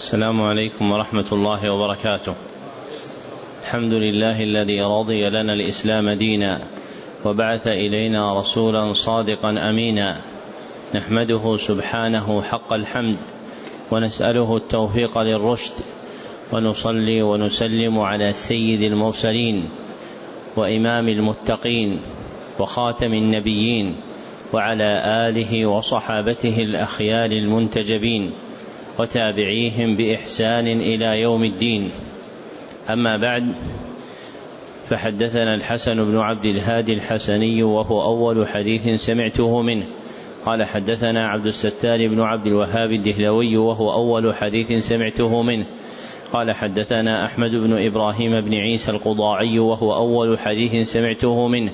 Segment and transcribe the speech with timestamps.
[0.00, 2.34] السلام عليكم ورحمة الله وبركاته.
[3.62, 6.60] الحمد لله الذي رضي لنا الإسلام دينا
[7.24, 10.20] وبعث إلينا رسولا صادقا أمينا
[10.94, 13.16] نحمده سبحانه حق الحمد
[13.90, 15.72] ونسأله التوفيق للرشد
[16.52, 19.68] ونصلي ونسلم على سيد المرسلين
[20.56, 22.00] وإمام المتقين
[22.58, 23.96] وخاتم النبيين
[24.52, 28.32] وعلى آله وصحابته الأخيار المنتجبين
[28.98, 31.90] وتابعيهم بإحسان إلى يوم الدين.
[32.90, 33.52] أما بعد
[34.88, 39.86] فحدثنا الحسن بن عبد الهادي الحسني وهو أول حديث سمعته منه.
[40.46, 45.64] قال حدثنا عبد الستار بن عبد الوهاب الدهلوي وهو أول حديث سمعته منه.
[46.32, 51.72] قال حدثنا أحمد بن إبراهيم بن عيسى القضاعي وهو أول حديث سمعته منه.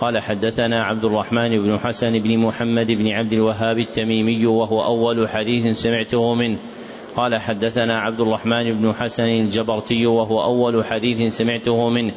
[0.00, 5.76] قال حدثنا عبد الرحمن بن حسن بن محمد بن عبد الوهاب التميمي وهو أول حديث
[5.76, 6.58] سمعته منه.
[7.16, 12.12] قال حدثنا عبد الرحمن بن حسن الجبرتي وهو أول حديث سمعته منه.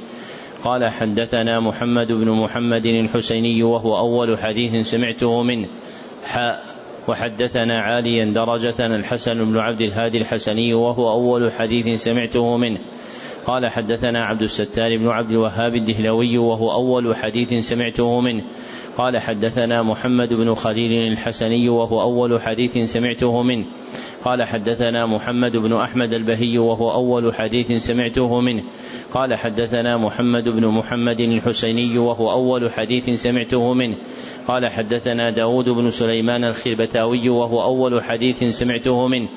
[0.64, 5.68] قال حدثنا محمد بن محمد الحسيني وهو أول حديث سمعته منه.
[6.26, 6.64] حاء
[7.08, 12.80] وحدثنا عاليا درجة الحسن بن عبد الهادي الحسني وهو أول حديث سمعته منه.
[13.46, 18.44] قال حدثنا عبد الستار بن عبد الوهاب الدهلوي وهو أول حديث سمعته منه.
[18.98, 23.66] قال حدثنا محمد بن خليل الحسني وهو أول حديث سمعته منه.
[24.24, 28.64] قال حدثنا محمد بن أحمد البهي وهو أول حديث سمعته منه.
[29.14, 33.96] قال حدثنا محمد بن محمد الحسيني وهو أول حديث سمعته منه.
[34.48, 39.28] قال حدثنا داود بن سليمان الخربتاوي وهو أول حديث سمعته منه.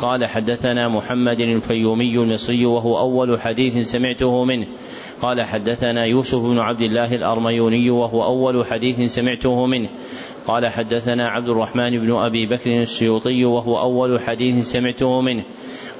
[0.00, 4.66] قال حدثنا محمد الفيومي المصري وهو أول حديث سمعته منه.
[5.22, 9.88] قال حدثنا يوسف بن عبد الله الأرميوني وهو أول حديث سمعته منه.
[10.46, 15.44] قال حدثنا عبد الرحمن بن أبي بكر السيوطي وهو أول حديث سمعته منه.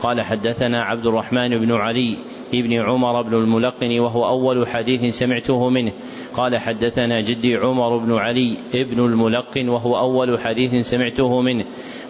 [0.02, 2.16] قال حدثنا عبد الرحمن بن علي
[2.54, 5.92] ابن عمر بن الملقن وهو أول حديث سمعته منه.
[6.34, 11.64] قال حدثنا جدي عمر بن علي ابن الملقن وهو أول حديث سمعته منه.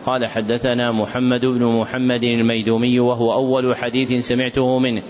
[0.07, 5.03] قال حدثنا محمد بن محمد الميدومي وهو أول حديث سمعته منه.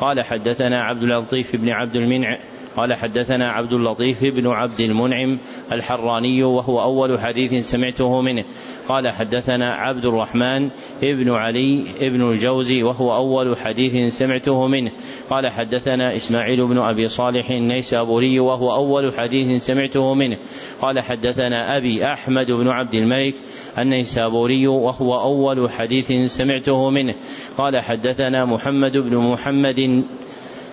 [0.00, 2.38] قال حدثنا عبد اللطيف بن عبد المنع
[2.76, 5.38] قال حدثنا عبد اللطيف بن عبد المنعم
[5.72, 8.44] الحراني وهو أول حديث سمعته منه.
[8.88, 10.68] قال حدثنا عبد الرحمن
[11.02, 14.90] بن علي بن الجوزي وهو أول حديث سمعته منه.
[15.30, 20.36] قال حدثنا إسماعيل بن أبي صالح النيسابوري وهو أول حديث سمعته منه.
[20.82, 23.34] قال حدثنا أبي أحمد بن عبد الملك
[23.78, 27.14] النيسابوري وهو أول حديث سمعته منه.
[27.58, 30.04] قال حدثنا محمد بن محمد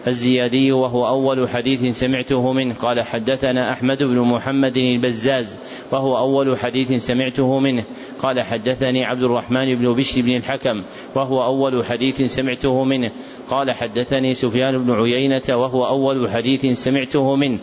[0.08, 2.74] الزيادي وهو أول حديث سمعته منه.
[2.74, 5.58] قال حدثنا أحمد بن محمد البزاز
[5.92, 7.84] وهو أول حديث سمعته منه.
[8.20, 10.84] قال حدثني عبد الرحمن بن بشر بن الحكم
[11.16, 13.12] وهو أول حديث سمعته منه.
[13.50, 17.60] قال حدثني سفيان بن عيينة وهو أول حديث سمعته منه.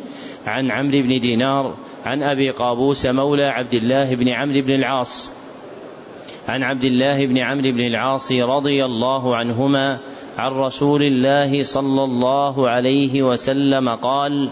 [0.47, 5.33] عن عمرو بن دينار عن أبي قابوس مولى عبد الله بن عمرو بن العاص.
[6.49, 9.99] عن عبد الله بن عمرو بن العاص رضي الله عنهما
[10.39, 14.51] عن رسول الله صلى الله عليه وسلم قال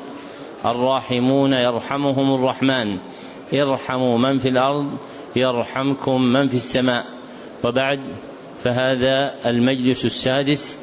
[0.64, 2.98] الراحمون يرحمهم الرحمن
[3.54, 4.86] ارحموا من في الأرض
[5.36, 7.06] يرحمكم من في السماء.
[7.64, 8.00] وبعد
[8.58, 10.78] فهذا المجلس السادس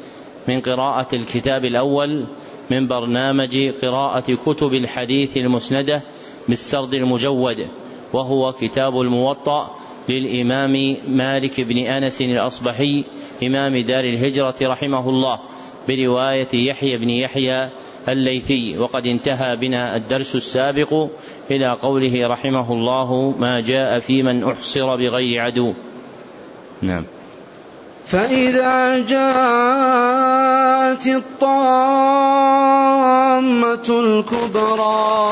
[0.48, 2.26] من قراءة الكتاب الأول
[2.72, 6.02] من برنامج قراءة كتب الحديث المسندة
[6.50, 7.68] بالسرد المجود
[8.14, 9.76] وهو كتاب الموطأ
[10.10, 13.04] للإمام مالك بن أنس الأصبحي
[13.44, 15.40] إمام دار الهجرة رحمه الله
[15.88, 17.70] برواية يحيى بن يحيى
[18.10, 18.78] الليثي.
[18.78, 21.08] وقد انتهى بنا الدرس السابق
[21.52, 25.74] إلى قوله رحمه الله ما جاء في من أحصر بغير عدو
[26.82, 27.06] نعم.
[28.06, 30.28] فإذا جاءت
[31.08, 32.58] الطامة
[33.90, 35.32] الكبرى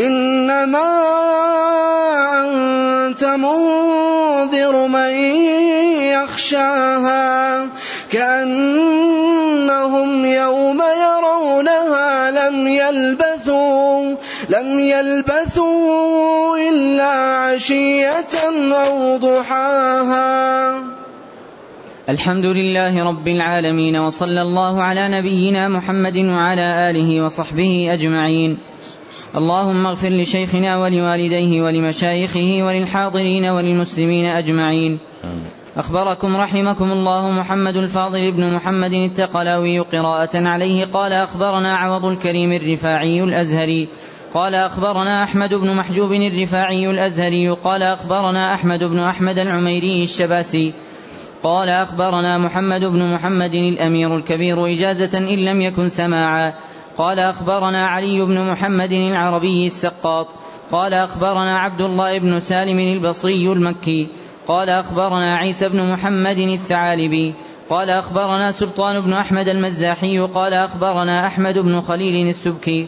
[0.00, 0.88] إنما
[2.40, 5.10] أنت منذر من
[6.16, 7.66] يخشاها
[8.10, 9.30] كأنهم
[10.26, 14.16] يوم يرونها لم يلبثوا
[14.48, 17.12] لم يلبثوا إلا
[17.44, 18.34] عشية
[18.72, 20.74] أو ضحاها.
[22.08, 28.58] الحمد لله رب العالمين وصلى الله على نبينا محمد وعلى آله وصحبه أجمعين.
[29.36, 34.98] اللهم اغفر لشيخنا ولوالديه ولمشايخه وللحاضرين وللمسلمين أجمعين.
[35.76, 43.22] أخبركم رحمكم الله محمد الفاضل بن محمد التقلاوي قراءة عليه قال أخبرنا عوض الكريم الرفاعي
[43.22, 43.88] الأزهري.
[44.34, 47.48] قال أخبرنا أحمد بن محجوب الرفاعي الأزهري.
[47.50, 50.72] قال أخبرنا أحمد بن أحمد العميري الشباسي.
[51.42, 56.54] قال أخبرنا محمد بن محمد الأمير الكبير إجازة إن لم يكن سماعا.
[57.00, 60.28] قال أخبرنا علي بن محمد العربي السقاط
[60.72, 64.08] قال أخبرنا عبد الله بن سالم البصري المكي
[64.46, 67.34] قال أخبرنا عيسى بن محمد الثعالبي
[67.70, 72.86] قال أخبرنا سلطان بن أحمد المزاحي قال أخبرنا أحمد بن خليل السبكي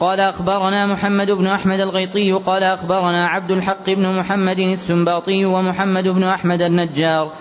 [0.00, 6.24] قال أخبرنا محمد بن أحمد الغيطي قال أخبرنا عبد الحق بن محمد السنباطي ومحمد بن
[6.24, 7.32] أحمد النجار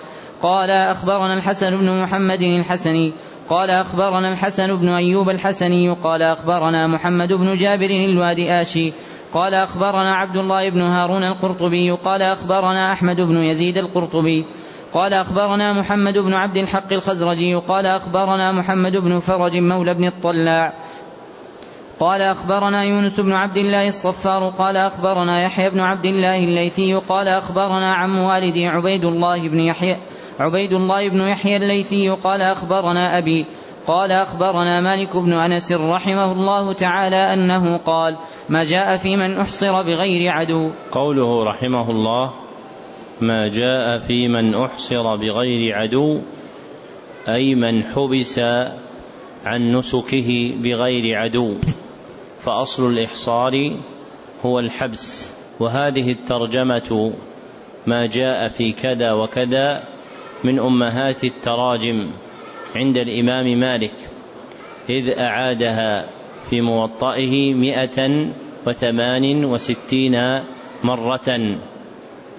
[0.42, 3.14] قال أخبرنا الحسن بن محمد الحسني
[3.50, 8.94] قال أخبرنا الحسن بن أيوب الحسني قال أخبرنا محمد بن جابر الوادي آشي
[9.34, 14.46] قال أخبرنا عبد الله بن هارون القرطبي قال أخبرنا أحمد بن يزيد القرطبي
[14.94, 20.74] قال أخبرنا محمد بن عبد الحق الخزرجي قال أخبرنا محمد بن فرج مولى بن الطلاع
[22.00, 27.28] قال أخبرنا يونس بن عبد الله الصفار قال أخبرنا يحيى بن عبد الله الليثي قال
[27.28, 29.98] أخبرنا عم والدي عبيد الله بن يحيى
[30.40, 33.46] عبيد الله بن يحيى الليثي قال أخبرنا أبي
[33.88, 38.16] قال أخبرنا مالك بن أنس رحمه الله تعالى أنه قال
[38.50, 42.34] ما جاء في من أحصر بغير عدو قوله رحمه الله
[43.22, 46.22] ما جاء في من أحصر بغير عدو
[47.28, 48.40] أي من حبس
[49.46, 51.58] عن نسكه بغير عدو
[52.40, 53.78] فأصل الإحصار
[54.46, 57.14] هو الحبس وهذه الترجمة
[57.88, 59.93] ما جاء في كذا وكذا
[60.44, 62.08] من أمهات التراجم
[62.76, 63.94] عند الإمام مالك
[64.90, 66.10] إذ أعادها
[66.50, 68.28] في موطئه مئة
[68.68, 70.40] وثمان وستين
[70.84, 71.58] مرة.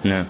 [0.03, 0.25] نعم.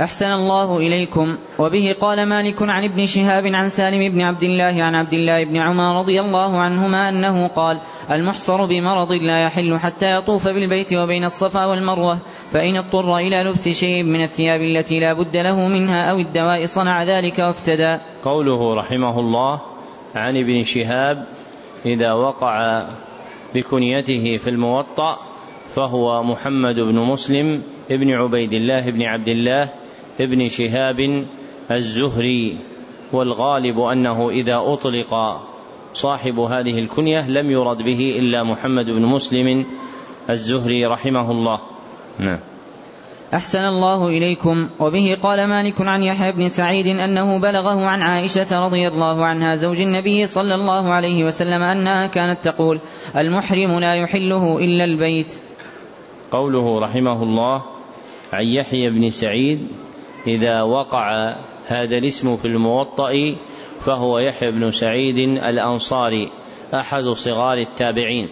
[0.00, 1.36] أحسن الله إليكم.
[1.58, 5.56] وبه قال مالك عن ابن شهاب عن سالم بن عبد الله عن عبد الله بن
[5.56, 7.78] عمر رضي الله عنهما أنه قال
[8.10, 12.18] المحصر بمرض لا يحل حتى يطوف بالبيت وبين الصفا والمروة
[12.50, 17.02] فإن اضطر إلى لبس شيء من الثياب التي لا بد له منها أو الدواء صنع
[17.02, 17.98] ذلك وافتدى.
[18.24, 19.60] قوله رحمه الله
[20.14, 21.26] عن ابن شهاب
[21.86, 22.84] إذا وقع
[23.54, 25.18] بكنيته في الموطأ
[25.74, 29.83] فهو محمد بن مسلم ابن عبيد الله بن عبد الله
[30.20, 31.24] ابن شهاب
[31.70, 32.58] الزهري
[33.12, 35.40] والغالب أنه إذا أطلق
[35.94, 39.66] صاحب هذه الكنية لم يرد به إلا محمد بن مسلم
[40.30, 41.58] الزهري رحمه الله.
[42.18, 42.40] نعم.
[43.34, 44.68] أحسن الله إليكم.
[44.80, 49.80] وبه قال مالك عن يحيى بن سعيد أنه بلغه عن عائشة رضي الله عنها زوج
[49.80, 52.80] النبي صلى الله عليه وسلم أنها كانت تقول
[53.16, 55.40] المحرم لا يحله إلا البيت.
[56.30, 57.62] قوله رحمه الله
[58.32, 59.68] عن يحيى بن سعيد
[60.26, 61.34] إذا وقع
[61.66, 63.36] هذا الاسم في الموطأ
[63.80, 66.30] فهو يحيى بن سعيد الأنصاري
[66.74, 68.28] أحد صغار التابعين.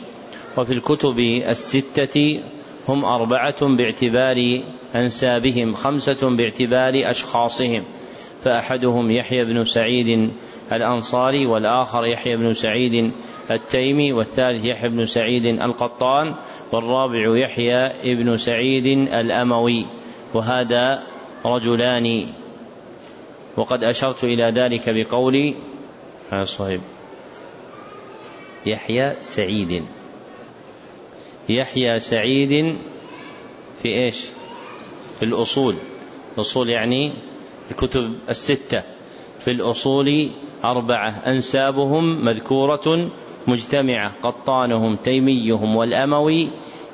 [0.59, 1.19] وفي الكتب
[1.49, 2.41] الستة
[2.89, 4.61] هم أربعة باعتبار
[4.95, 7.85] أنسابهم خمسة باعتبار أشخاصهم.
[8.45, 10.31] فأحدهم يحيى بن سعيد
[10.73, 13.13] الأنصاري والآخر يحيى بن سعيد
[13.51, 16.35] التيمي والثالث يحيى بن سعيد القطان
[16.73, 19.87] والرابع يحيى ابن سعيد الأموي.
[20.35, 21.12] وهذا
[21.45, 22.27] رجلان
[23.57, 25.55] وقد أشرت إلى ذلك بقولي
[26.45, 26.81] صهيب
[28.67, 29.83] يحيى سعيد.
[31.49, 32.77] يحيى سعيد
[33.83, 34.27] في إيش؟
[35.19, 35.75] في الأصول.
[36.35, 37.13] الأصول يعني
[37.71, 38.83] الكتب الستة.
[39.39, 40.31] في الأصول
[40.65, 41.11] أربعة.
[41.11, 43.11] أنسابهم مذكورة
[43.47, 44.13] مجتمعة.
[44.23, 46.51] قطانهم تيميهم والأموي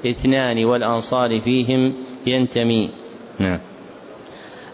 [0.07, 1.95] اثنان والأنصار فيهم
[2.27, 2.91] ينتمي.
[3.39, 3.59] نعم.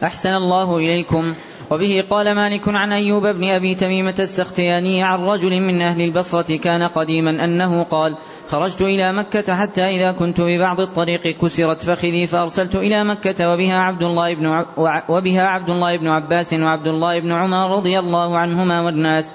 [0.05, 1.35] أحسن الله إليكم.
[1.71, 6.83] وبه قال مالك عن أيوب بن أبي تميمة السختياني عن رجل من أهل البصرة كان
[6.83, 8.17] قديما أنه قال
[8.49, 14.03] خرجت إلى مكة حتى إذا كنت ببعض الطريق كسرت فخذي فأرسلت إلى مكة وبها عبد
[14.03, 14.65] الله بن ع...
[15.09, 19.35] وبها عبد الله بن عباس وعبد الله بن عمر رضي الله عنهما والناس.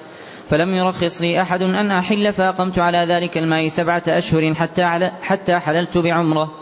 [0.49, 5.59] فلم يرخص لي أحد أن أحل فأقمت على ذلك الماء سبعة أشهر حتى, على حتى
[5.59, 6.58] حللت بعمرة.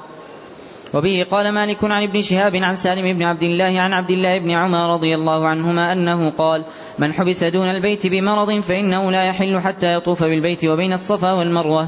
[0.93, 4.51] وبه قال مالك عن ابن شهاب عن سالم بن عبد الله عن عبد الله بن
[4.51, 6.63] عمر رضي الله عنهما أنه قال
[6.99, 11.87] من حبس دون البيت بمرض فإنه لا يحل حتى يطوف بالبيت وبين الصفا والمروة.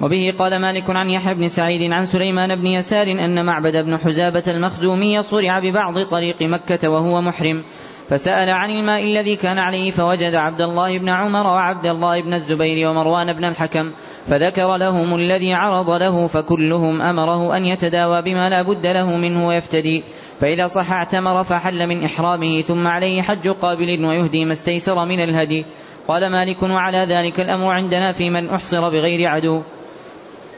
[0.00, 4.44] وبه قال مالك عن يحيى بن سعيد عن سليمان بن يسار أن معبد بن حزابة
[4.46, 7.62] المخزومي صرع ببعض طريق مكة وهو محرم.
[8.08, 12.88] فسأل عن الماء الذي كان عليه فوجد عبد الله بن عمر وعبد الله بن الزبير
[12.88, 13.92] ومروان بن الحكم
[14.26, 20.04] فذكر لهم الذي عرض له فكلهم أمره أن يتداوى بما لا بد له منه ويفتدي.
[20.40, 25.66] فإذا صح اعتمر فحل من إحرامه ثم عليه حج قابل ويهدي ما استيسر من الهدي.
[26.08, 29.62] قال مالك وعلى ذلك الأمر عندنا في من أحصر بغير عدو.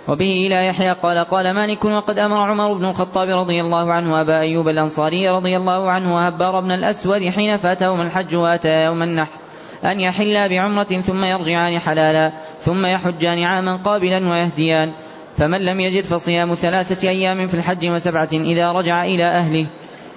[0.08, 4.40] وبه إلى يحيى قال قال مالك وقد أمر عمر بن الخطاب رضي الله عنه أبا
[4.40, 9.38] أيوب الأنصاري رضي الله عنه وهبار بن الأسود حين فاتهم الحج وأتى يوم النحر
[9.84, 14.92] أن يحلا بعمرة ثم يرجعان حلالا ثم يحجان عاما قابلا ويهديان
[15.36, 19.66] فمن لم يجد فصيام ثلاثة أيام في الحج وسبعة إذا رجع إلى أهله.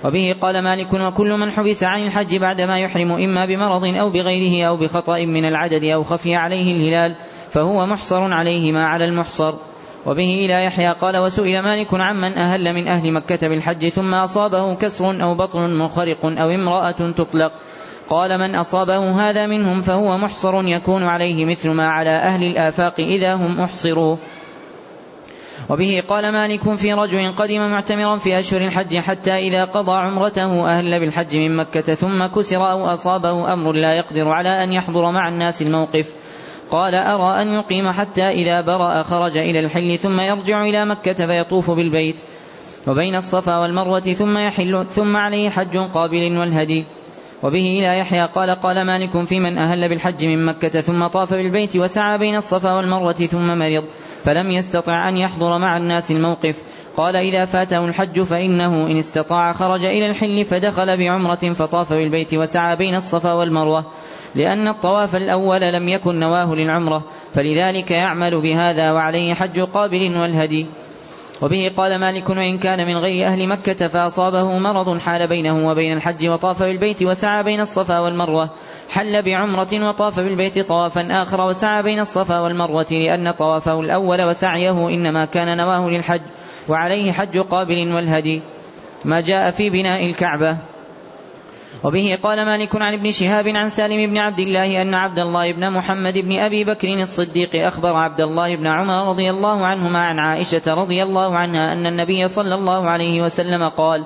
[0.04, 4.78] وبه قال مالك وكل من حبس عن الحج بعدما يحرم إما بمرض أو بغيره أو
[4.78, 7.16] بخطأ من العدد أو خفي عليه الهلال
[7.50, 9.54] فهو محصر عليه ما على المحصر.
[10.06, 15.24] وبه إلى يحيى قال وسئل مالك عمن أهل من أهل مكة بالحج ثم أصابه كسر
[15.24, 17.52] أو بطن منخرق أو امرأة تطلق.
[18.10, 23.34] قال من أصابه هذا منهم فهو محصر يكون عليه مثل ما على أهل الآفاق إذا
[23.34, 24.18] هم أحصروا.
[25.70, 31.00] وبه قال مالك في رجل قدم معتمرا في أشهر الحج حتى إذا قضى عمرته أهل
[31.00, 35.62] بالحج من مكة ثم كسر أو أصابه أمر لا يقدر على أن يحضر مع الناس
[35.62, 36.14] الموقف.
[36.72, 41.72] قال أرى أن يقيم حتى إذا برأ خرج إلى الحل ثم يرجع إلى مكة فيطوف
[41.72, 42.22] بالبيت
[42.88, 46.86] وبين الصفا والمروة ثم يحل ثم عليه حج قابل والهدي
[47.44, 51.78] وبه إلى يحيى قال قال مالك في من أهل بالحج من مكة ثم طاف بالبيت
[51.78, 53.84] وسعى بين الصفا والمروة ثم مرض
[54.24, 56.64] فلم يستطع أن يحضر مع الناس الموقف
[56.98, 62.76] قال إذا فاته الحج فإنه إن استطاع خرج إلى الحل فدخل بعمرة فطاف بالبيت وسعى
[62.76, 63.86] بين الصفا والمروة
[64.36, 70.68] لأن الطواف الأول لم يكن نواه للعمرة فلذلك يعمل بهذا وعليه حج قابل والهدي.
[71.42, 76.28] وبه قال مالك وإن كان من غير أهل مكة فأصابه مرض حال بينه وبين الحج
[76.28, 78.50] وطاف بالبيت وسعى بين الصفا والمروة.
[78.90, 85.26] حل بعمرة وطاف بالبيت طوافا آخر وسعى بين الصفا والمروة لأن طوافه الأول وسعيه إنما
[85.26, 86.22] كان نواه للحج
[86.70, 88.42] وعليه حج قابل والهدي.
[89.06, 90.58] ما جاء في بناء الكعبة.
[91.84, 95.72] وبه قال مالك عن ابن شهاب عن سالم بن عبد الله أن عبد الله بن
[95.72, 100.74] محمد بن أبي بكر الصديق أخبر عبد الله بن عمر رضي الله عنهما عن عائشة
[100.74, 104.04] رضي الله عنها أن النبي صلى الله عليه وسلم قال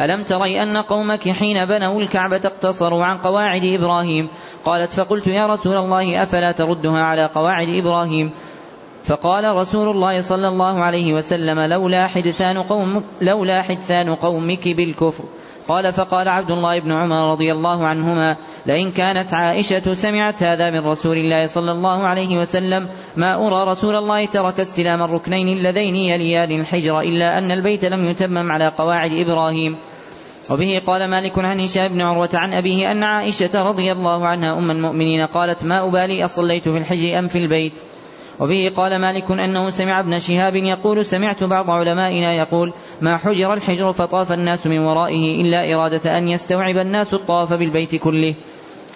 [0.00, 4.28] ألم تري أن قومك حين بنوا الكعبة اقتصروا عن قواعد إبراهيم؟
[4.64, 8.30] قالت فقلت يا رسول الله أفلا تردها على قواعد إبراهيم؟
[9.04, 15.24] فقال رسول الله صلى الله عليه وسلم لولا حدثان قوم لولا حدثان قومك بالكفر.
[15.68, 20.86] قال فقال عبد الله بن عمر رضي الله عنهما لئن كانت عائشة سمعت هذا من
[20.86, 26.60] رسول الله صلى الله عليه وسلم ما أرى رسول الله ترك استلام الركنين اللذين يليان
[26.60, 29.76] الحجر إلا أن البيت لم يتمم على قواعد إبراهيم.
[30.50, 34.70] وبه قال مالك عن هشام بن عروة عن أبيه أن عائشة رضي الله عنها أم
[34.70, 37.72] المؤمنين قالت ما أبالي أصليت في الحج أم في البيت؟
[38.40, 43.92] وبه قال مالك أنه سمع ابن شهاب يقول سمعت بعض علمائنا يقول ما حجر الحجر
[43.92, 48.34] فطاف الناس من ورائه إلا إرادة أن يستوعب الناس الطواف بالبيت كله.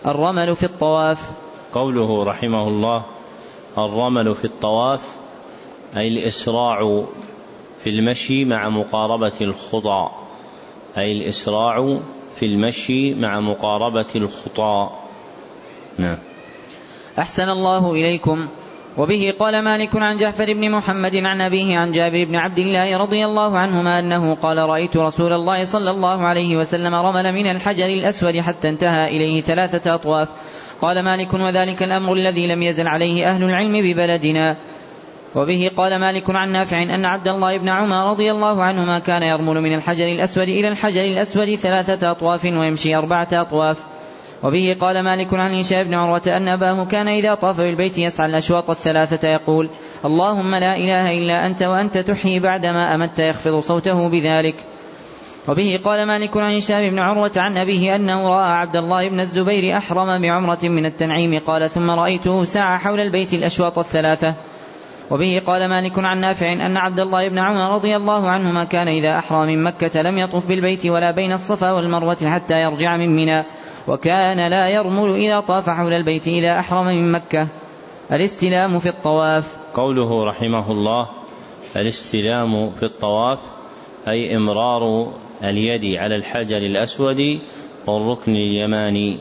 [0.06, 1.30] الرمل في الطواف.
[1.72, 3.04] قوله رحمه الله
[3.78, 5.00] الرمل في الطواف
[5.96, 7.04] أي الإسراع
[7.84, 10.10] في المشي مع مقاربة الخطى.
[10.98, 11.98] أي الإسراع
[12.36, 14.90] في المشي مع مقاربة الخطى.
[15.98, 16.18] نعم.
[17.18, 18.48] أحسن الله إليكم.
[18.96, 23.24] وبه قال مالك عن جعفر بن محمد عن أبيه عن جابر بن عبد الله رضي
[23.24, 28.40] الله عنهما أنه قال رأيت رسول الله صلى الله عليه وسلم رمل من الحجر الأسود
[28.40, 30.28] حتى انتهى إليه ثلاثة أطواف.
[30.80, 34.56] قال مالك وذلك الأمر الذي لم يزل عليه أهل العلم ببلدنا.
[35.34, 39.60] وبه قال مالك عن نافع أن عبد الله بن عمر رضي الله عنهما كان يرمل
[39.60, 43.97] من الحجر الأسود إلى الحجر الأسود ثلاثة أطواف ويمشي أربعة أطواف.
[44.42, 48.70] وبه قال مالك عن هشام بن عروة أن أباه كان إذا طاف بالبيت يسعى الأشواط
[48.70, 49.70] الثلاثة يقول
[50.04, 54.54] اللهم لا إله إلا أنت وأنت تحيي بعدما أمت يخفض صوته بذلك.
[55.48, 59.76] وبه قال مالك عن هشام بن عروة عن أبيه أنه رأى عبد الله بن الزبير
[59.76, 64.34] أحرم بعمرة من التنعيم قال ثم رأيته سعى حول البيت الأشواط الثلاثة.
[65.10, 69.18] وبه قال مالك عن نافع أن عبد الله بن عمر رضي الله عنهما كان إذا
[69.18, 73.44] أحرم من مكة لم يطف بالبيت ولا بين الصفا والمروة حتى يرجع من منى
[73.88, 77.48] وكان لا يرمل إذا طاف حول البيت إذا أحرم من مكة.
[78.12, 79.56] الاستلام في الطواف.
[79.74, 81.08] قوله رحمه الله
[81.76, 83.38] الاستلام في الطواف
[84.08, 85.12] أي إمرار
[85.44, 87.38] اليد على الحجر الأسود
[87.86, 89.18] والركن اليماني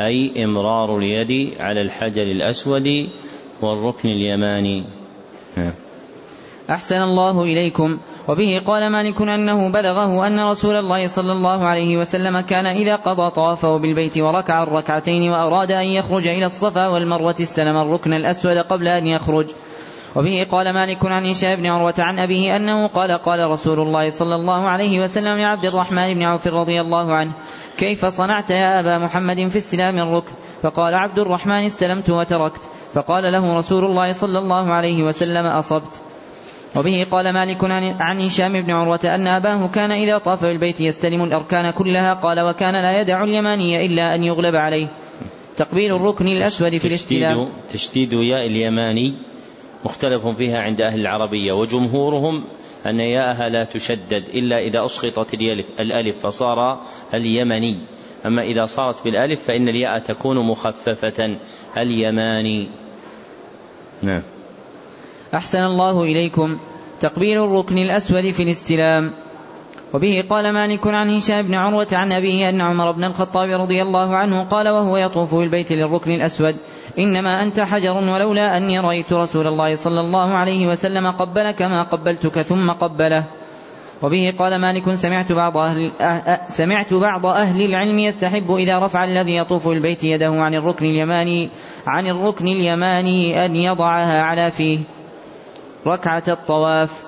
[0.00, 3.08] أي إمرار اليد على الحجر الأسود
[3.62, 4.84] والركن اليماني.
[5.56, 5.72] نعم.
[6.70, 7.98] أحسن الله إليكم.
[8.28, 13.30] وبه قال مالك أنه بلغه أن رسول الله صلى الله عليه وسلم كان إذا قضى
[13.30, 19.06] طوافه بالبيت وركع الركعتين وأراد أن يخرج إلى الصفا والمروة استلم الركن الأسود قبل أن
[19.06, 19.46] يخرج.
[20.16, 24.34] وبه قال مالك عن هشام بن عروة عن أبيه أنه قال قال رسول الله صلى
[24.34, 27.32] الله عليه وسلم لعبد الرحمن بن عوف رضي الله عنه
[27.78, 32.60] كيف صنعت يا أبا محمد في استلام الركن؟ فقال عبد الرحمن استلمت وتركت.
[32.94, 36.00] فقال له رسول الله صلى الله عليه وسلم أصبت.
[36.76, 37.64] وبه قال مالك
[38.00, 42.74] عن هشام بن عروة أن أباه كان إذا طاف بالبيت يستلم الأركان كلها قال وكان
[42.74, 44.88] لا يدع اليماني إلا أن يغلب عليه.
[45.56, 47.48] تقبيل الركن الأسود في الاستلام.
[47.72, 49.14] تشديد ياء اليماني
[49.84, 52.44] مختلف فيها عند أهل العربية وجمهورهم
[52.86, 55.34] أن ياءها لا تشدد إلا إذا أسقطت
[55.80, 56.80] الألف فصار
[57.14, 57.76] اليمني.
[58.26, 61.36] أما إذا صارت بالألف فإن الياء تكون مخففة.
[61.76, 62.68] اليماني.
[64.02, 64.22] نعم.
[65.34, 66.58] أحسن الله إليكم.
[67.00, 69.12] تقبيل الركن الأسود في الاستلام.
[69.94, 74.16] وبه قال مالك عن هشام بن عروة عن أبيه أن عمر بن الخطاب رضي الله
[74.16, 76.56] عنه قال وهو يطوف بالبيت للركن الأسود.
[76.98, 82.42] إنما أنت حجر ولولا أني رأيت رسول الله صلى الله عليه وسلم قبلك ما قبلتك
[82.42, 83.24] ثم قبله.
[84.02, 85.92] وبه قال مالك سمعت بعض أهل
[86.48, 91.50] سمعت بعض أهل العلم يستحب إذا رفع الذي يطوف البيت يده عن الركن اليماني
[91.86, 94.78] عن الركن اليماني أن يضعها على فيه.
[95.86, 97.04] ركعة الطواف.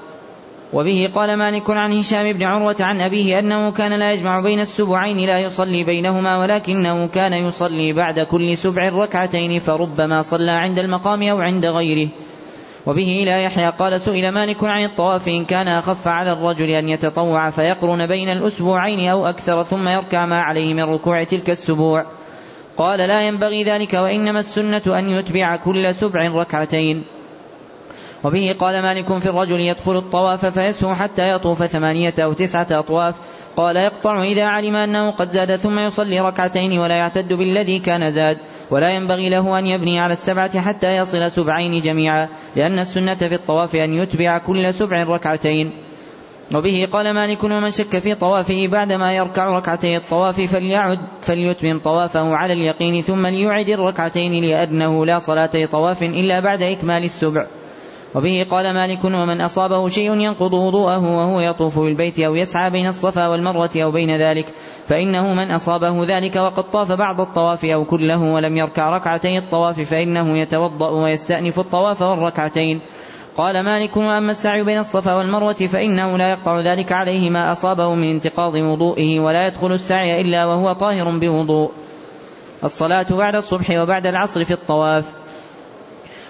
[0.72, 5.16] وبه قال مالك عن هشام بن عروة عن أبيه أنه كان لا يجمع بين السبعين
[5.16, 11.40] لا يصلي بينهما ولكنه كان يصلي بعد كل سبع ركعتين فربما صلى عند المقام أو
[11.40, 12.08] عند غيره.
[12.86, 17.50] وبه إلى يحيى قال سئل مالك عن الطواف إن كان أخف على الرجل أن يتطوع
[17.50, 22.06] فيقرن بين الأسبوعين أو أكثر ثم يركع ما عليه من ركوع تلك السبوع.
[22.76, 27.17] قال لا ينبغي ذلك وإنما السنة أن يتبع كل سبع ركعتين.
[28.24, 33.14] وبه قال مالك في الرجل يدخل الطواف فيسهو حتى يطوف ثمانية أو تسعة أطواف.
[33.56, 38.38] قال يقطع إذا علم أنه قد زاد ثم يصلي ركعتين ولا يعتد بالذي كان زاد.
[38.70, 43.74] ولا ينبغي له أن يبني على السبعة حتى يصل سبعين جميعا لأن السنة في الطواف
[43.76, 45.72] أن يتبع كل سبع ركعتين.
[46.54, 52.52] وبه قال مالك ومن شك في طوافه بعدما يركع ركعتي الطواف فليعد فليتمم طوافه على
[52.52, 57.46] اليقين ثم ليعد الركعتين لأنه لا صلاة طواف إلا بعد إكمال السبع.
[58.14, 63.28] وبه قال مالك ومن أصابه شيء ينقض وضوءه وهو يطوف بالبيت أو يسعى بين الصفا
[63.28, 64.54] والمروة أو بين ذلك
[64.86, 70.38] فإنه من أصابه ذلك وقد طاف بعض الطواف أو كله ولم يركع ركعتي الطواف فإنه
[70.38, 72.80] يتوضأ ويستأنف الطواف والركعتين.
[73.36, 78.10] قال مالك وأما السعي بين الصفا والمروة فإنه لا يقطع ذلك عليه ما أصابه من
[78.10, 81.70] انتقاض وضوئه ولا يدخل السعي إلا وهو طاهر بوضوء.
[82.64, 85.12] الصلاة بعد الصبح وبعد العصر في الطواف.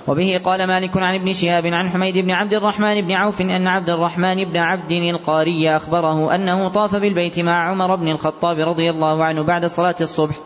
[0.08, 3.90] وبه قال مالك عن ابن شهاب عن حميد بن عبد الرحمن بن عوف أن عبد
[3.90, 9.42] الرحمن بن عبد القاري أخبره أنه طاف بالبيت مع عمر بن الخطاب رضي الله عنه
[9.42, 10.36] بعد صلاة الصبح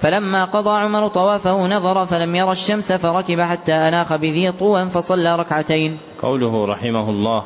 [0.00, 5.98] فلما قضى عمر طوافه نظر فلم ير الشمس فركب حتى أناخ بذي طوى فصلى ركعتين.
[6.22, 7.44] قوله رحمه الله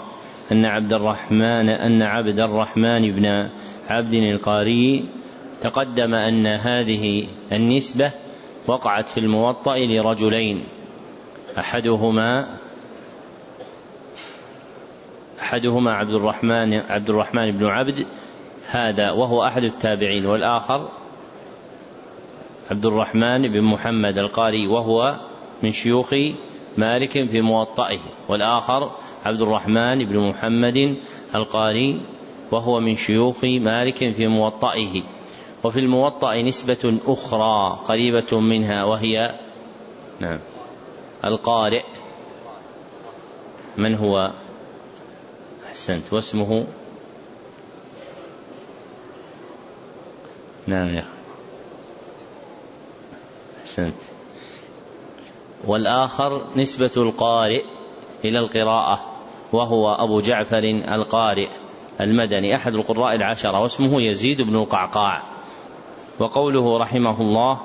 [0.52, 3.48] أن عبد الرحمن أن عبد الرحمن بن
[3.88, 5.04] عبد القاري
[5.60, 8.12] تقدم أن هذه النسبة
[8.66, 10.64] وقعت في الموطأ لرجلين.
[11.58, 12.58] أحدهما
[15.40, 18.06] أحدهما عبد الرحمن عبد الرحمن بن عبد
[18.66, 20.88] هذا وهو أحد التابعين والآخر
[22.70, 25.20] عبد الرحمن بن محمد القاري وهو
[25.62, 26.14] من شيوخ
[26.78, 28.90] مالك في موطئه والآخر
[29.24, 30.96] عبد الرحمن بن محمد
[31.34, 32.00] القاري
[32.52, 35.02] وهو من شيوخ مالك في موطئه
[35.64, 39.34] وفي الموطأ نسبة أخرى قريبة منها وهي
[40.20, 40.38] نعم.
[41.24, 41.82] القارئ.
[43.76, 44.32] من هو؟
[45.66, 46.12] أحسنت.
[46.12, 46.66] واسمه؟
[50.66, 51.04] نعم يا
[53.60, 53.94] أحسنت.
[55.66, 57.64] والآخر نسبة القارئ
[58.24, 59.00] إلى القراءة
[59.52, 61.48] وهو أبو جعفر القارئ
[62.00, 65.22] المدني أحد القراء العشرة واسمه يزيد بن القعقاع.
[66.18, 67.60] وقوله رحمه الله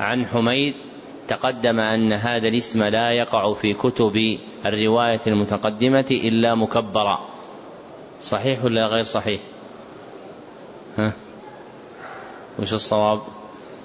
[0.00, 0.74] عن حميد
[1.28, 7.18] تقدم أن هذا الاسم لا يقع في كتب الرواية المتقدمة إلا مكبرا.
[8.20, 9.40] صحيح ولا غير صحيح؟
[10.98, 11.12] ها؟
[12.58, 13.20] وش الصواب؟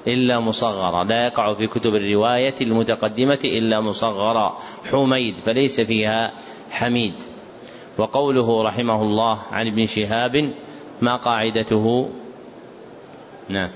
[0.07, 1.03] إلا مصغرا.
[1.03, 4.57] لا يقع في كتب الرواية المتقدمة إلا مصغرا.
[4.91, 6.33] حميد فليس فيها
[6.71, 7.13] حميد.
[7.97, 10.53] وقوله رحمه الله عن ابن شهاب
[11.01, 12.09] ما قاعدته؟
[13.49, 13.69] نعم.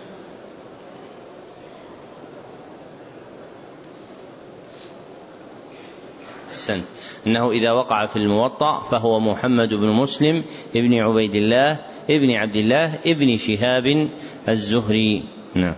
[6.57, 6.85] أحسنت
[7.27, 10.43] أنه إذا وقع في الموطأ فهو محمد بن مسلم
[10.75, 14.09] ابن عبيد الله ابن عبد الله ابن شهاب
[14.49, 15.23] الزهري.
[15.55, 15.75] نعم.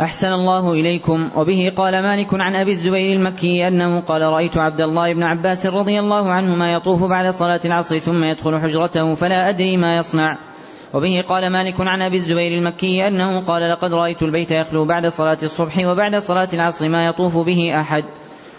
[0.00, 1.30] أحسن الله إليكم.
[1.36, 6.00] وبه قال مالك عن أبي الزبير المكي أنه قال رأيت عبد الله بن عباس رضي
[6.00, 10.38] الله عنهما يطوف بعد صلاة العصر ثم يدخل حجرته فلا أدري ما يصنع.
[10.94, 15.38] وبه قال مالك عن أبي الزبير المكي أنه قال لقد رأيت البيت يخلو بعد صلاة
[15.42, 18.04] الصبح وبعد صلاة العصر ما يطوف به أحد.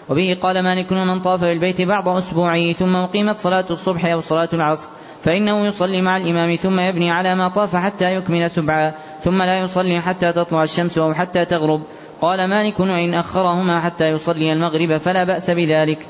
[0.08, 4.88] وبه قال مالك ومن طاف بالبيت بعض أسبوعه ثم أقيمت صلاة الصبح أو صلاة العصر
[5.22, 10.00] فإنه يصلي مع الإمام ثم يبني على ما طاف حتى يكمل سبعا ثم لا يصلي
[10.00, 11.82] حتى تطلع الشمس أو حتى تغرب.
[12.20, 16.06] قال مالك وإن أخرهما حتى يصلي المغرب فلا بأس بذلك.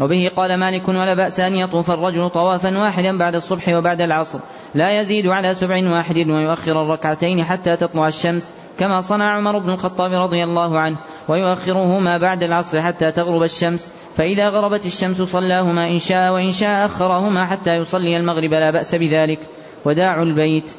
[0.00, 4.38] وبه قال مالك ولا بأس أن يطوف الرجل طوافا واحدا بعد الصبح وبعد العصر.
[4.74, 10.12] لا يزيد على سبع واحد ويؤخر الركعتين حتى تطلع الشمس كما صنع عمر بن الخطاب
[10.12, 10.96] رضي الله عنه
[11.28, 13.92] ويؤخرهما بعد العصر حتى تغرب الشمس.
[14.16, 19.40] فإذا غربت الشمس صلاهما إن شاء وإن شاء أخرهما حتى يصلي المغرب لا بأس بذلك.
[19.84, 20.70] وداع البيت.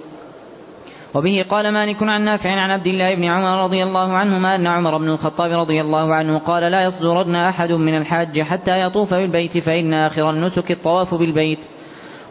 [1.15, 4.97] وبه قال مالك عن نافع عن عبد الله بن عمر رضي الله عنهما أن عمر
[4.97, 9.93] بن الخطاب رضي الله عنه قال لا يصدرن أحد من الحاج حتى يطوف بالبيت فإن
[9.93, 11.59] آخر النسك الطواف بالبيت.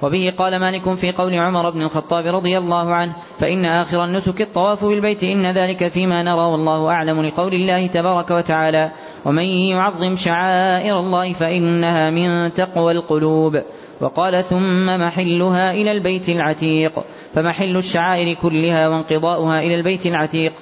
[0.02, 4.84] وبه قال مالك في قول عمر بن الخطاب رضي الله عنه فإن آخر النسك الطواف
[4.84, 8.90] بالبيت إن ذلك فيما نرى والله أعلم لقول الله تبارك وتعالى
[9.24, 13.62] ومن يعظم شعائر الله فإنها من تقوى القلوب.
[14.00, 16.92] وقال ثم محلها إلى البيت العتيق.
[17.34, 20.52] فمحل الشعائر كلها وانقضاؤها إلى البيت العتيق.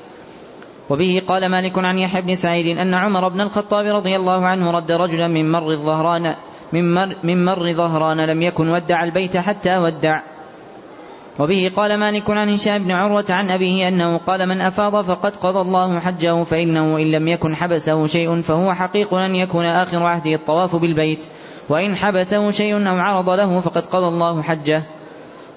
[0.90, 4.92] وبه قال مالك عن يحيى بن سعيد أن عمر بن الخطاب رضي الله عنه رد
[4.92, 6.34] رجلا من مر الظهران
[6.72, 10.20] من مر, من مر ظهران لم يكن ودع البيت حتى ودع.
[11.38, 15.60] وبه قال مالك عن هشام بن عروة عن أبيه أنه قال من أفاض فقد قضى
[15.60, 20.76] الله حجه فإنه إن لم يكن حبسه شيء فهو حقيق أن يكون آخر عهده الطواف
[20.76, 21.26] بالبيت
[21.68, 24.82] وإن حبسه شيء أو عرض له فقد قضى الله حجه.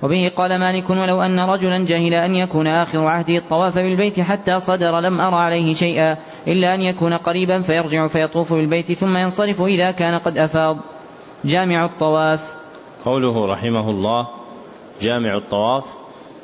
[0.04, 5.00] وبه قال مالك ولو أن رجلا جهل أن يكون آخر عهده الطواف بالبيت حتى صدر
[5.00, 10.20] لم أرى عليه شيئا إلا أن يكون قريبا فيرجع فيطوف بالبيت ثم ينصرف إذا كان
[10.20, 10.78] قد أفاض.
[11.46, 12.56] جامع الطواف.
[13.06, 14.28] قوله رحمه الله
[15.02, 15.84] جامع الطواف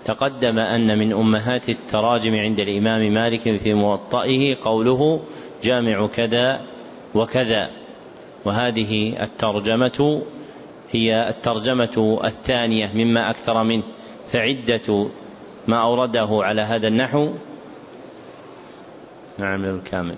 [0.06, 5.20] تقدم أن من أمهات التراجم عند الإمام مالك في موطئه قوله
[5.63, 6.62] جامع كذا
[7.15, 7.70] وكذا
[8.46, 10.22] وهذه الترجمة
[10.91, 13.84] هي الترجمة الثانية مما أكثر منه
[14.32, 15.08] فعدة
[15.67, 17.30] ما أورده على هذا النحو
[19.38, 20.15] نعم الكامل.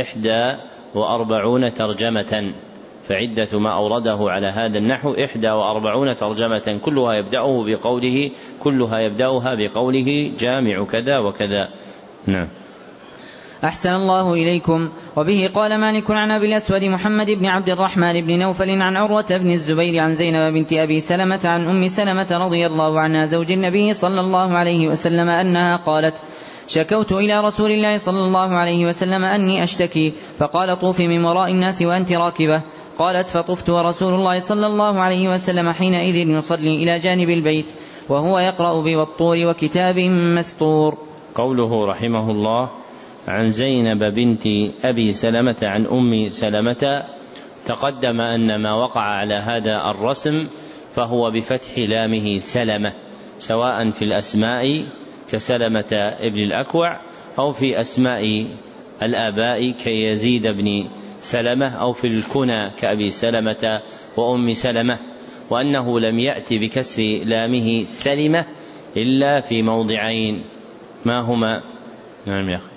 [0.00, 0.54] إحدى
[0.94, 2.52] وأربعون ترجمة
[3.08, 10.32] فعدة ما أورده على هذا النحو إحدى وأربعون ترجمة كلها يبدأه بقوله كلها يبدأها بقوله
[10.38, 11.68] جامع كذا وكذا.
[12.26, 12.48] نعم.
[13.64, 14.88] أحسن الله إليكم.
[15.16, 19.50] وبه قال مالك عن أبي الأسود محمد بن عبد الرحمن بن نوفل عن عروة بن
[19.50, 24.20] الزبير عن زينب بنت أبي سلمة عن أم سلمة رضي الله عنها زوج النبي صلى
[24.20, 26.22] الله عليه وسلم أنها قالت
[26.68, 31.82] شكوت إلى رسول الله صلى الله عليه وسلم أني أشتكي فقال طوفي من وراء الناس
[31.82, 32.62] وأنت راكبة.
[32.98, 37.72] قالت فطفت ورسول الله صلى الله عليه وسلم حينئذ يصلي إلى جانب البيت
[38.08, 39.98] وهو يقرأ بوالطور وكتاب
[40.38, 40.98] مسطور.
[41.34, 42.83] قوله رحمه الله
[43.28, 44.46] عن زينب بنت
[44.84, 47.04] أبي سلمة عن أم سلمة
[47.66, 50.46] تقدم أن ما وقع على هذا الرسم
[50.94, 52.92] فهو بفتح لامه سلمة
[53.38, 54.84] سواء في الأسماء
[55.32, 57.00] كسلمة ابن الأكوع
[57.38, 58.46] أو في أسماء
[59.02, 60.88] الآباء كيزيد بن
[61.20, 63.80] سلمة أو في الكنى كأبي سلمة
[64.16, 64.98] وأم سلمة
[65.50, 68.46] وأنه لم يأت بكسر لامه سلمة
[68.96, 70.44] إلا في موضعين
[71.04, 71.62] ما هما؟
[72.26, 72.73] نعم يا أخي.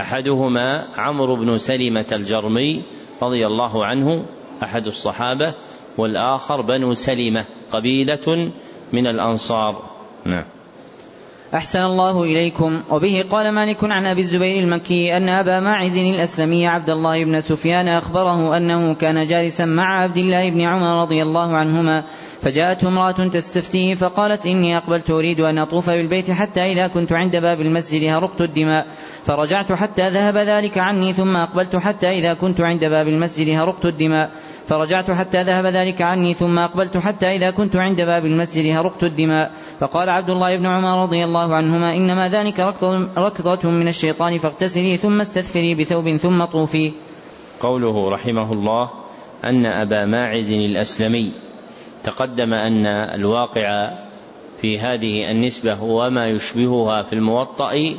[0.00, 2.82] أحدهما عمرو بن سلمة الجرمي
[3.22, 4.24] رضي الله عنه
[4.62, 5.54] أحد الصحابة
[5.98, 8.52] والآخر بنو سلمة قبيلة
[8.92, 9.82] من الأنصار.
[10.24, 10.44] نعم.
[11.54, 12.82] أحسن الله إليكم.
[12.90, 17.88] وبه قال مالك عن أبي الزبير المكي أن أبا ماعز الأسلمي عبد الله بن سفيان
[17.88, 22.04] أخبره أنه كان جالسا مع عبد الله بن عمر رضي الله عنهما
[22.42, 27.60] فجاءته امرأة تستفتيه فقالت إني أقبلت أريد أن أطوف بالبيت حتى إذا كنت عند باب
[27.60, 28.86] المسجد هرقت الدماء
[29.24, 34.30] فرجعت حتى ذهب ذلك عني ثم أقبلت حتى إذا كنت عند باب المسجد هرقت الدماء
[34.70, 39.50] فرجعت حتى ذهب ذلك عني ثم أقبلت حتى إذا كنت عند باب المسجد هرقت الدماء.
[39.80, 42.60] فقال عبد الله بن عمر رضي الله عنهما إنما ذلك
[43.18, 46.92] ركضة من الشيطان فاغتسلي ثم استثفري بثوب ثم طوفي.
[47.60, 48.90] قوله رحمه الله
[49.44, 51.32] أن أبا ماعز الأسلمي
[52.04, 53.90] تقدم أن الواقع
[54.60, 57.94] في هذه النسبة وما يشبهها في الموطأ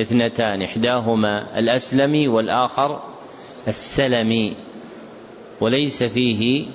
[0.00, 3.00] اثنتان إحداهما الأسلمي والآخر
[3.68, 4.56] السلمي
[5.60, 6.66] وليس فيه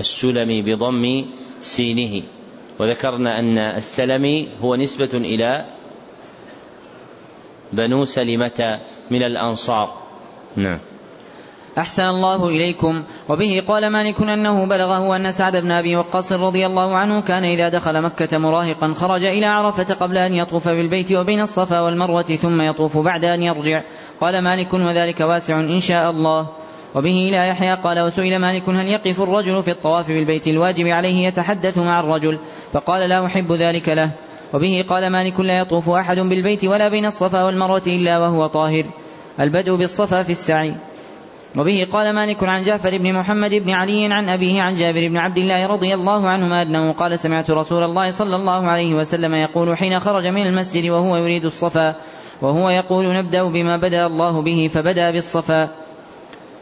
[0.00, 1.24] السلمي بضم
[1.60, 2.22] سينه.
[2.78, 5.64] وذكرنا أن السلمي هو نسبة إلى
[7.72, 9.94] بنو سلمة من الأنصار.
[10.56, 10.80] نعم.
[11.78, 13.04] أحسن الله إليكم.
[13.28, 17.68] وبه قال مالك أنه بلغه أن سعد بن أبي وقاص رضي الله عنه كان إذا
[17.68, 22.98] دخل مكة مراهقا خرج إلى عرفة قبل أن يطوف بالبيت وبين الصفا والمروة ثم يطوف
[22.98, 23.82] بعد أن يرجع.
[24.20, 26.46] قال مالك وذلك واسع إن شاء الله.
[26.94, 31.78] وبه إلى يحيى قال وسئل مالك هل يقف الرجل في الطواف بالبيت الواجب عليه يتحدث
[31.78, 32.38] مع الرجل؟
[32.72, 34.10] فقال لا أحب ذلك له.
[34.54, 38.84] وبه قال مالك لا يطوف أحد بالبيت ولا بين الصفا والمروة إلا وهو طاهر.
[39.40, 40.74] البدء بالصفا في السعي.
[41.56, 45.38] وبه قال مالك عن جعفر بن محمد بن علي عن أبيه عن جابر بن عبد
[45.38, 50.00] الله رضي الله عنهما أنه قال سمعت رسول الله صلى الله عليه وسلم يقول حين
[50.00, 51.94] خرج من المسجد وهو يريد الصفا
[52.42, 55.68] وهو يقول نبدأ بما بدأ الله به فبدأ بالصفا.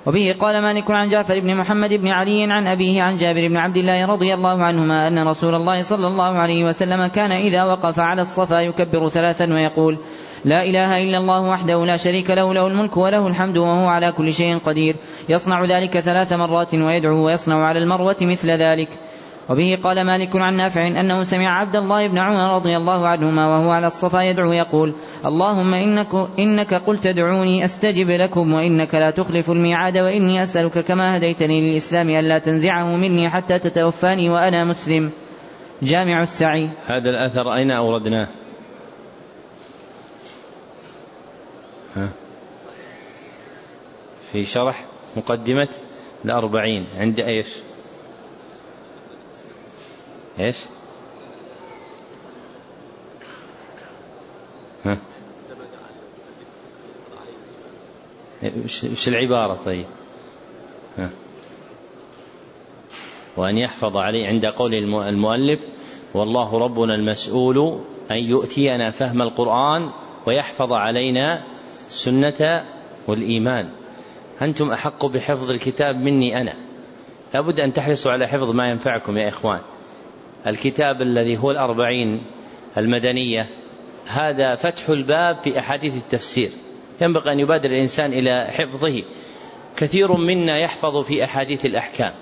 [0.07, 3.77] وبه قال مالك عن جعفر بن محمد بن علي عن أبيه عن جابر بن عبد
[3.77, 8.23] الله رضي الله عنهما أن رسول الله صلى الله عليه وسلم كان إذا وقف على
[8.23, 9.99] الصفا يكبر ثلاثا ويقول
[10.45, 14.35] لا إله إلا الله وحده لا شريك له له الملك وله الحمد وهو على كل
[14.35, 14.97] شيء قدير
[15.29, 18.89] يصنع ذلك ثلاث مرات ويدعو ويصنع على المروة مثل ذلك.
[19.51, 23.71] وبه قال مالك عن نافع أنه سمع عبد الله بن عمر رضي الله عنهما وهو
[23.71, 29.99] على الصفا يدعو يقول اللهم إنك, إنك قلت ادعوني أستجب لكم وإنك لا تخلف الميعاد
[29.99, 35.11] وإني أسألك كما هديتني للإسلام ألا تنزعه مني حتى تتوفاني وأنا مسلم.
[35.83, 36.71] جامع السعي.
[36.87, 38.29] هذا الأثر أين أوردناه؟
[41.97, 42.09] ها؟
[44.33, 44.85] في شرح
[45.17, 45.69] مقدمة
[46.25, 47.47] الأربعين عند إيش؟
[50.39, 50.57] إيش؟
[54.85, 54.99] ها؟
[58.65, 59.87] وش العبارة طيب؟
[60.99, 61.11] ها؟
[63.37, 65.67] وأن يحفظ عليه عند قول المؤلف
[66.15, 69.91] والله ربنا المسؤول أن يؤتينا فهم القرآن
[70.27, 71.43] ويحفظ علينا
[71.89, 72.65] السنة
[73.09, 73.69] والإيمان.
[74.43, 76.55] أنتم أحق بحفظ الكتاب مني أنا.
[77.35, 79.61] لابد أن تحرصوا على حفظ ما ينفعكم يا إخوان.
[80.47, 82.23] الكتاب الذي هو الأربعين
[82.79, 83.49] المدنية
[84.07, 86.51] هذا فتح الباب في أحاديث التفسير.
[87.01, 89.03] ينبغي أن يبادر الإنسان إلى حفظه.
[89.77, 92.13] كثير منا يحفظ في أحاديث الأحكام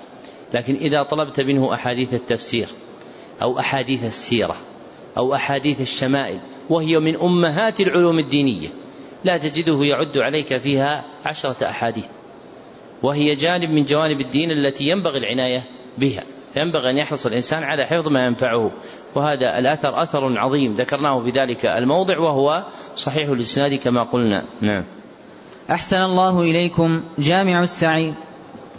[0.53, 2.67] لكن إذا طلبت منه أحاديث التفسير
[3.41, 4.55] أو أحاديث السيرة
[5.17, 8.67] أو أحاديث الشمائل وهي من أمهات العلوم الدينية
[9.23, 12.05] لا تجده يعد عليك فيها عشرة أحاديث.
[13.03, 15.63] وهي جانب من جوانب الدين التي ينبغي العناية
[15.97, 16.23] بها.
[16.57, 18.71] ينبغي أن يحرص الإنسان على حفظ ما ينفعه
[19.15, 22.63] وهذا الأثر أثر عظيم ذكرناه في ذلك الموضع وهو
[22.95, 24.45] صحيح الإسناد كما قلنا.
[24.61, 24.85] نعم.
[25.71, 28.13] أحسن الله إليكم جامع السعي.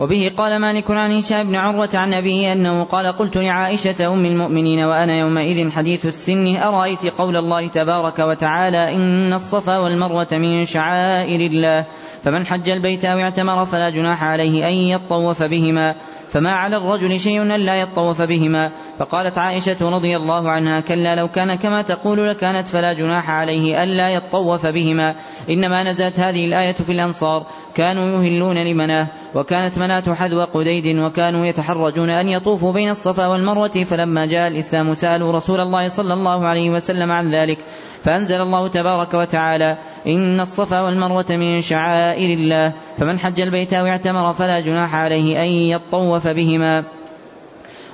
[0.00, 4.84] وبه قال مالك عن هشام بن عروة عن أبيه أنه قال قلت لعائشة أم المؤمنين
[4.84, 11.86] وأنا يومئذ حديث السن أرأيت قول الله تبارك وتعالى إن الصفا والمروة من شعائر الله
[12.24, 15.94] فمن حج البيت أو اعتمر فلا جناح عليه أن يطوف بهما.
[16.28, 18.72] فما على الرجل شيء ألا يطوف بهما.
[18.98, 24.08] فقالت عائشة رضي الله عنها كلا لو كان كما تقول لكانت فلا جناح عليه ألا
[24.08, 25.14] يطوف بهما.
[25.50, 27.46] إنما نزلت هذه الآية في الأنصار.
[27.74, 33.84] كانوا يهلون لمناه وكانت مناة حذو قديد وكانوا يتحرجون أن يطوفوا بين الصفا والمروة.
[33.90, 37.58] فلما جاء الإسلام سألوا رسول الله صلى الله عليه وسلم عن ذلك.
[38.02, 42.72] فأنزل الله تبارك وتعالى إن الصفا والمروة من شعائر الله.
[42.98, 46.84] فمن حج البيت أو اعتمر فلا جناح عليه أن يطوف بهما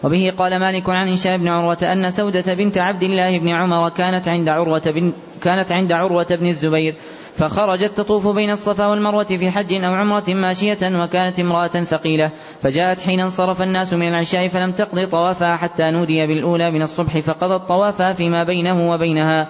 [0.02, 4.28] وبه قال مالك عن هشام بن عروة أن سودة بنت عبد الله بن عمر كانت
[4.28, 6.94] عند عروة بن كانت عند عروة بن الزبير
[7.34, 12.30] فخرجت تطوف بين الصفا والمروة في حج أو عمرة ماشية وكانت امرأة ثقيلة
[12.62, 17.68] فجاءت حين انصرف الناس من العشاء فلم تقض طوافها حتى نودي بالأولى من الصبح فقضت
[17.68, 19.48] طوافها فيما بينه وبينها.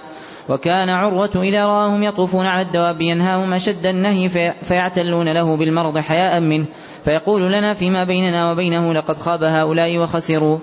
[0.49, 4.29] وكان عروة إذا رآهم يطوفون على الدواب ينهاهم أشد النهي
[4.63, 6.67] فيعتلون له بالمرض حياء منه.
[7.05, 10.59] فيقول لنا فيما بيننا وبينه لقد خاب هؤلاء وخسروا.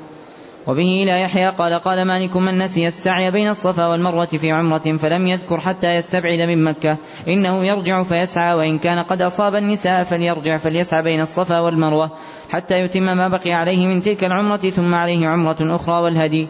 [0.68, 5.28] وبه إلى يحيى قال قال مالك من نسي السعي بين الصفا والمروة في عمرة فلم
[5.28, 6.98] يذكر حتى يستبعد من مكة
[7.28, 12.12] إنه يرجع فيسعى وإن كان قد أصاب النساء فليرجع فليسعى بين الصفا والمروة
[12.50, 16.48] حتى يتم ما بقي عليه من تلك العمرة ثم عليه عمرة أخرى والهدي.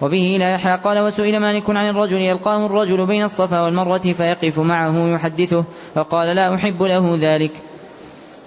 [0.00, 5.14] وبه إلى يحيى قال وسئل مالك عن الرجل يلقاه الرجل بين الصفا والمروة فيقف معه
[5.14, 5.64] يحدثه
[5.94, 7.71] فقال لا أحب له ذلك.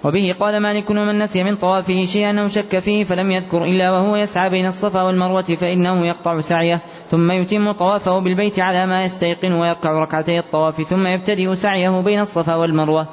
[0.06, 4.16] وبه قال مالك ومن نسي من طوافه شيئا أو شك فيه فلم يذكر إلا وهو
[4.16, 9.92] يسعى بين الصفا والمروة فإنه يقطع سعيه ثم يتم طوافه بالبيت على ما يستيقن ويركع
[9.92, 13.06] ركعتي الطواف ثم يبتدئ سعيه بين الصفا والمروة.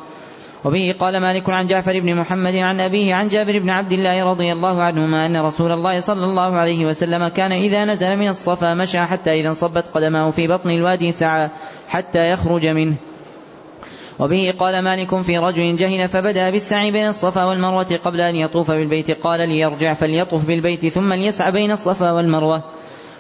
[0.66, 4.52] وبه قال مالك عن جعفر بن محمد عن أبيه عن جابر بن عبد الله رضي
[4.54, 9.00] الله عنهما أن رسول الله صلى الله عليه وسلم كان إذا نزل من الصفا مشى
[9.00, 11.50] حتى إذا انصبت قدماه في بطن الوادي سعى
[11.88, 12.96] حتى يخرج منه.
[14.19, 19.12] وبه قال مالك في رجل جهل فبدأ بالسعي بين الصفا والمروة قبل أن يطوف بالبيت.
[19.12, 22.63] قال ليرجع فليطوف بالبيت ثم ليسعى بين الصفا والمروة.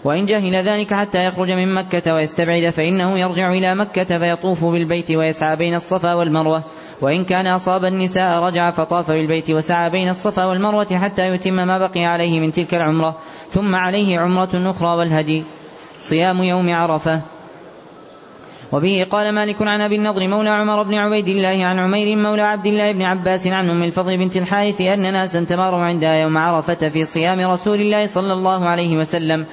[0.03, 5.55] وإن جهل ذلك حتى يخرج من مكة ويستبعد فإنه يرجع إلى مكة فيطوف بالبيت ويسعى
[5.55, 6.63] بين الصفا والمروة.
[7.01, 12.05] وإن كان أصاب النساء رجع فطاف بالبيت وسعى بين الصفا والمروة حتى يتم ما بقي
[12.05, 13.17] عليه من تلك العمرة.
[13.49, 15.43] ثم عليه عمرة أخرى والهدي.
[15.99, 17.32] صيام يوم عرفة.
[18.73, 22.65] وبه قال مالك عن أبي النضر مولى عمر بن عبيد الله عن عمير مولى عبد
[22.65, 27.05] الله بن عباس عن أم الفضل بنت الحارث أن ناسا تماروا عندها يوم عرفة في
[27.05, 29.45] صيام رسول الله صلى الله عليه وسلم.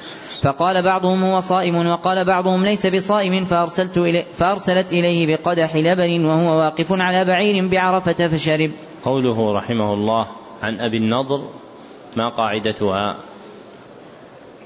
[0.43, 6.59] فقال بعضهم هو صائم وقال بعضهم ليس بصائم فأرسلت إلي فأرسلت إليه بقدح لبن وهو
[6.59, 8.71] واقف على بعير بعرفة فشرب.
[9.05, 10.27] قوله رحمه الله
[10.63, 11.41] عن أبي النضر
[12.17, 13.17] ما قاعدتها؟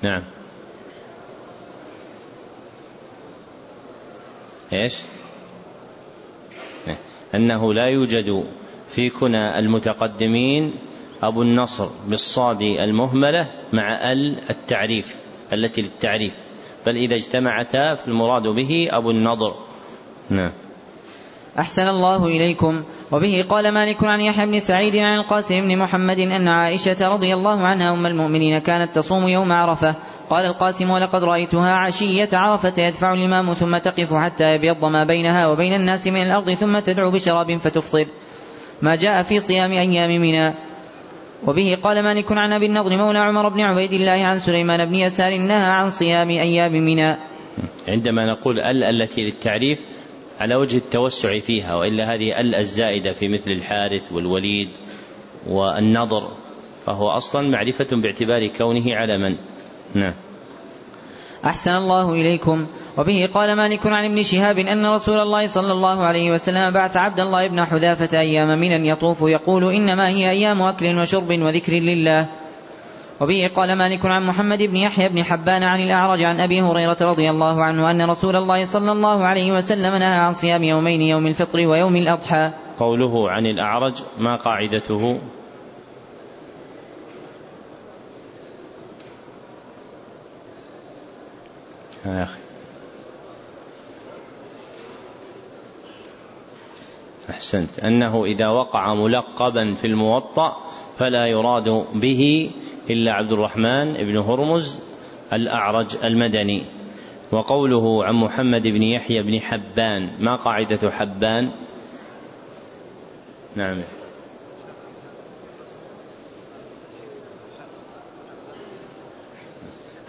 [0.02, 0.22] نعم.
[4.72, 4.94] إيش؟
[7.34, 8.44] أنه لا يوجد
[8.88, 10.74] في كنى المتقدمين
[11.22, 15.16] أبو النصر بالصاد المهملة مع ال التعريف
[15.52, 16.34] التي للتعريف
[16.86, 19.54] بل إذا اجتمعتا فالمراد به أبو النضر.
[20.30, 20.50] نعم.
[21.58, 22.82] أحسن الله إليكم.
[23.12, 27.66] وبه قال مالك عن يحيى بن سعيد عن القاسم بن محمد أن عائشة رضي الله
[27.66, 29.94] عنها أم المؤمنين كانت تصوم يوم عرفة.
[30.30, 35.74] قال القاسم ولقد رأيتها عشية عرفة يدفع الإمام ثم تقف حتى يبيض ما بينها وبين
[35.74, 38.06] الناس من الأرض ثم تدعو بشراب فتفطر.
[38.82, 40.54] ما جاء في صيام أيام منى.
[41.46, 45.38] وبه قال مالك عن أبي النضر مولى عمر بن عبيد الله عن سليمان بن يسار
[45.38, 47.16] نهى عن صيام أيام منى.
[47.88, 49.80] عندما نقول ال التي للتعريف
[50.40, 54.68] على وجه التوسع فيها وإلا هذه ال الزائدة في مثل الحارث والوليد
[55.46, 56.28] والنضر
[56.86, 59.36] فهو أصلا معرفة باعتبار كونه على من؟
[59.94, 60.14] نعم.
[61.44, 62.66] أحسن الله إليكم.
[62.98, 67.20] وبه قال مالك عن ابن شهاب أن رسول الله صلى الله عليه وسلم بعث عبد
[67.20, 72.43] الله بن حذافة أيام من يطوف يقول إنما هي أيام أكل وشرب وذكر لله.
[73.20, 77.30] وبه قال مالك عن محمد بن يحيى بن حبان عن الأعرج عن أبي هريرة رضي
[77.30, 81.58] الله عنه أن رسول الله صلى الله عليه وسلم نهى عن صيام يومين يوم الفطر
[81.66, 82.50] ويوم الأضحى.
[82.78, 85.20] قوله عن الأعرج ما قاعدته؟
[92.06, 92.38] يا أخي.
[97.30, 97.78] أحسنت.
[97.78, 100.56] أنه إذا وقع ملقبا في الموطأ
[100.98, 102.50] فلا يراد به
[102.90, 104.80] إلا عبد الرحمن بن هرمز
[105.32, 106.62] الأعرج المدني
[107.32, 111.50] وقوله عن محمد بن يحيى بن حبان ما قاعدة حبان؟
[113.56, 113.76] نعم.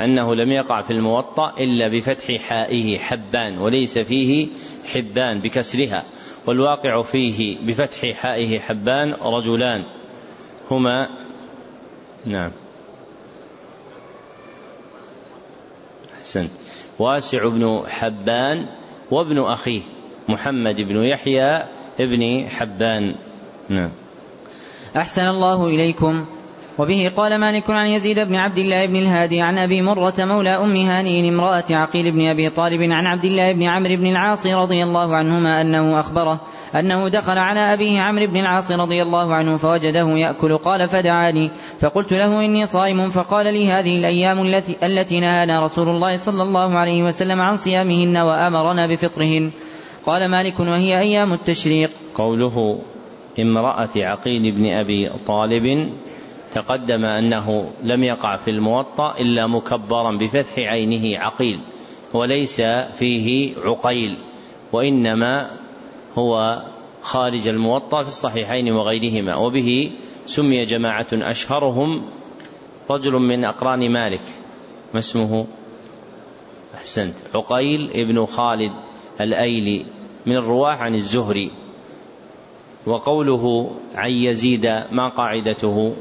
[0.02, 4.48] أنه لم يقع في الموطأ إلا بفتح حائه حبان وليس فيه
[4.86, 6.04] حبان بكسرها
[6.48, 9.84] والواقع فيه بفتح حائه حبان رجلان
[10.72, 11.10] هما
[12.26, 12.52] نعم.
[16.26, 16.52] أحسنت
[17.00, 18.66] واسع بن حبان
[19.12, 19.82] وابن أخيه
[20.30, 21.64] محمد بن يحيى
[22.00, 23.16] ابن حبان.
[23.70, 23.92] نعم.
[24.98, 26.26] أحسن الله إليكم.
[26.80, 30.76] وبه قال مالك عن يزيد بن عبد الله بن الهادي عن أبي مرة مولى أم
[30.76, 35.16] هانئ امرأة عقيل بن أبي طالب عن عبد الله بن عمرو بن العاص رضي الله
[35.16, 36.42] عنهما أنه أخبره
[36.80, 40.58] أنه دخل على أبيه عمرو بن العاص رضي الله عنه فوجده يأكل.
[40.58, 41.52] قال فدعاني.
[41.80, 43.10] فقلت له إني صائم.
[43.10, 48.18] فقال لي هذه الأيام التي, التي نهانا رسول الله صلى الله عليه وسلم عن صيامهن
[48.18, 49.52] وأمرنا بفطرهن.
[50.06, 51.91] قال مالك وهي أيام التشريق.
[52.16, 52.80] قوله
[53.39, 55.89] امرأة عقيل بن أبي طالب
[56.56, 61.60] تقدم أنه لم يقع في الموطأ إلا مكبرا بفتح عينه عقيل
[62.14, 62.62] وليس
[62.95, 64.18] فيه عقيل
[64.74, 65.49] وإنما
[66.18, 66.64] هو
[67.01, 69.36] خارج الموطأ في الصحيحين وغيرهما.
[69.36, 69.91] وبه
[70.26, 72.06] سمي جماعة أشهرهم
[72.89, 74.22] رجل من أقران مالك
[74.93, 75.47] ما اسمه؟
[76.76, 77.16] أحسنت.
[77.36, 78.72] عقيل ابن خالد
[79.22, 79.86] الأيلي
[80.26, 81.51] من الرواة عن الزهري
[82.88, 85.95] وقوله عن يزيد ما قاعدته؟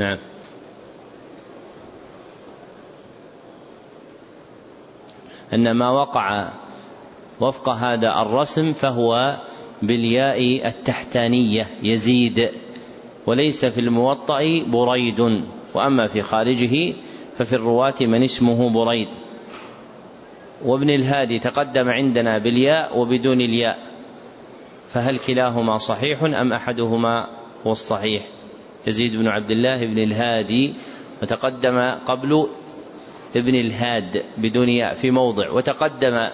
[0.00, 0.18] نعم.
[5.54, 6.48] أن ما وقع
[7.40, 9.40] وفق هذا الرسم فهو
[9.82, 12.50] بالياء التحتانية يزيد.
[13.26, 15.44] وليس في الموطأ بريد.
[15.74, 16.94] وأما في خارجه
[17.38, 19.08] ففي الرواة من اسمه بريد.
[20.64, 23.78] وابن الهادي تقدم عندنا بالياء وبدون الياء.
[24.92, 27.26] فهل كلاهما صحيح أم أحدهما
[27.66, 28.39] هو الصحيح؟
[28.86, 30.74] يزيد بن عبد الله بن الهادي
[31.22, 32.48] وتقدم قبل
[33.36, 36.28] ابن الهاد بدون ياء في موضع وتقدم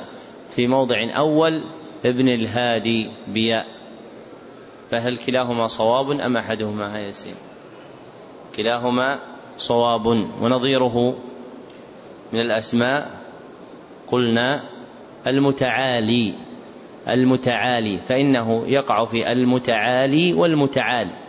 [0.51, 1.65] في موضع أول
[2.05, 3.67] ابن الهادي بياء.
[4.91, 7.35] فهل كلاهما صواب أم أحدهما هيا ياسين؟
[8.57, 9.19] كلاهما
[9.59, 10.07] صواب
[10.43, 11.19] ونظيره
[12.33, 13.21] من الأسماء
[14.07, 14.63] قلنا
[15.27, 16.35] المتعالي
[17.09, 21.26] المتعالي فإنه يقع في المتعالي والمتعال.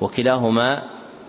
[0.00, 0.82] وكلاهما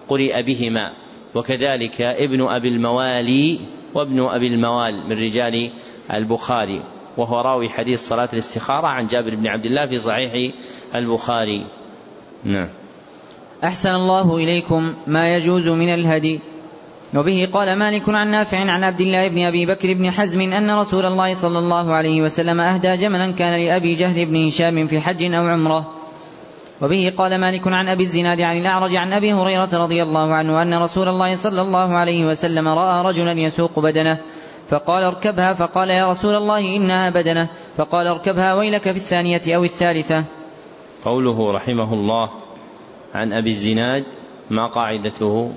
[0.08, 0.94] قرئ بهما.
[1.36, 3.60] وكذلك ابن أبي الموالي
[3.94, 5.72] وابن أبي الموال من رجال
[6.14, 6.82] البخاري.
[7.18, 10.54] وهو راوي حديث صلاة الاستخارة عن جابر بن عبد الله في صحيح
[10.96, 11.66] البخاري.
[12.44, 12.70] نعم.
[13.64, 16.40] أحسن الله إليكم ما يجوز من الهدي.
[17.16, 21.06] وبه قال مالك عن نافع عن عبد الله بن أبي بكر بن حزم أن رسول
[21.06, 25.48] الله صلى الله عليه وسلم أهدى جملا كان لأبي جهل بن هشام في حج أو
[25.48, 25.99] عمرة.
[26.82, 30.74] وبه قال مالك عن أبي الزناد عن الأعرج عن أبي هريرة رضي الله عنه أن
[30.74, 34.20] رسول الله صلى الله عليه وسلم رأى رجلا يسوق بدنه
[34.68, 40.26] فقال اركبها فقال يا رسول الله إنها بدنة فقال اركبها ويلك في الثانية أو الثالثة.
[41.06, 42.30] قوله رحمه الله
[43.14, 44.04] عن أبي الزناد
[44.50, 45.54] ما قاعدته؟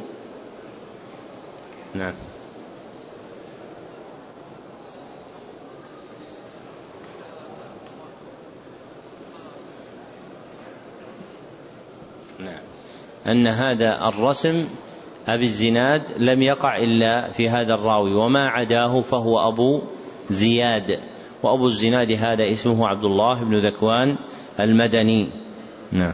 [1.95, 2.05] نعم.
[2.05, 2.15] نعم
[13.27, 14.65] أن هذا الرسم
[15.29, 19.83] أبي الزناد لم يقع إلا في هذا الراوي وما عداه فهو أبو
[20.31, 21.01] زياد.
[21.43, 24.17] وأبو الزناد هذا اسمه عبد الله بن ذكوان
[24.61, 25.29] المدني.
[25.93, 26.13] نعم.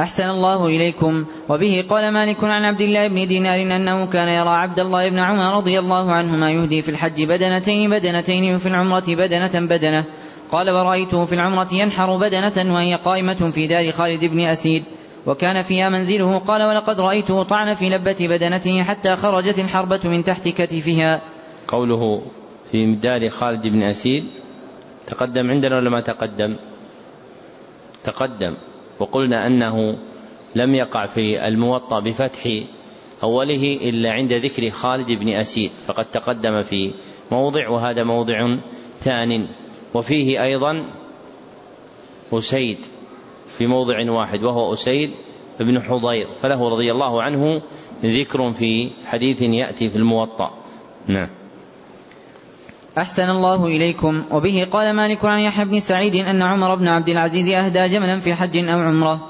[0.00, 1.24] أحسن الله إليكم.
[1.48, 5.56] وبه قال مالك عن عبد الله بن دينار أنه كان يرى عبد الله بن عمر
[5.56, 10.04] رضي الله عنهما يهدي في الحج بدنتين بدنتين وفي العمرة بدنة بدنة.
[10.50, 14.84] قال ورأيته في العمرة ينحر بدنة وهي قائمة في دار خالد بن أسيد.
[15.26, 20.48] وكان فيها منزله قال ولقد رأيته طعن في لبة بدنته حتى خرجت الحربة من تحت
[20.48, 21.22] كتفها.
[21.68, 22.22] قوله
[22.72, 24.24] في دار خالد بن أسيد
[25.06, 26.56] تقدم عندنا ولا ما تقدم؟
[28.04, 28.54] تقدم.
[28.98, 29.98] وقلنا أنه
[30.54, 32.60] لم يقع في الموطأ بفتح
[33.22, 36.92] أوله إلا عند ذكر خالد بن أسيد فقد تقدم في
[37.30, 38.56] موضع وهذا موضع
[39.00, 39.46] ثان.
[39.94, 40.86] وفيه أيضا
[42.32, 42.78] أسيد.
[43.58, 45.10] في موضع واحد وهو أسيد
[45.60, 47.62] بن حضير فله رضي الله عنه
[48.04, 50.50] ذكر في حديث يأتي في الموطأ.
[51.06, 51.28] نعم.
[52.98, 54.24] أحسن الله إليكم.
[54.30, 58.34] وبه قال مالك عن يحيى بن سعيد أن عمر بن عبد العزيز أهدى جملا في
[58.34, 59.28] حج أو عمرة.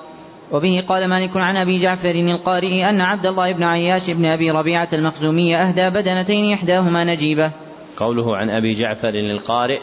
[0.53, 4.89] وبه قال مالك عن أبي جعفر القارئ أن عبد الله بن عياش بن أبي ربيعة
[4.93, 7.53] المخزومي أهدى بدنتين إحداهما نجيبة.
[7.97, 9.81] قوله عن أبي جعفر القارئ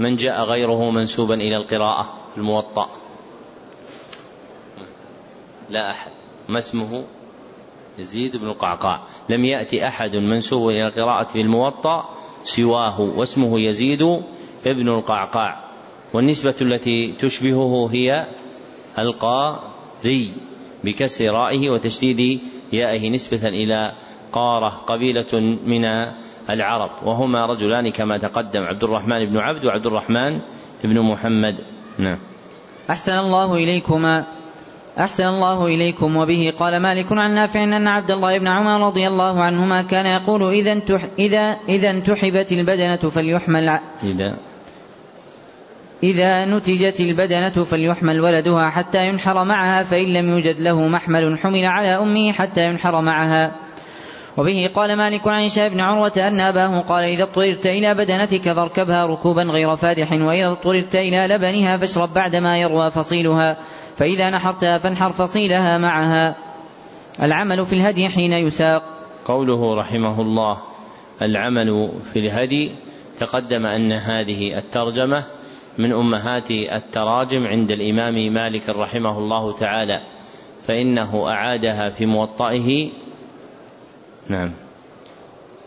[0.00, 2.88] من جاء غيره منسوبا إلى القراءة الموطأ.
[5.72, 6.10] لا أحد.
[6.48, 7.04] ما اسمه؟
[7.98, 9.00] يزيد بن القعقاع.
[9.28, 12.08] لم يأتي أحد منسوب إلى القراءة في الموطأ
[12.44, 14.02] سواه واسمه يزيد
[14.66, 15.64] ابن القعقاع.
[16.12, 18.26] والنسبة التي تشبهه هي
[18.98, 20.32] القاري
[20.84, 22.40] بكسر رائه وتشديد
[22.72, 23.92] يائه نسبة إلى
[24.32, 25.84] قارة قبيلة من
[26.50, 26.90] العرب.
[27.04, 30.40] وهما رجلان كما تقدم عبد الرحمن بن عبد وعبد الرحمن
[30.84, 31.56] بن محمد.
[31.98, 32.18] نعم.
[32.90, 34.41] أحسن الله إليكما.
[34.98, 36.16] أحسن الله إليكم.
[36.16, 40.54] وبه قال مالك عن نافع أن عبد الله بن عمر رضي الله عنهما كان يقول
[40.54, 44.36] إذا انتح إذا إذا انتحبت البدنة فليحمل إذا.
[46.02, 51.96] إذا نتجت البدنة فليحمل ولدها حتى ينحر معها فإن لم يوجد له محمل حمل على
[51.96, 53.56] أمه حتى ينحر معها.
[54.36, 59.06] وبه قال مالك عن هشام بن عروة أن أباه قال إذا اضطررت إلى بدنتك فاركبها
[59.06, 63.56] ركوبا غير فادح وإذا اضطررت إلى لبنها فاشرب بعدما يروى فصيلها.
[63.96, 66.36] فإذا نحرتها فانحر فصيلها معها.
[67.22, 68.82] العمل في الهدي حين يساق.
[69.24, 70.58] قوله رحمه الله
[71.22, 72.72] العمل في الهدي
[73.18, 75.24] تقدم أن هذه الترجمة
[75.78, 80.00] من أمهات التراجم عند الإمام مالك رحمه الله تعالى
[80.66, 82.90] فإنه أعادها في موطئه
[84.28, 84.52] نعم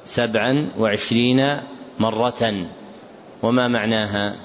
[0.03, 1.57] سبعا وعشرين
[1.99, 2.67] مرة.
[3.43, 4.35] وما معناها؟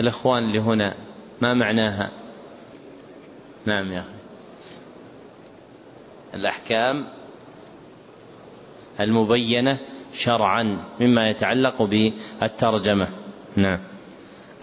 [0.00, 0.94] الإخوان اللي هنا
[1.40, 2.10] ما معناها؟
[3.70, 4.08] نعم يا أخي.
[6.34, 7.04] الأحكام
[9.00, 9.78] المبينة
[10.14, 13.08] شرعا مما يتعلق بالترجمة.
[13.56, 13.78] نعم.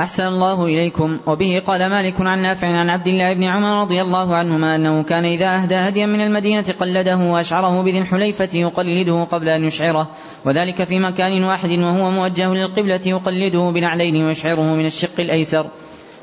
[0.01, 1.19] أحسن الله إليكم.
[1.27, 5.25] وبه قال مالك عن نافع عن عبد الله بن عمر رضي الله عنهما أنه كان
[5.25, 10.09] إذا أهدى هديا من المدينة قلده وأشعره بذي الحليفة يقلده قبل أن يشعره
[10.45, 15.69] وذلك في مكان واحد وهو موجه للقبلة يقلده بنعلين ويشعره من الشق الأيسر.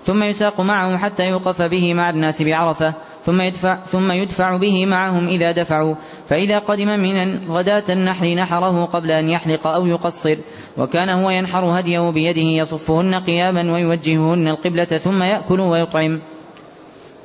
[0.04, 2.94] ثم يساق معه حتى يوقف به مع الناس بعرفة
[3.24, 5.94] ثم يدفع, ثم يدفع به معهم إذا دفعوا.
[6.28, 10.36] فإذا قدم من غداة النحر نحره قبل أن يحلق أو يقصر
[10.78, 16.20] وكان هو ينحر هديه بيده يصفهن قياما ويوجههن القبلة ثم يأكل ويطعم.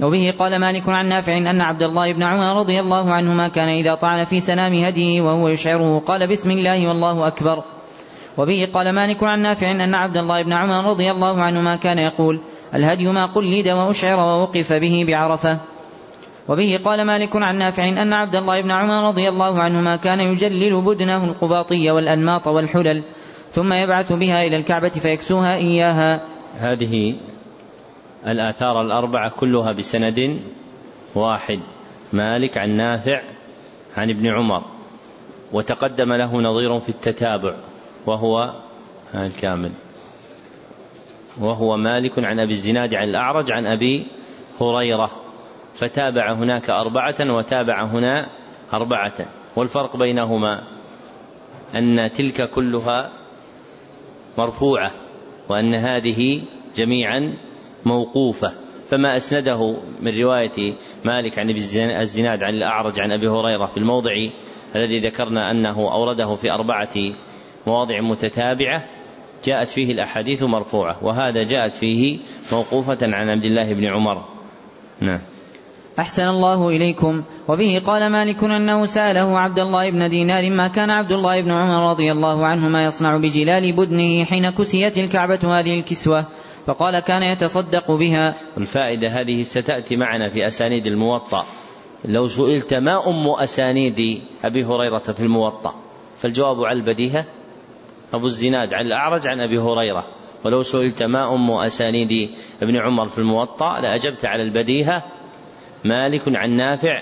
[0.02, 3.96] وبه قال مالك عن نافع أن عبد الله بن عمر رضي الله عنهما كان إذا
[3.96, 7.64] طعن في سنام هديه وهو يشعره قال بسم الله والله أكبر.
[8.38, 12.40] وبه قال مالك عن نافع أن عبد الله بن عمر رضي الله عنهما كان يقول
[12.74, 15.60] الهدي ما قلد وأشعر ووقف به بعرفة.
[16.50, 20.82] وبه قال مالك عن نافع أن عبد الله بن عمر رضي الله عنهما كان يجلل
[20.82, 23.04] بدنه القباطي والأنماط والحلل
[23.52, 26.22] ثم يبعث بها إلى الكعبة فيكسوها إياها.
[26.58, 27.16] هذه
[28.28, 30.40] الآثار الأربعة كلها بسند
[31.16, 31.60] واحد.
[32.14, 33.22] مالك عن نافع
[33.98, 34.64] عن ابن عمر.
[35.52, 37.54] وتقدم له نظير في التتابع
[38.06, 38.54] وهو
[39.16, 39.72] الكامل.
[41.40, 44.08] وهو مالك عن أبي الزناد عن الأعرج عن أبي
[44.62, 45.12] هريرة
[45.76, 48.28] فتابع هناك أربعة وتابع هنا
[48.74, 49.14] أربعة
[49.56, 50.64] والفرق بينهما
[51.76, 53.10] أن تلك كلها
[54.38, 54.92] مرفوعة
[55.50, 56.42] وأن هذه
[56.76, 57.34] جميعا
[57.86, 58.54] موقوفة.
[58.90, 60.74] فما أسنده من رواية
[61.06, 64.12] مالك عن الزناد عن الأعرج عن أبي هريرة في الموضع
[64.76, 66.96] الذي ذكرنا أنه أورده في أربعة
[67.68, 68.86] مواضع متتابعة
[69.46, 72.20] جاءت فيه الأحاديث مرفوعة وهذا جاءت فيه
[72.52, 74.26] موقوفة عن عبد الله بن عمر.
[75.02, 75.22] نعم.
[76.00, 77.24] أحسن الله إليكم.
[77.48, 81.92] وبه قال مالك أنه سأله عبد الله بن دينار ما كان عبد الله بن عمر
[81.92, 86.26] رضي الله عنهما يصنع بجلال بدنه حين كسيت الكعبة هذه الكسوة
[86.66, 88.36] فقال كان يتصدق بها.
[88.58, 91.46] الفائدة هذه ستأتي معنا في أسانيد الموطأ.
[92.06, 95.74] لو سئلت ما أم أسانيد أبي هريرة في الموطأ؟
[96.18, 97.26] فالجواب على البديهة
[98.14, 100.06] أبو الزناد عن الأعرج عن أبي هريرة.
[100.44, 102.30] ولو سئلت ما أم أسانيد
[102.62, 105.04] ابن عمر في الموطأ لأجبت على البديهة.
[105.86, 107.02] مالك عن نافع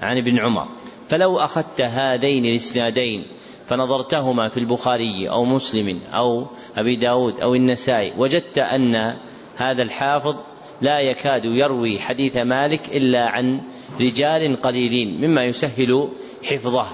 [0.00, 0.66] عن ابن عمر.
[1.08, 3.26] فلو أخذت هذين الإسنادين
[3.66, 9.16] فنظرتهما في البخاري أو مسلم أو أبي داود أو النسائي وجدت أن
[9.56, 10.36] هذا الحافظ
[10.80, 13.60] لا يكاد يروي حديث مالك إلا عن
[14.00, 16.08] رجال قليلين مما يسهل
[16.44, 16.86] حفظه.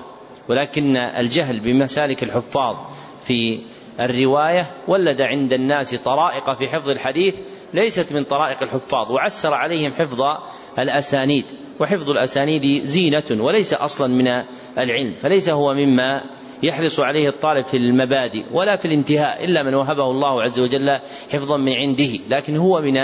[0.48, 2.76] ولكن الجهل بمسالك الحفاظ
[3.24, 3.60] في
[4.00, 7.34] الرواية ولد عند الناس طرائق في حفظ الحديث
[7.74, 10.22] ليست من طرائق الحفاظ وعسر عليهم حفظ
[10.78, 11.44] الأسانيد
[11.80, 14.28] وحفظ الأسانيد زينة وليس أصلا من
[14.78, 16.22] العلم فليس هو مما
[16.62, 20.98] يحرص عليه الطالب في المبادئ ولا في الانتهاء إلا من وهبه الله عز وجل
[21.32, 22.96] حفظا من عنده لكن هو من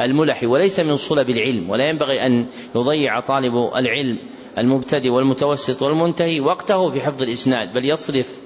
[0.00, 4.18] الملح وليس من صلب العلم ولا ينبغي أن يضيع طالب العلم
[4.58, 8.41] المبتدئ والمتوسط والمنتهي وقته في حفظ الإسناد بل يصرف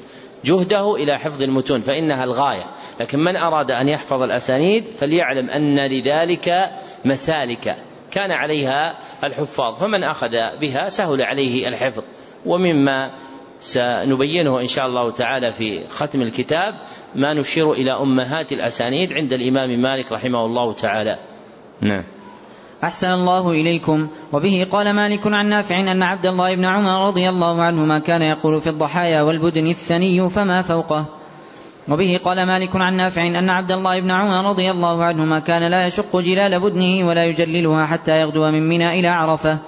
[0.47, 2.65] جهده إلى حفظ المتون فإنها الغاية.
[3.01, 6.73] لكن من أراد أن يحفظ الأسانيد فليعلم أن لذلك
[7.05, 7.77] مسالك.
[8.11, 10.31] كان عليها الحفاظ فمن أخذ
[10.61, 12.03] بها سهل عليه الحفظ.
[12.47, 13.11] ومما
[13.61, 16.75] سنبينه إن شاء الله تعالى في ختم الكتاب
[17.15, 21.19] ما نشير إلى أمهات الأسانيد عند الإمام مالك رحمه الله تعالى.
[21.81, 22.05] نعم.
[22.87, 24.09] أحسن الله إليكم.
[24.33, 28.61] وبه قال مالك عن نافع أن عبد الله بن عمر رضي الله عنهما كان يقول
[28.61, 31.05] في الضحايا والبدن الثني فما فوقه.
[31.89, 35.87] وبه قال مالك عن نافع أن عبد الله بن عمر رضي الله عنهما كان لا
[35.87, 39.59] يشق جلال بدنه ولا يجللها حتى يغدو من منى إلى عرفة.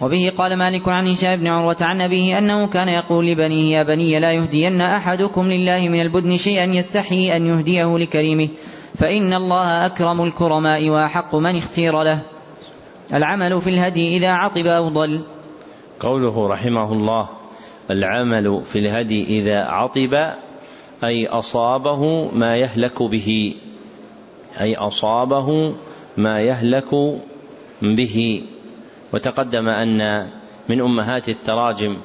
[0.00, 4.20] وبه قال مالك عن هشام بن عروة عن أبيه أنه كان يقول لبنيه يا بني
[4.20, 8.48] لا يهدين أحدكم لله من البدن شيئا يستحي أن يهديه لكريمه
[8.98, 12.33] فإن الله أكرم الكرماء وأحق من اختير له.
[13.12, 15.24] العمل في الهدي إذا عطب أو ضل.
[16.00, 17.28] قوله رحمه الله
[17.90, 20.14] العمل في الهدي إذا عطب
[21.04, 23.54] أي أصابه ما يهلك به
[24.60, 25.74] أي أصابه
[26.16, 27.20] ما يهلك
[27.82, 28.42] به.
[29.12, 30.28] وتقدم أن
[30.68, 31.96] من أمهات التراجم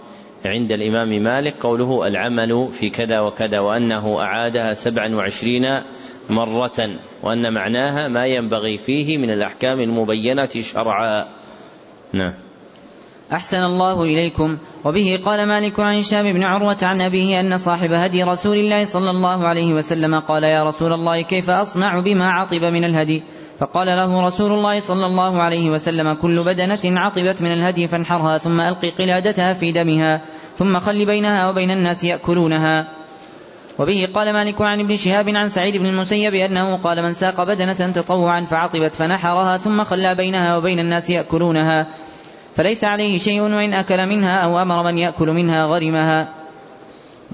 [0.46, 5.82] عند الإمام مالك قوله العمل في كذا وكذا وأنه أعادها سبعا وعشرين
[6.30, 6.90] مرة
[7.24, 11.26] وأن معناها ما ينبغي فيه من الأحكام المبينة شرعا.
[12.14, 12.34] نعم.
[13.34, 14.58] أحسن الله إليكم.
[14.86, 19.10] وبه قال مالك عن هشام بن عروة عن أبيه أن صاحب هدي رسول الله صلى
[19.10, 23.24] الله عليه وسلم قال يا رسول الله كيف أصنع بما عطب من الهدي؟
[23.60, 28.60] فقال له رسول الله صلى الله عليه وسلم كل بدنة عطبت من الهدي فانحرها ثم
[28.62, 30.22] ألق قلادتها في دمها
[30.56, 32.99] ثم خل بينها وبين الناس يأكلونها.
[33.80, 37.74] وبه قال مالك عن ابن شهاب عن سعيد بن المسيب أنه قال من ساق بدنة
[37.74, 41.88] تطوعا فعطبت فنحرها ثم خلى بينها وبين الناس يأكلونها
[42.56, 46.34] فليس عليه شيء وإن أكل منها أو أمر من يأكل منها غرمها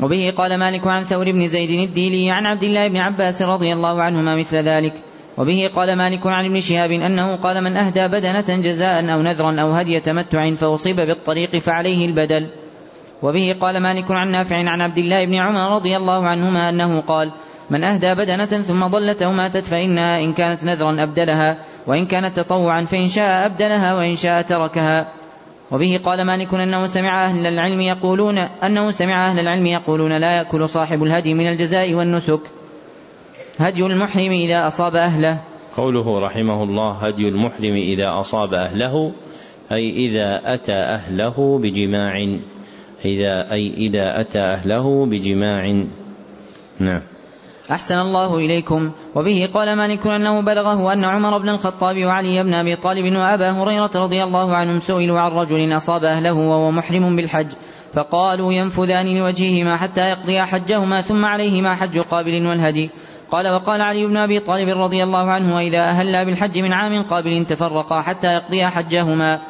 [0.03, 4.01] وبه قال مالك عن ثور بن زيد الديلي عن عبد الله بن عباس رضي الله
[4.01, 4.93] عنهما مثل ذلك
[5.37, 9.71] وبه قال مالك عن ابن شهاب أنه قال من أهدى بدنة جزاء أو نذرا أو
[9.71, 12.49] هدي تمتع فأصيب بالطريق فعليه البدل
[13.23, 17.31] وبه قال مالك عن نافع عن عبد الله بن عمر رضي الله عنهما أنه قال
[17.69, 21.57] من أهدى بدنة ثم ضلت أو ماتت فإنها إن كانت نذرا أبدلها
[21.87, 25.07] وإن كانت تطوعا فإن شاء أبدلها وإن شاء تركها.
[25.71, 30.69] وبه قال مالك أنه سمع أهل العلم يقولون أنه سمع أهل العلم يقولون لا يأكل
[30.69, 32.41] صاحب الهدي من الجزاء والنسك.
[33.59, 35.37] هدي المحرم إذا أصاب أهله.
[35.77, 39.11] قوله رحمه الله هدي المحرم إذا أصاب أهله
[39.71, 42.39] أي إذا أتى أهله بجماع.
[43.05, 45.85] إذا أي إذا أتى أهله بجماع.
[46.79, 47.01] نعم.
[47.71, 48.91] أحسن الله إليكم.
[49.15, 53.91] وبه قال مالك أنه بلغه أن عمر بن الخطاب وعلي بن أبي طالب وأبا هريرة
[53.95, 57.47] رضي الله عنهم سئلوا عن رجل أصاب أهله وهو محرم بالحج
[57.93, 62.89] فقالوا ينفذان لوجههما حتى يقضيا حجهما ثم عليهما حج قابل والهدي.
[63.31, 67.45] قال وقال علي بن أبي طالب رضي الله عنه وإذا أهلا بالحج من عام قابل
[67.45, 69.41] تفرقا حتى يقضيا حجهما.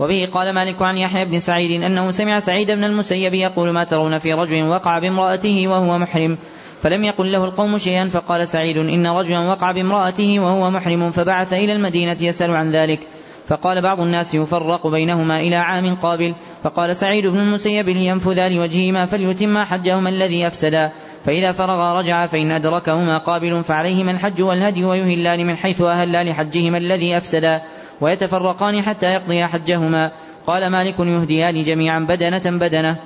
[0.00, 4.18] وبه قال مالك عن يحيى بن سعيد أنه سمع سعيد بن المسيب يقول ما ترون
[4.18, 6.38] في رجل وقع بامرأته وهو محرم
[6.82, 11.72] فلم يقل له القوم شيئا فقال سعيد إن رجلا وقع بامرأته وهو محرم فبعث إلى
[11.72, 13.00] المدينة يسأل عن ذلك
[13.46, 16.34] فقال بعض الناس يفرق بينهما إلى عام قابل
[16.64, 20.92] فقال سعيد بن المسيب لينفذا لوجههما فليتما حجهما الذي أفسدا
[21.24, 27.16] فإذا فرغا رجعا فإن أدركهما قابل فعليهما الحج والهدي ويهلان من حيث أهلا لحجهما الذي
[27.16, 27.62] أفسدا
[28.00, 30.12] ويتفرقان حتى يقضيا حجهما
[30.46, 32.96] قال مالك يهديان جميعا بدنة بدنة.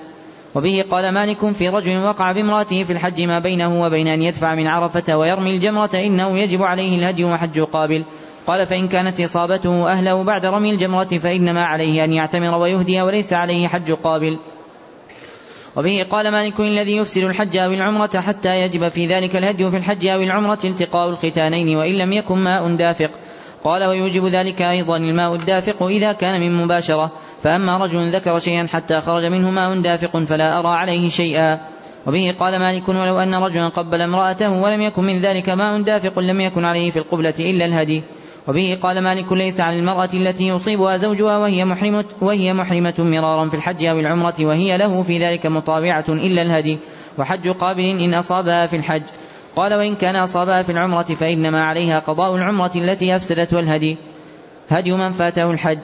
[0.54, 4.66] وبه قال مالك في رجل وقع بامرأته في الحج ما بينه وبين أن يدفع من
[4.66, 8.04] عرفة ويرمي الجمرة إنه يجب عليه الهدي وحج قابل.
[8.46, 13.68] قال فإن كانت إصابته أهله بعد رمي الجمرة فإنما عليه أن يعتمر ويهدي وليس عليه
[13.68, 14.38] حج قابل.
[15.76, 20.08] وبه قال مالك الذي يفسد الحج أو العمرة حتى يجب في ذلك الهدي في الحج
[20.08, 23.10] أو العمرة التقاء الختانين وإن لم يكن ماء دافق.
[23.64, 27.12] قال ويوجب ذلك أيضا الماء الدافق إذا كان من مباشرة
[27.42, 31.60] فأما رجل ذكر شيئا حتى خرج منه ماء دافق فلا أرى عليه شيئا.
[32.06, 36.40] وبه قال مالك ولو أن رجلا قبل امرأته ولم يكن من ذلك ماء دافق لم
[36.40, 38.02] يكن عليه في القبلة إلا الهدي.
[38.48, 43.54] وبه قال مالك ليس على المرأة التي يصيبها زوجها وهي محرمة, وهي محرمة مرارا في
[43.54, 46.78] الحج أو العمرة وهي له في ذلك مطاوعة إلا الهدي.
[47.18, 49.02] وحج قابل إن أصابها في الحج.
[49.56, 53.96] قال وإن كان أصابها في العمرة فإنما عليها قضاء العمرة التي أفسدت والهدي
[54.68, 55.78] هدي من فاته الحج.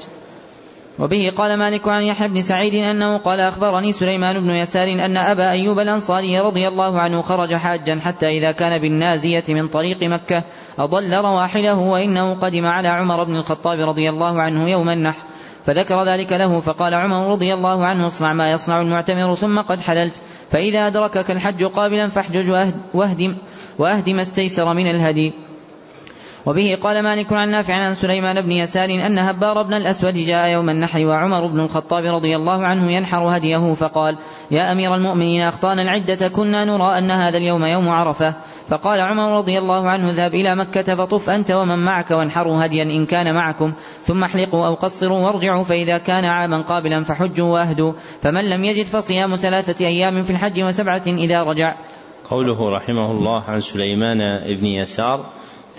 [0.99, 5.51] وبه قال مالك عن يحيى بن سعيد أنه قال أخبرني سليمان بن يسار أن أبا
[5.51, 10.45] أيوب الأنصاري رضي الله عنه خرج حاجا حتى إذا كان بالنازية من طريق مكة
[10.79, 15.25] أضل رواحله وإنه قدم على عمر بن الخطاب رضي الله عنه يوم النحر.
[15.67, 20.21] فذكر ذلك له فقال عمر رضي الله عنه اصنع ما يصنع المعتمر ثم قد حللت.
[20.51, 22.51] فإذا أدركك الحج قابلا فاحجج
[22.95, 23.37] واهدم,
[23.79, 25.50] وأهدم ما استيسر من الهدي.
[26.47, 30.71] وبه قال مالك عن نافع عن سليمان بن يسار أن هبار بن الأسود جاء يوم
[30.71, 34.17] النحر وعمر بن الخطاب رضي الله عنه ينحر هديه فقال
[34.51, 38.35] يا أمير المؤمنين أخطأنا العدة كنا نرى أن هذا اليوم يوم عرفة.
[38.71, 43.07] فقال عمر رضي الله عنه ذهب إلى مكة فطف أنت ومن معك وانحروا هديا إن
[43.07, 43.73] كان معكم
[44.03, 49.37] ثم احلقوا أو قصروا وارجعوا فإذا كان عاما قابلا فحجوا واهدوا فمن لم يجد فصيام
[49.37, 51.75] ثلاثة أيام في الحج وسبعة إذا رجع.
[52.31, 54.19] قوله رحمه الله عن سليمان
[54.57, 55.27] بن يسار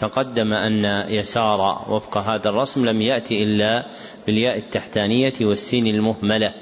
[0.02, 3.88] تقدم أن يسار وفق هذا الرسم لم يأتي إلا
[4.28, 6.54] بالياء التحتانية والسين المهملة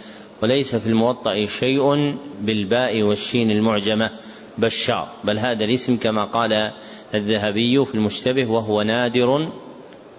[0.44, 4.12] وليس في الموطأ شيء بالباء والشين المعجمة
[4.58, 5.08] بشار.
[5.24, 6.72] بل هذا الاسم كما قال
[7.14, 9.50] الذهبي في المشتبه وهو نادر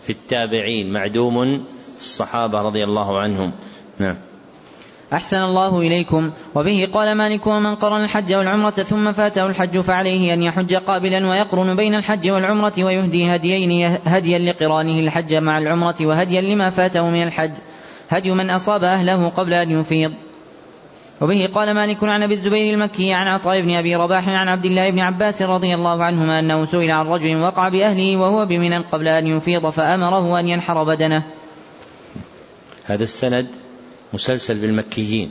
[0.03, 1.59] في التابعين معدوم
[1.97, 3.53] في الصحابة رضي الله عنهم.
[3.99, 4.30] نعم.
[5.12, 6.30] أحسن الله إليكم.
[6.54, 11.76] وبه قال مالك ومن قرن الحج والعمرة ثم فاته الحج فعليه أن يحج قابلا ويقرن
[11.76, 17.52] بين الحج والعمرة ويهدي هديين هديا لقرانه الحج مع العمرة وهديا لما فاته من الحج.
[18.11, 20.12] هدي من أصاب أهله قبل أن يفيض.
[21.20, 24.90] وبه قال مالك عن أبي الزبير المكي عن عطاء بن أبي رباح عن عبد الله
[24.90, 29.26] بن عباس رضي الله عنهما أنه سئل عن رجل وقع بأهله وهو بمنى قبل أن
[29.26, 31.24] يفيض فأمره أن ينحر بدنه.
[32.84, 33.70] هذا السند
[34.12, 35.30] مسلسل بالمكيين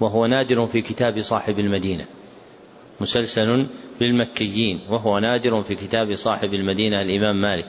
[0.00, 2.06] وهو نادر في كتاب صاحب المدينة.
[3.00, 3.66] مسلسل
[4.00, 7.66] بالمكيين وهو نادر في كتاب صاحب المدينة الإمام مالك.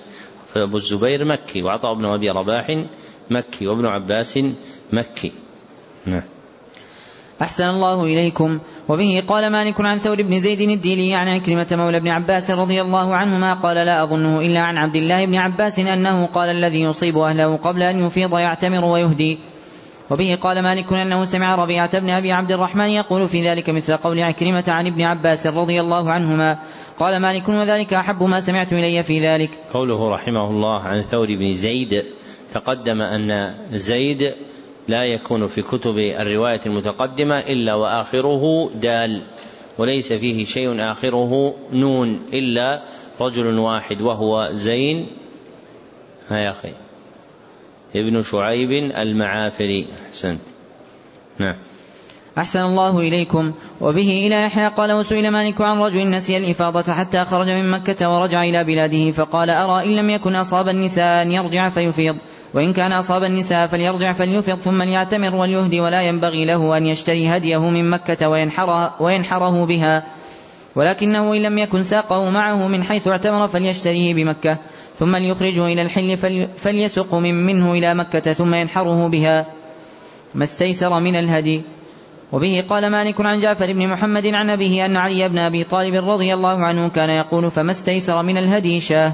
[0.54, 2.86] فأبو الزبير مكي وعطاء بن أبي رباح
[3.30, 4.40] مكي وابن عباس
[4.94, 5.32] مكي.
[6.06, 6.24] نعم.
[7.42, 12.08] أحسن الله إليكم وبه قال مالك عن ثور بن زيد الديلي عن عكرمة مولى ابن
[12.08, 16.50] عباس رضي الله عنهما قال لا أظنه إلا عن عبد الله بن عباس أنه قال
[16.50, 19.40] الذي يصيب أهله قبل أن يفيض يعتمر ويهدي
[20.12, 24.20] وبه قال مالك أنه سمع ربيعة بن أبي عبد الرحمن يقول في ذلك مثل قول
[24.20, 26.60] عكرمة عن ابن عباس رضي الله عنهما.
[27.00, 29.50] قال مالك وذلك أحب ما سمعت إلي في ذلك.
[29.74, 32.04] قوله رحمه الله عن ثور بن زيد
[32.54, 34.34] تقدم أن زيد
[34.88, 39.22] لا يكون في كتب الرواية المتقدمة إلا وآخره دال
[39.78, 42.84] وليس فيه شيء آخره نون إلا
[43.22, 45.08] رجل واحد وهو زين.
[46.30, 46.74] ها يا أخي.
[47.96, 49.88] ابن شعيب المعافري.
[50.10, 50.40] أحسنت.
[51.40, 51.56] نعم.
[52.38, 53.54] أحسن الله إليكم.
[53.82, 58.44] وبه إلى يحيى قال وسئل مالك عن رجل نسي الإفاضة حتى خرج من مكة ورجع
[58.44, 62.18] إلى بلاده فقال أرى إن لم يكن أصاب النساء أن يرجع فيفيض.
[62.54, 67.70] وإن كان أصاب النساء فليرجع فليفض ثم ليعتمر وليهدي ولا ينبغي له أن يشتري هديه
[67.70, 70.04] من مكة وينحره, وينحره بها.
[70.76, 74.58] ولكنه إن لم يكن ساقه معه من حيث اعتمر فليشتريه بمكة
[75.00, 76.18] ثم ليخرجه إلى الحل
[76.56, 79.46] فليسق من منه إلى مكة ثم ينحره بها.
[80.36, 81.62] ما استيسر من الهدي.
[82.32, 86.34] وبه قال مالك عن جعفر بن محمد عن أبيه أن علي بن أبي طالب رضي
[86.34, 89.14] الله عنه كان يقول فما استيسر من الهدي شاه.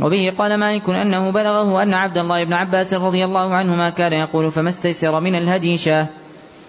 [0.00, 4.52] وبه قال مالك أنه بلغه أن عبد الله بن عباس رضي الله عنهما كان يقول
[4.52, 6.06] فما استيسر من الهدي شاه.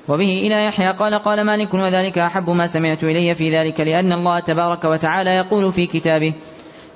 [0.10, 4.39] وبه إلى يحيى قال قال مالك وذلك أحب ما سمعت إلي في ذلك لأن الله
[4.39, 6.34] تبارك وتعالى يقول في كتابه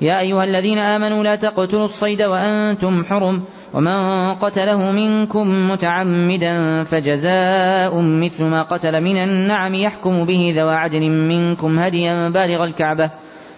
[0.01, 3.43] يا أيها الذين آمنوا لا تقتلوا الصيد وأنتم حرم
[3.73, 11.79] ومن قتله منكم متعمدا فجزاء مثل ما قتل من النعم يحكم به ذوى عدل منكم
[11.79, 13.09] هديا بالغ الكعبة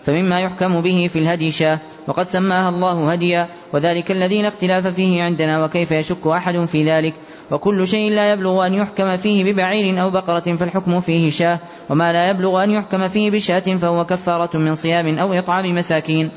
[0.04, 5.24] فمما يحكم به في الهدي شاه وقد سماها الله هديا وذلك الذي لا اختلاف فيه
[5.24, 7.14] عندنا وكيف يشك أحد في ذلك؟
[7.52, 11.60] وكل شيء لا يبلغ أن يحكم فيه ببعير أو بقرة فالحكم فيه شاه.
[11.90, 16.32] وما لا يبلغ أن يحكم فيه بشاة فهو كفارة من صيام أو إطعام مساكين.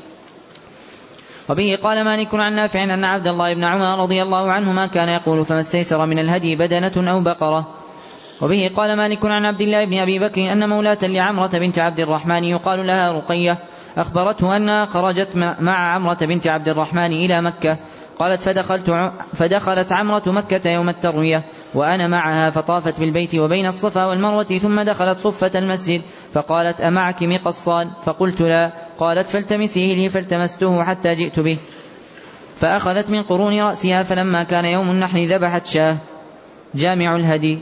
[1.49, 5.45] وبه قال مالك عن نافع أن عبد الله بن عمر رضي الله عنهما كان يقول
[5.45, 7.67] فما استيسر من الهدي بدنة أو بقرة؟
[8.41, 12.43] وبه قال مالك عن عبد الله بن أبي بكر أن مولاة لعمرة بنت عبد الرحمن
[12.43, 13.59] يقال لها رقية.
[13.97, 15.29] أخبرته أنها خرجت
[15.59, 17.77] مع عمرة بنت عبد الرحمن إلى مكة.
[18.19, 24.81] قالت فدخلت فدخلت عمرة مكة يوم التروية وأنا معها فطافت بالبيت وبين الصفا والمروة ثم
[24.81, 26.01] دخلت صفة المسجد
[26.33, 31.57] فقالت أمعك مقصان؟ فقلت لا قالت فالتمسيه لي فالتمسته حتى جئت به.
[32.55, 35.97] فأخذت من قرون رأسها فلما كان يوم النحر ذبحت شاة.
[36.75, 37.59] جامع الهدي.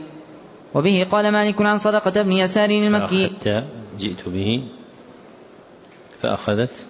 [0.74, 3.28] وبه قال مالك عن صدقة بن يسار المكي.
[3.28, 3.64] حتى
[4.00, 4.64] جئت به
[6.22, 6.86] فأخذت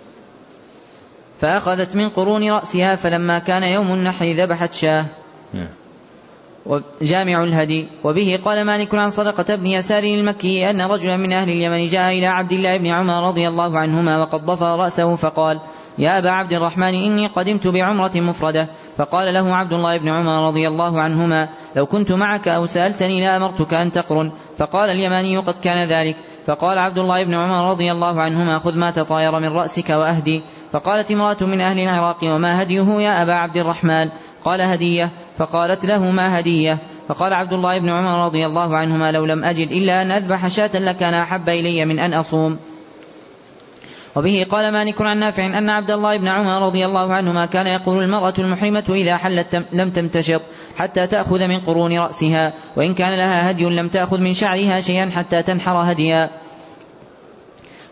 [1.42, 5.06] فأخذت من قرون رأسها فلما كان يوم النحر ذبحت شاه
[5.54, 5.70] نعم.
[7.02, 11.88] جامع الهدي وبه قال مالك عن صدقة بن يسار المكي أن رجلا من أهل اليمن
[11.88, 15.60] جاء إلى عبد الله بن عمر رضي الله عنهما وقد ضفر رأسه فقال
[15.98, 18.70] يا أبا عبد الرحمن إني قدمت بعمرة مفردة.
[18.98, 23.74] فقال له عبد الله بن عمر رضي الله عنهما لو كنت معك أو سألتني لأمرتك
[23.74, 24.32] أن تقرن.
[24.58, 26.16] فقال اليماني قد كان ذلك.
[26.48, 30.42] فقال عبد الله بن عمر رضي الله عنهما خذ ما تطاير من رأسك وأهدي.
[30.72, 34.10] فقالت امرأة من أهل العراق وما هديه يا أبا عبد الرحمن؟
[34.46, 35.12] قال هدية.
[35.38, 39.72] فقالت له ما هدية؟ فقال عبد الله بن عمر رضي الله عنهما لو لم أجد
[39.72, 42.60] إلا أن أذبح شاة لكان أحب إلي من أن أصوم.
[44.18, 48.04] وبه قال مالك عن نافع أن عبد الله بن عمر رضي الله عنهما كان يقول
[48.04, 50.42] المرأة المحرمة إذا حلت لم تمتشط
[50.76, 55.44] حتى تأخذ من قرون رأسها وإن كان لها هدي لم تأخذ من شعرها شيئا حتى
[55.44, 56.30] تنحر هديا.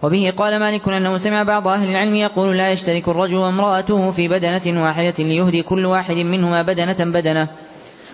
[0.04, 4.84] وبه قال مالك أنه سمع بعض أهل العلم يقول لا يشترك الرجل وامرأته في بدنة
[4.84, 7.50] واحدة ليهدي كل واحد منهما بدنة بدنة.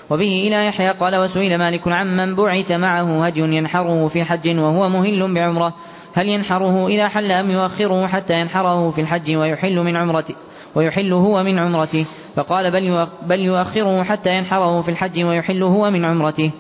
[0.10, 5.34] وبه إلى يحيى قال وسئل مالك عمن بعث معه هدي ينحره في حج وهو مهل
[5.34, 5.74] بعمرة.
[6.14, 10.36] هل ينحره إذا حل أم يؤخره حتى ينحره في الحج ويحل من عمرته
[10.76, 12.06] ويحل هو من عمرته؟
[12.36, 16.52] فقال بل بل يؤخره حتى ينحره في الحج ويحل هو من عمرته.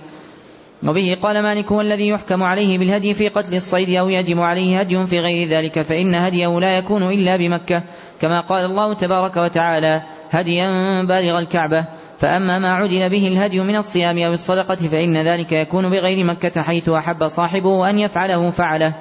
[0.88, 5.20] وبه قال مالك والذي يحكم عليه بالهدي في قتل الصيد أو يجب عليه هدي في
[5.20, 7.84] غير ذلك فإن هديه لا يكون إلا بمكة.
[8.22, 10.68] كما قال الله تبارك وتعالى هديا
[11.04, 11.86] بالغ الكعبة.
[12.18, 16.90] فأما ما عدل به الهدي من الصيام أو الصدقة فإن ذلك يكون بغير مكة حيث
[16.90, 18.94] أحب صاحبه أن يفعله فعله.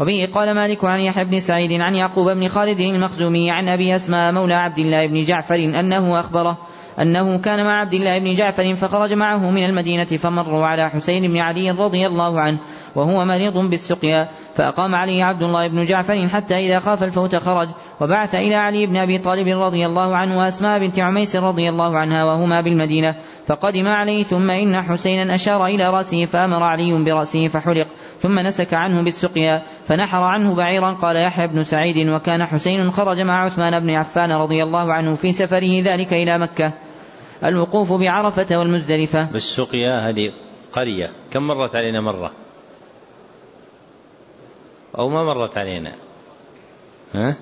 [0.00, 4.32] وبه قال مالك عن يحيى بن سعيد عن يعقوب بن خالد المخزومي عن أبي أسماء
[4.32, 6.58] مولى عبد الله بن جعفر أنه أخبره
[6.98, 11.36] أنه كان مع عبد الله بن جعفر فخرج معه من المدينة فمروا على حسين بن
[11.36, 12.58] علي رضي الله عنه
[12.94, 17.68] وهو مريض بالسقيا فأقام عليه عبد الله بن جعفر حتى إذا خاف الفوت خرج
[18.00, 22.24] وبعث إلى علي بن أبي طالب رضي الله عنه وأسماء بنت عميس رضي الله عنها
[22.24, 23.14] وهما بالمدينة
[23.46, 27.86] فقدم عليه ثم إن حسينا أشار إلى رأسه فأمر علي برأسه فحلق
[28.20, 33.44] ثم نسك عنه بالسقيا فنحر عنه بعيرا قال يحيى بن سعيد وكان حسين خرج مع
[33.44, 36.72] عثمان بن عفان رضي الله عنه في سفره ذلك إلى مكة.
[37.44, 39.30] الوقوف بعرفة والمزدلفة.
[39.32, 40.32] بالسقيا هذه
[40.72, 42.32] قرية كم مرت علينا مرة؟
[44.98, 45.92] أو ما مرت علينا
[47.12, 47.36] ها؟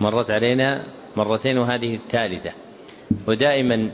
[0.00, 0.82] مرت علينا
[1.16, 2.52] مرتين وهذه الثالثة
[3.26, 3.90] ودائما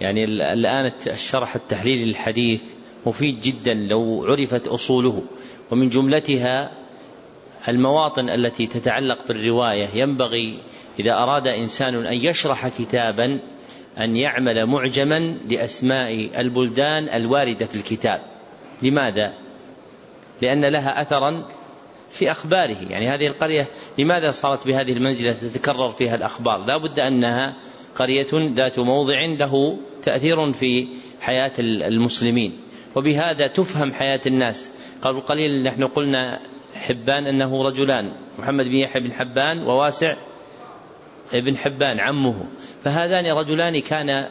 [0.00, 2.60] يعني الآن الشرح التحليل للحديث
[3.06, 5.22] مفيد جدا لو عرفت أصوله
[5.70, 6.70] ومن جملتها
[7.68, 10.58] المواطن التي تتعلق بالرواية ينبغي
[11.00, 13.38] إذا أراد إنسان أن يشرح كتابا
[13.98, 18.20] أن يعمل معجما لأسماء البلدان الواردة في الكتاب
[18.82, 19.32] لماذا؟
[20.42, 21.44] لأن لها أثرا
[22.14, 22.76] في أخباره.
[22.90, 23.66] يعني هذه القرية
[23.98, 27.54] لماذا صارت بهذه المنزلة تتكرر فيها الأخبار؟ لا بد أنها
[27.96, 30.88] قرية ذات موضع له تأثير في
[31.20, 32.60] حياة المسلمين.
[32.94, 34.70] وبهذا تفهم حياة الناس.
[35.02, 36.40] قبل قليل نحن قلنا
[36.74, 38.12] حبان أنه رجلان.
[38.38, 40.16] محمد بن يحيى بن حبان وواسع
[41.32, 42.44] ابن حبان عمه.
[42.84, 44.28] فهذان رجلان كان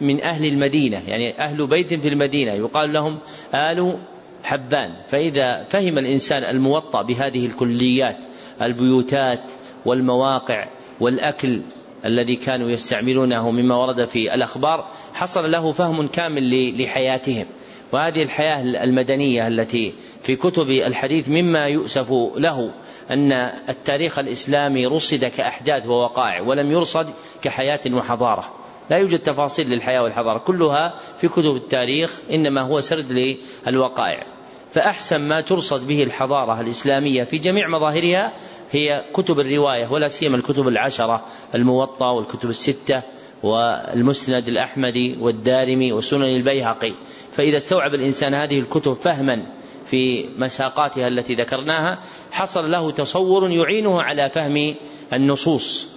[0.00, 1.02] من أهل المدينة.
[1.08, 2.52] يعني أهل بيت في المدينة.
[2.52, 3.18] يقال لهم
[3.54, 3.98] آل
[4.46, 4.94] حبان.
[5.08, 8.16] فإذا فهم الإنسان الموطأ بهذه الكليات
[8.62, 9.40] البيوتات
[9.86, 10.68] والمواقع
[11.00, 11.60] والأكل
[12.04, 17.46] الذي كانوا يستعملونه مما ورد في الأخبار حصل له فهم كامل لحياتهم.
[17.92, 22.74] وهذه الحياة المدنية التي في كتب الحديث مما يؤسف له
[23.10, 23.32] أن
[23.68, 27.06] التاريخ الإسلامي رصد كأحداث ووقائع ولم يرصد
[27.42, 28.54] كحياة وحضارة.
[28.90, 30.38] لا يوجد تفاصيل للحياة والحضارة.
[30.38, 33.36] كلها في كتب التاريخ إنما هو سرد
[33.66, 34.35] للوقائع.
[34.70, 38.32] فأحسن ما ترصد به الحضارة الإسلامية في جميع مظاهرها
[38.70, 43.02] هي كتب الرواية ولا سيما الكتب العشرة الموطأ والكتب الستة
[43.42, 46.94] والمسند الأحمدي والدارمي وسنن البيهقي.
[47.32, 49.46] فإذا استوعب الإنسان هذه الكتب فهما
[49.86, 51.98] في مساقاتها التي ذكرناها
[52.30, 54.74] حصل له تصور يعينه على فهم
[55.12, 55.88] النصوص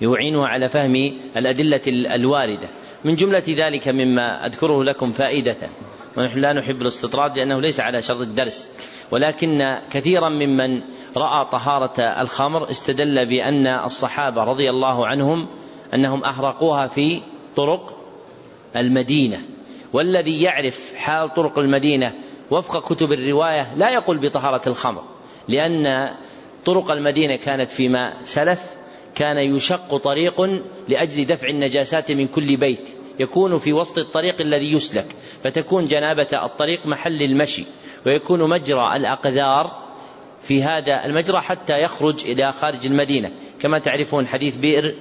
[0.00, 2.68] يعينه على فهم الأدلة الواردة.
[3.06, 5.56] من جملة ذلك مما أذكره لكم فائدة
[6.16, 8.70] ونحن لا نحب الاستطراد لأنه ليس على شرط الدرس
[9.10, 10.80] ولكن كثيرا ممن
[11.16, 15.48] رأى طهارة الخمر استدل بأن الصحابة رضي الله عنهم
[15.94, 17.22] أنهم أحرقوها في
[17.56, 17.96] طرق
[18.76, 19.42] المدينة
[19.92, 22.12] والذي يعرف حال طرق المدينة
[22.50, 25.02] وفق كتب الرواية لا يقول بطهارة الخمر
[25.48, 26.10] لأن
[26.64, 28.75] طرق المدينة كانت فيما سلف
[29.16, 30.40] كان يشق طريق
[30.88, 32.88] لأجل دفع النجاسات من كل بيت
[33.20, 35.06] يكون في وسط الطريق الذي يسلك
[35.44, 37.64] فتكون جنابة الطريق محل المشي
[38.06, 39.86] ويكون مجرى الأقذار
[40.42, 44.94] في هذا المجرى حتى يخرج إلى خارج المدينة كما تعرفون حديث بئر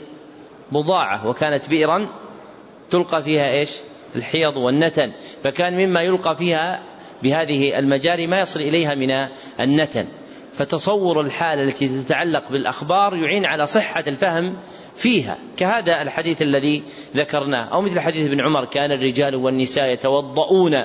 [0.71, 2.09] بضاعة وكانت بئرا
[2.91, 3.71] تلقى فيها إيش؟
[4.15, 5.11] الحيض والنتن
[5.43, 6.83] فكان مما يلقى فيها
[7.23, 9.11] بهذه المجاري ما يصل إليها من
[9.59, 10.07] النتن
[10.57, 14.57] فتصور الحالة التي تتعلق بالأخبار يعين على صحة الفهم
[14.95, 16.83] فيها كهذا الحديث الذي
[17.15, 17.65] ذكرناه.
[17.65, 20.75] أو مثل حديث ابن عمر كان الرجال والنساء يتوضؤون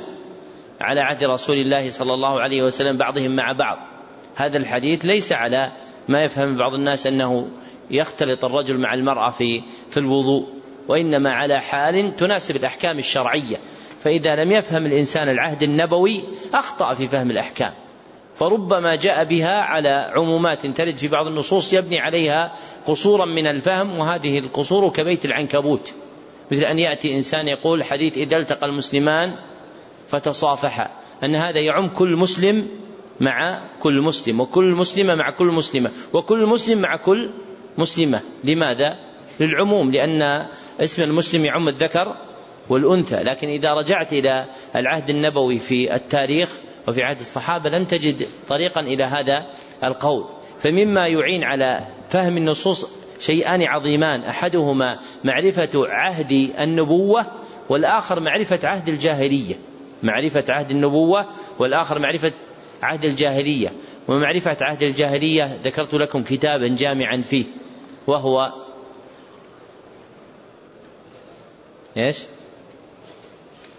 [0.80, 3.78] على عهد رسول الله صلى الله عليه وسلم بعضهم مع بعض.
[4.36, 5.72] هذا الحديث ليس على
[6.08, 7.48] ما يفهم بعض الناس أنه
[7.90, 10.48] يختلط الرجل مع المرأة في في الوضوء
[10.88, 13.56] وإنما على حال تناسب الأحكام الشرعية.
[14.00, 16.22] فإذا لم يفهم الإنسان العهد النبوي
[16.54, 17.72] أخطأ في فهم الأحكام.
[18.34, 22.52] فربما جاء بها على عمومات ترد في بعض النصوص يبني عليها
[22.86, 25.92] قصورا من الفهم وهذه القصور كبيت العنكبوت.
[26.50, 29.34] مثل أن يأتي إنسان يقول حديث إذا التقى المسلمان
[30.08, 30.90] فتصافحا
[31.24, 32.68] أن هذا يعم كل مسلم
[33.20, 37.30] مع كل مسلم وكل مسلمة مع كل مسلمة وكل مسلم مع كل
[37.78, 38.20] مسلمة.
[38.44, 39.10] لماذا؟
[39.40, 40.46] للعموم لأن
[40.80, 42.16] اسم المسلم يعم الذكر
[42.70, 44.46] والأنثى لكن إذا رجعت إلى
[44.76, 46.58] العهد النبوي في التاريخ
[46.88, 49.46] وفي عهد الصحابة لم تجد طريقا إلى هذا
[49.84, 50.24] القول.
[50.58, 57.26] فمما يعين على فهم النصوص شيئان عظيمان أحدهما معرفة عهد النبوة
[57.68, 59.54] والآخر معرفة عهد الجاهلية.
[60.02, 61.26] معرفة عهد النبوة
[61.58, 62.32] والآخر معرفة
[62.82, 63.72] عهد الجاهلية.
[64.08, 67.44] ومعرفة عهد الجاهلية ذكرت لكم كتابا جامعا فيه
[68.06, 68.52] وهو
[71.96, 72.18] إيش؟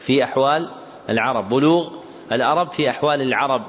[0.02, 0.70] في أحوال
[1.10, 1.50] العرب.
[1.50, 1.90] بلوغ
[2.32, 3.64] العرب في أحوال العرب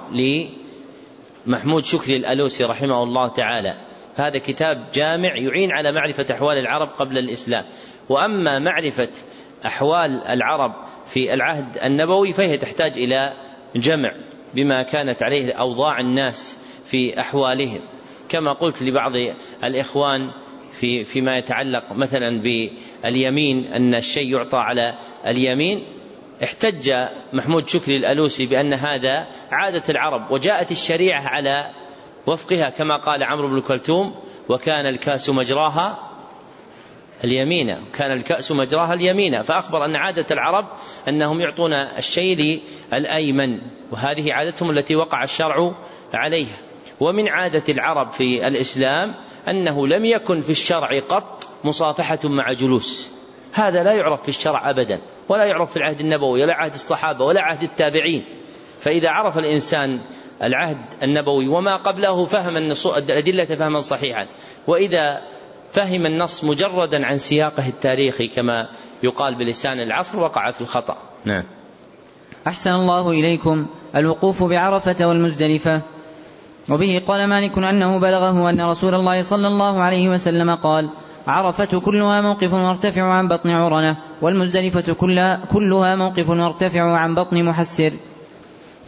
[1.46, 3.74] لمحمود شكري الألوسي رحمه الله تعالى.
[4.16, 7.64] هذا كتاب جامع يعين على معرفة أحوال العرب قبل الإسلام.
[8.08, 9.08] وأما معرفة
[9.66, 10.72] أحوال العرب
[11.06, 13.32] في العهد النبوي فهي تحتاج إلى
[13.76, 14.14] جمع
[14.54, 17.80] بما كانت عليه أوضاع الناس في أحوالهم.
[18.28, 19.12] كما قلت لبعض
[19.64, 20.30] الإخوان
[20.72, 24.94] في فيما يتعلق مثلا باليمين أن الشيء يعطى على
[25.26, 25.84] اليمين.
[26.44, 26.92] احتج
[27.32, 31.70] محمود شكري الألوسي بأن هذا عادة العرب وجاءت الشريعة على
[32.26, 34.14] وفقها كما قال عمرو بن كلثوم
[34.48, 36.12] وكان الكأس مجراها
[37.24, 39.42] اليمين كان الكأس مجراها اليمين.
[39.42, 40.68] فأخبر أن عادة العرب
[41.08, 42.62] أنهم يعطون الشيء
[42.92, 45.74] للأيمن وهذه عادتهم التي وقع الشرع
[46.14, 46.58] عليها.
[47.00, 49.14] ومن عادة العرب في الإسلام
[49.48, 53.10] أنه لم يكن في الشرع قط مصافحة مع جلوس.
[53.52, 57.40] هذا لا يعرف في الشرع أبدا ولا يعرف في العهد النبوي ولا عهد الصحابة ولا
[57.40, 58.24] عهد التابعين.
[58.80, 60.00] فإذا عرف الإنسان
[60.42, 64.26] العهد النبوي وما قبله فهم الأدلة فهما صحيحا.
[64.66, 65.20] وإذا
[65.72, 68.68] فهم النص مجردا عن سياقه التاريخي كما
[69.02, 70.96] يقال بلسان العصر وقع في الخطأ.
[71.24, 71.44] نعم.
[72.46, 75.82] أحسن الله إليكم الوقوف بعرفة والمزدلفة.
[76.70, 80.90] وبه قال مالك أنه بلغه أن رسول الله صلى الله عليه وسلم قال
[81.26, 87.92] عرفة كلها موقف مرتفع عن بطن عرنة والمزدلفة كلها, كلها موقف مرتفع عن بطن محسر.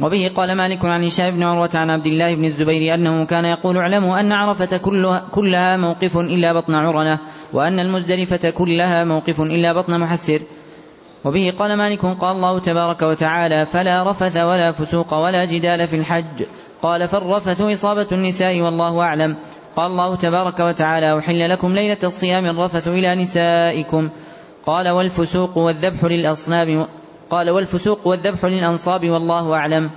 [0.01, 3.77] وبه قال مالك عن هشام بن عروة عن عبد الله بن الزبير أنه كان يقول
[3.79, 7.19] اعلموا أن عرفة كلها, كلها موقف إلا بطن عرنة
[7.53, 10.41] وأن المزدلفة كلها موقف إلا بطن محسر.
[11.25, 16.45] وبه قال مالك قال الله تبارك وتعالى فلا رفث ولا فسوق ولا جدال في الحج.
[16.83, 19.37] قال فالرفث إصابة النساء والله أعلم.
[19.77, 24.09] قال الله تبارك وتعالى أحل لكم ليلة الصيام الرفث إلى نسائكم.
[24.67, 26.87] قال والفسوق والذبح للأصنام
[27.31, 29.91] قال والفسوق والذبح للأنصاب والله أعلم.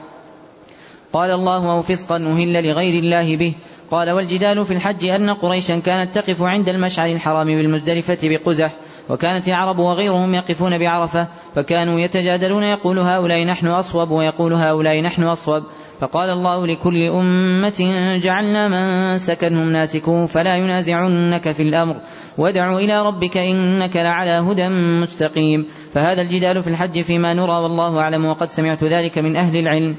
[1.13, 3.53] قال الله أو فسقا أهل لغير الله به.
[3.91, 8.71] قال والجدال في الحج أن قريشا كانت تقف عند المشعر الحرام بالمزدلفة بقزح
[9.09, 15.63] وكانت العرب وغيرهم يقفون بعرفة فكانوا يتجادلون يقول هؤلاء نحن أصوب ويقول هؤلاء نحن أصوب.
[16.01, 17.75] فقال الله لكل أمة
[18.21, 21.95] جعلنا من سكنهم ناسكوه فلا ينازعنك في الأمر.
[22.37, 24.69] وادع إلى ربك إنك لعلى هدى
[25.01, 25.65] مستقيم.
[25.93, 29.95] فهذا الجدال في الحج فيما نرى والله أعلم وقد سمعت ذلك من أهل العلم.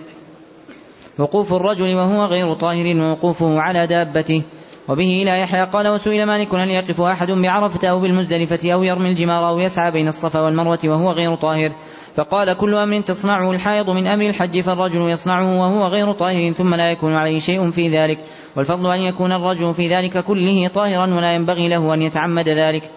[1.18, 4.42] وقوف الرجل وهو غير طاهر ووقوفه على دابته.
[4.88, 9.48] وبه إلى يحيى قال وسئل مالك هل يقف أحد بعرفة أو بالمزدلفة أو يرمي الجمار
[9.48, 11.72] أو يسعى بين الصفا والمروة وهو غير طاهر.
[12.18, 16.90] فقال كل أمر تصنعه الحائض من أمر الحج فالرجل يصنعه وهو غير طاهر ثم لا
[16.90, 18.18] يكون عليه شيء في ذلك.
[18.56, 22.90] والفضل أن يكون الرجل في ذلك كله طاهرا ولا ينبغي له أن يتعمد ذلك.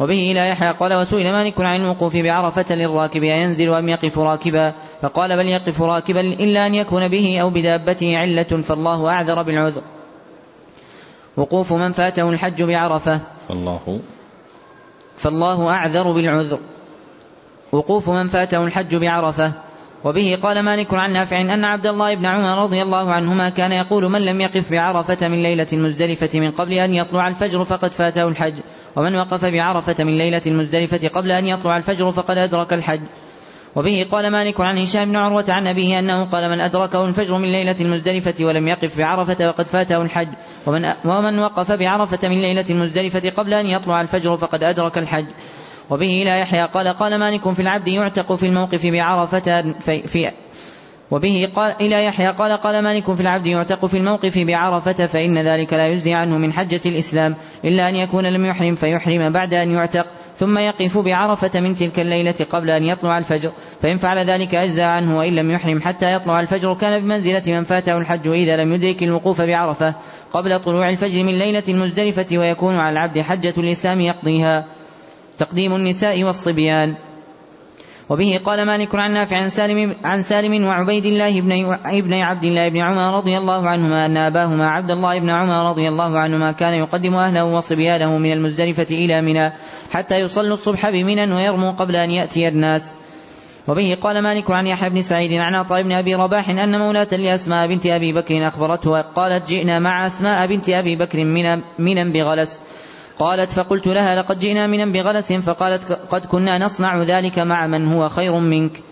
[0.00, 5.36] وبه إلى يحيى قال وسئل مالك عن الوقوف بعرفة للراكب أينزل أم يقف راكبا؟ فقال
[5.36, 9.82] بل يقف راكبا إلا أن يكون به أو بدابته علة فالله أعذر بالعذر.
[11.36, 13.20] وقوف من فاته الحج بعرفة.
[13.48, 14.00] فالله
[15.16, 16.58] فالله أعذر بالعذر.
[17.72, 19.52] وقوف من فاته الحج بعرفة.
[20.04, 24.10] وبه قال مالك عن نافع أن عبد الله بن عمر رضي الله عنهما كان يقول
[24.10, 28.54] من لم يقف بعرفة من ليلة المزدلفة من قبل أن يطلع الفجر فقد فاته الحج.
[28.96, 33.00] ومن وقف بعرفة من ليلة المزدلفة قبل أن يطلع الفجر فقد أدرك الحج.
[33.76, 37.52] وبه قال مالك عن هشام بن عروة عن أبيه أنه قال من أدركه الفجر من
[37.52, 40.28] ليلة المزدلفة ولم يقف بعرفة فقد فاته الحج.
[40.66, 45.26] ومن, ومن وقف بعرفة من ليلة المزدلفة قبل أن يطلع الفجر فقد أدرك الحج.
[45.90, 50.30] وبه إلى يحيى قال قال مالك في العبد يعتق في الموقف بعرفة في, في
[51.10, 55.72] وبه قال إلى يحيى قال قال مالك في العبد يعتق في الموقف بعرفة فإن ذلك
[55.72, 60.06] لا يجزي عنه من حجة الإسلام إلا أن يكون لم يحرم فيحرم بعد أن يعتق
[60.36, 65.18] ثم يقف بعرفة من تلك الليلة قبل أن يطلع الفجر فإن فعل ذلك أجزى عنه
[65.18, 66.74] وإن لم يحرم حتى يطلع الفجر.
[66.74, 69.94] كان بمنزلة من فاته الحج إذا لم يدرك الوقوف بعرفة
[70.32, 74.66] قبل طلوع الفجر من ليلة المزدلفة ويكون على العبد حجة الإسلام يقضيها.
[75.38, 76.96] تقديم النساء والصبيان
[78.08, 82.68] وبه قال مالك عن نافع عن سالم عن سالم وعبيد الله بن ابن عبد الله
[82.68, 86.74] بن عمر رضي الله عنهما أن أباهما عبد الله بن عمر رضي الله عنهما كان
[86.74, 89.52] يقدم أهله وصبيانه من المزدلفة إلى منى
[89.90, 92.94] حتى يصلوا الصبح بمنى ويرموا قبل أن يأتي الناس.
[93.68, 97.66] وبه قال مالك عن يحيى بن سعيد عن عطاء بن أبي رباح أن مولاة لأسماء
[97.66, 101.24] بنت أبي بكر أخبرته قالت جئنا مع أسماء بنت أبي بكر
[101.78, 102.58] منى بغلس
[103.18, 108.08] قالت فقلت لها لقد جئنا منا بغلس فقالت قد كنا نصنع ذلك مع من هو
[108.08, 108.82] خير منك.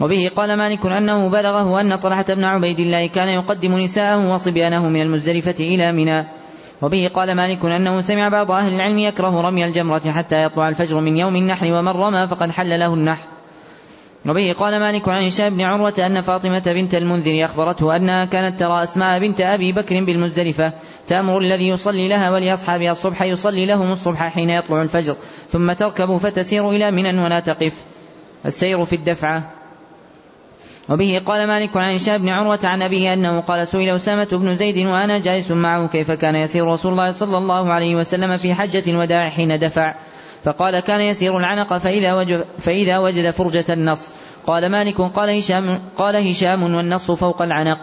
[0.00, 5.02] وبه قال مالك أنه بلغه أن طلحة بن عبيد الله كان يقدم نساءه وصبيانه من
[5.02, 6.26] المزدلفة إلى منى.
[6.82, 11.16] وبه قال مالك أنه سمع بعض أهل العلم يكره رمي الجمرة حتى يطلع الفجر من
[11.16, 13.33] يوم النحر ومن رمى فقد حل له النحر.
[14.28, 18.82] وبه قال مالك عن هشام بن عروة أن فاطمة بنت المنذر أخبرته أنها كانت ترى
[18.82, 20.72] أسماء بنت أبي بكر بالمزدلفة
[21.06, 25.16] تأمر الذي يصلي لها ولأصحابها الصبح يصلي لهم الصبح حين يطلع الفجر
[25.48, 27.84] ثم تركب فتسير إلى منى ولا تقف.
[28.46, 29.50] السير في الدفعة.
[30.88, 34.86] وبه قال مالك عن هشام بن عروة عن أبيه أنه قال سئل أسامة بن زيد
[34.86, 39.28] وأنا جالس معه كيف كان يسير رسول الله صلى الله عليه وسلم في حجة الوداع
[39.28, 39.94] حين دفع؟
[40.44, 44.10] فقال كان يسير العنق فإذا وجد, فإذا وجد فرجة النص.
[44.46, 47.78] قال مالك قال هشام قال هشام والنص فوق العنق.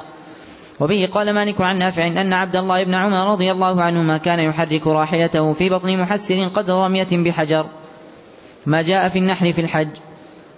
[0.79, 4.87] وبه قال مالك عن نافع أن عبد الله بن عمر رضي الله عنهما كان يحرك
[4.87, 7.65] راحلته في بطن محسر قدر رمية بحجر.
[8.65, 9.89] ما جاء في النحر في الحج.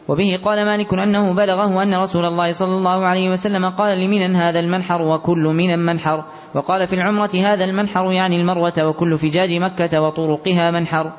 [0.07, 4.59] وبه قال مالك أنه بلغه أن رسول الله صلى الله عليه وسلم قال لمن هذا
[4.59, 6.23] المنحر وكل من منحر
[6.55, 11.11] وقال في العمرة هذا المنحر يعني المروة وكل فجاج مكة وطرقها منحر.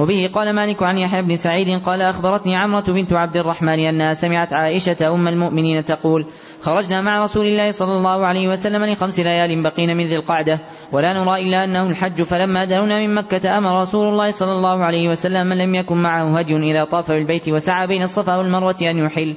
[0.00, 4.52] وبه قال مالك عن يحيى بن سعيد قال أخبرتني عمرة بنت عبد الرحمن أنها سمعت
[4.52, 6.26] عائشة أم المؤمنين تقول
[6.60, 10.60] خرجنا مع رسول الله صلى الله عليه وسلم لخمس ليال بقين من ذي القعدة
[10.92, 15.08] ولا نرى إلا أنه الحج فلما دنونا من مكة أمر رسول الله صلى الله عليه
[15.08, 19.36] وسلم من لم يكن معه هدي إذا طاف بالبيت وسعى بين الصفا والمروة أن يحل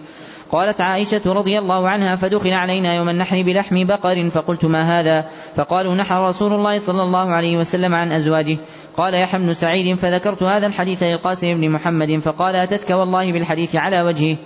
[0.54, 5.26] قالت عائشة رضي الله عنها فدخل علينا يوم النحر بلحم بقر فقلت ما هذا؟
[5.56, 8.58] فقالوا نحر رسول الله صلى الله عليه وسلم عن أزواجه.
[8.98, 14.02] قال يحيى بن سعيد فذكرت هذا الحديث للقاسم بن محمد فقال أتتك والله بالحديث على
[14.02, 14.38] وجهه.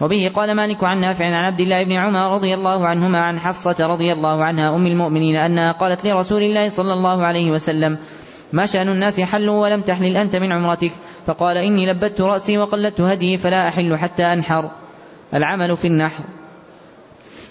[0.00, 3.86] وبه قال مالك عن نافع عن عبد الله بن عمر رضي الله عنهما عن حفصة
[3.86, 7.98] رضي الله عنها أم المؤمنين أنها قالت لرسول الله صلى الله عليه وسلم
[8.52, 10.92] ما شأن الناس حلوا ولم تحلل أنت من عمرتك؟
[11.26, 14.70] فقال إني لبت رأسي وقلدت هدي فلا أحل حتى أنحر.
[15.34, 16.24] العمل في النحر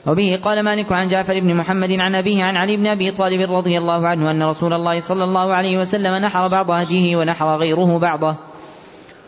[0.07, 3.77] وبه قال مالك عن جعفر بن محمد عن أبيه عن علي بن أبي طالب رضي
[3.77, 8.35] الله عنه أن رسول الله صلى الله عليه وسلم نحر بعض هديه ونحر غيره بعضه.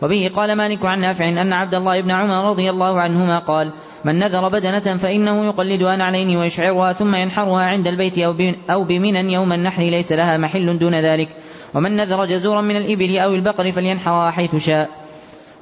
[0.02, 3.72] وبه قال مالك عن نافع أن عبد الله بن عمر رضي الله عنهما قال
[4.04, 8.18] من نذر بدنة فإنه يقلدها نعلين ويشعرها ثم ينحرها عند البيت
[8.70, 11.28] أو بمنى يوم النحر ليس لها محل دون ذلك.
[11.74, 15.03] ومن نذر جزورا من الإبل أو البقر فلينحرها حيث شاء.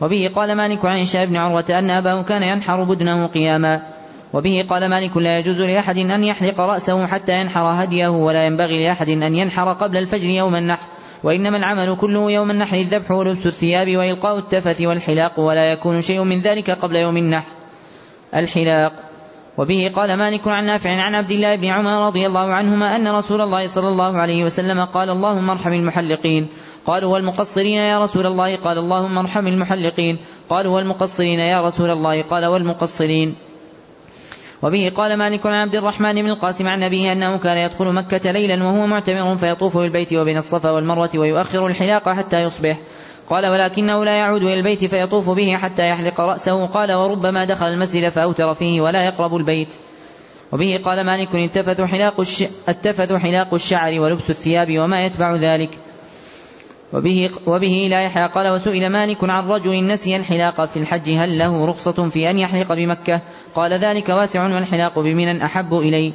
[0.03, 3.83] وبه قال مالك عن هشام بن عروة أن أباه كان ينحر بدنه قياما.
[4.33, 9.09] وبه قال مالك لا يجوز لأحد أن يحلق رأسه حتى ينحر هديه ولا ينبغي لأحد
[9.09, 10.87] أن ينحر قبل الفجر يوم النحر.
[11.25, 16.41] وإنما العمل كله يوم النحر الذبح ولبس الثياب وإلقاء التفث والحلاق ولا يكون شيء من
[16.41, 17.53] ذلك قبل يوم النحر.
[18.35, 19.12] الحلاق.
[19.59, 23.41] وبه قال مالك عن نافع عن عبد الله بن عمر رضي الله عنهما أن رسول
[23.41, 26.49] الله صلى الله عليه وسلم قال اللهم ارحم المحلقين.
[26.87, 30.19] قالوا والمقصرين يا رسول الله؟ قال اللهم ارحم المحلقين.
[30.49, 33.35] قالوا والمقصرين يا رسول الله؟ قال والمقصرين
[34.63, 38.65] وبه قال مالك عن عبد الرحمن بن القاسم عن أبيه أنه كان يدخل مكة ليلا
[38.65, 42.79] وهو معتمر فيطوف بالبيت وبين الصفا والمروة ويؤخر الحلاق حتى يصبح.
[43.29, 46.67] قال ولكنه لا يعود إلى البيت فيطوف به حتى يحلق رأسه.
[46.67, 49.75] قال وربما دخل المسجد فأوتر فيه ولا يقرب البيت.
[50.53, 52.45] وبه قال مالك التفت حلاق, الش...
[52.69, 55.79] التفت حلاق الشعر ولبس الثياب وما يتبع ذلك.
[56.93, 61.67] وبه, وبه لا يحيى قال وسئل مالك عن رجل نسي الحلاق في الحج هل له
[61.67, 63.21] رخصة في أن يحلق بمكة؟
[63.55, 66.13] قال ذلك واسع والحلاق بمنى أحب إلي.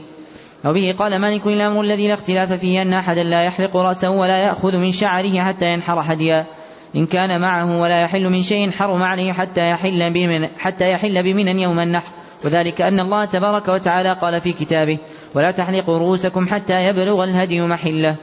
[0.66, 4.72] وبه قال مالك الأمر الذي لا اختلاف فيه أن أحدا لا يحلق رأسه ولا يأخذ
[4.72, 6.48] من شعره حتى ينحر هديا.
[6.96, 11.62] إن كان معه ولا يحل من شيء حرم عليه حتى يحل بمن حتى يحل بمنى
[11.62, 12.12] يوم النحر.
[12.46, 14.98] وذلك أن الله تبارك وتعالى قال في كتابه
[15.36, 18.16] ولا تحلقوا رؤوسكم حتى يبلغ الهدي محله.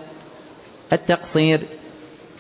[0.93, 1.67] التقصير.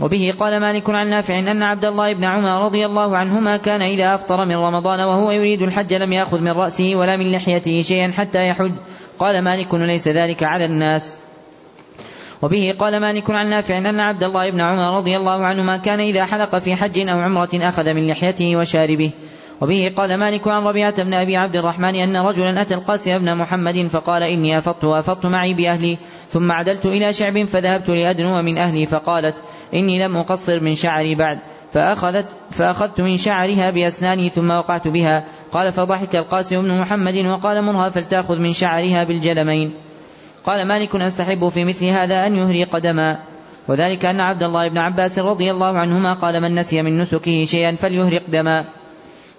[0.01, 4.15] وبه قال مالك عن نافع أن عبد الله بن عمر رضي الله عنهما كان إذا
[4.15, 8.49] أفطر من رمضان وهو يريد الحج لم يأخذ من رأسه ولا من لحيته شيئا حتى
[8.49, 8.73] يحج.
[9.19, 11.17] قال مالك ليس ذلك على الناس.
[12.43, 16.25] وبه قال مالك عن نافع أن عبد الله بن عمر رضي الله عنهما كان إذا
[16.25, 19.11] حلق في حج أو عمرة أخذ من لحيته وشاربه.
[19.61, 23.87] وبه قال مالك عن ربيعة بن أبي عبد الرحمن أن رجلا أتى القاسم بن محمد
[23.87, 25.99] فقال إني أفضت وأفضت معي بأهلي
[26.29, 29.37] ثم عدلت إلى شعب فذهبت لأدنو من أهلي فقالت
[29.75, 31.39] إني لم أقصر من شعري بعد
[31.73, 37.91] فأخذت فأخذت من شعرها بأسناني ثم وقعت بها قال فضحك القاسم بن محمد وقال مرها
[37.91, 39.75] فلتأخذ من شعرها بالجلمين.
[40.47, 43.19] قال مالك أستحب في مثل هذا أن يهري قدما.
[43.69, 47.73] وذلك أن عبد الله بن عباس رضي الله عنهما قال من نسي من نسكه شيئا
[47.77, 48.65] فليهرق دما.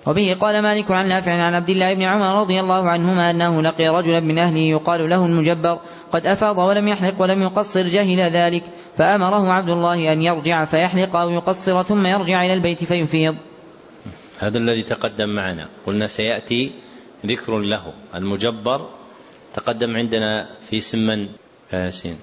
[0.07, 3.87] وبه قال مالك عن نافع عن عبد الله بن عمر رضي الله عنهما أنه لقي
[3.87, 5.79] رجلا من أهله يقال له المجبر
[6.11, 8.63] قد أفاض ولم يحلق ولم يقصر جهل ذلك
[8.95, 13.35] فأمره عبد الله أن يرجع فيحلق أو يقصر ثم يرجع إلى البيت فيفيض.
[14.39, 16.71] هذا الذي تقدم معنا قلنا سيأتي
[17.25, 18.89] ذكر له المجبر
[19.55, 21.29] تقدم عندنا في سمن
[21.73, 22.19] ياسين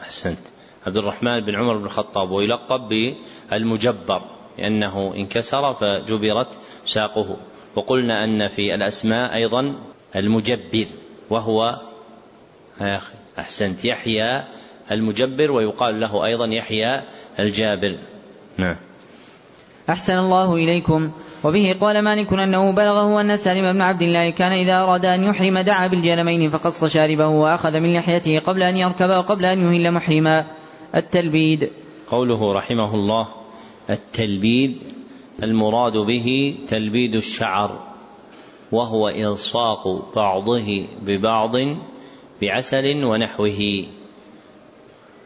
[0.00, 0.38] أحسنت.
[0.86, 3.14] عبد الرحمن بن عمر بن الخطاب ويلقب
[3.50, 4.22] بالمجبر
[4.58, 7.36] لأنه انكسر فجبرت ساقه.
[7.74, 9.74] وقلنا أن في الأسماء أيضا
[10.16, 10.86] المجبر
[11.30, 11.80] وهو
[12.80, 13.84] أخي أحسنت.
[13.84, 14.44] يحيى
[14.90, 17.02] المجبر ويقال له أيضا يحيى
[17.38, 17.98] الجابر.
[18.56, 18.76] نعم.
[19.90, 21.12] أحسن الله إليكم.
[21.44, 25.58] وبه قال مالك أنه بلغه أن سالم بن عبد الله كان إذا أراد أن يحرم
[25.58, 30.46] دعا بالجلمين فقص شاربه وأخذ من لحيته قبل أن يركب وقبل أن يهل محرما
[30.94, 31.70] التلبيد.
[32.10, 33.28] قوله رحمه الله
[33.90, 34.78] التلبيد
[35.42, 37.88] المراد به تلبيد الشعر
[38.72, 41.56] وهو إلصاق بعضه ببعض
[42.42, 43.86] بعسل ونحوه.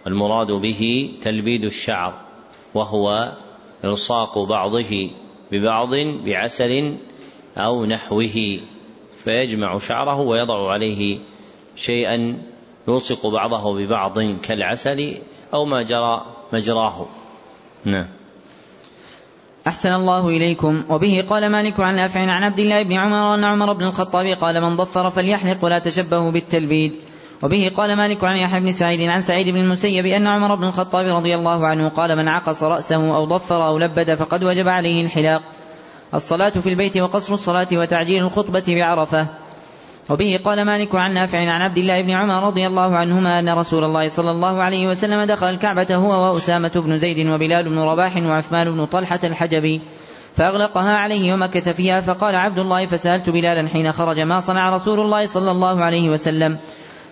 [0.06, 2.14] المراد به تلبيد الشعر
[2.74, 3.32] وهو
[3.84, 5.10] إلصاق بعضه
[5.52, 6.96] ببعض بعسل
[7.56, 8.60] أو نحوه
[9.24, 11.18] فيجمع شعره ويضع عليه
[11.76, 12.38] شيئا
[12.88, 15.14] يلصق بعضه ببعض كالعسل
[15.54, 17.06] أو ما جرى مجراه
[17.84, 18.06] نعم.
[19.66, 20.84] أحسن الله إليكم.
[20.88, 24.60] وبه قال مالك عن نافع عن عبد الله بن عمر أن عمر بن الخطاب قال
[24.60, 26.92] من ضفر فليحلق ولا تشبهوا بالتلبيد.
[27.42, 31.06] وبه قال مالك عن يحيى بن سعيد عن سعيد بن المسيب أن عمر بن الخطاب
[31.06, 35.42] رضي الله عنه قال من عقص رأسه أو ضفر أو لبد فقد وجب عليه الحلاق.
[36.14, 39.26] الصلاة في البيت وقصر الصلاة وتعجيل الخطبة بعرفة.
[40.10, 43.84] وبه قال مالك عن نافع عن عبد الله بن عمر رضي الله عنهما أن رسول
[43.84, 48.70] الله صلى الله عليه وسلم دخل الكعبة هو وأسامة بن زيد وبلال بن رباح وعثمان
[48.70, 49.80] بن طلحة الحجبي
[50.36, 55.26] فأغلقها عليه ومكث فيها فقال عبد الله فسألت بلالا حين خرج ما صنع رسول الله
[55.26, 56.58] صلى الله عليه وسلم.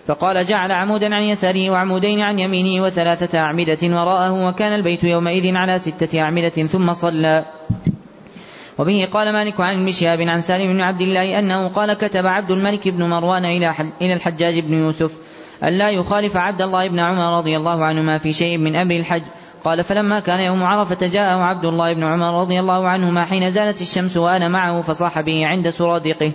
[0.07, 5.79] فقال جعل عمودا عن يساره وعمودين عن يمينه وثلاثة أعمدة وراءه وكان البيت يومئذ على
[5.79, 7.45] ستة أعمدة ثم صلى.
[8.77, 12.51] وبه قال مالك عن ابن شهاب عن سالم بن عبد الله أنه قال كتب عبد
[12.51, 15.11] الملك بن مروان إلى إلى الحجاج بن يوسف
[15.63, 19.23] ألا يخالف عبد الله بن عمر رضي الله عنهما في شيء من أمر الحج.
[19.63, 23.81] قال فلما كان يوم عرفة جاءه عبد الله بن عمر رضي الله عنهما حين زالت
[23.81, 26.33] الشمس وأنا معه فصاح به عند سرادقه.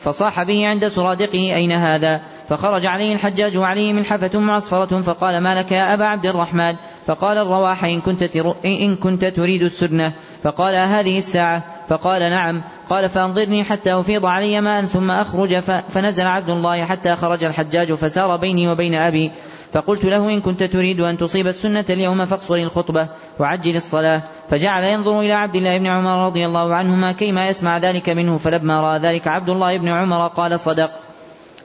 [0.00, 5.72] فصاح به عند سرادقه أين هذا؟ فخرج عليه الحجاج وعليه ملحفة معصفرة فقال ما لك
[5.72, 6.74] يا أبا عبد الرحمن؟
[7.06, 10.12] فقال الرواح إن كنت, إن كنت تريد السنة
[10.42, 12.62] فقال هذه الساعة؟ فقال نعم.
[12.90, 15.58] قال فأنظرني حتى أفيض علي ماء ثم أخرج
[15.88, 19.32] فنزل عبد الله حتى خرج الحجاج فسار بيني وبين أبي.
[19.72, 23.08] فقلت له إن كنت تريد أن تصيب السنة اليوم فاقصر الخطبة
[23.38, 24.22] وعجل الصلاة.
[24.48, 28.80] فجعل ينظر إلى عبد الله بن عمر رضي الله عنهما كيما يسمع ذلك منه فلما
[28.80, 30.90] رأى ذلك عبد الله بن عمر قال صدق.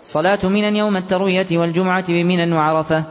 [0.03, 3.03] صلاة من يوم التروية والجمعة بمنى وعرفة.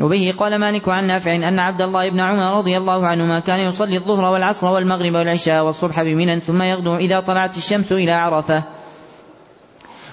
[0.00, 3.96] وبه قال مالك عن نافع أن عبد الله بن عمر رضي الله عنهما كان يصلي
[3.96, 8.62] الظهر والعصر والمغرب والعشاء والصبح بمنى ثم يغدو إذا طلعت الشمس إلى عرفة.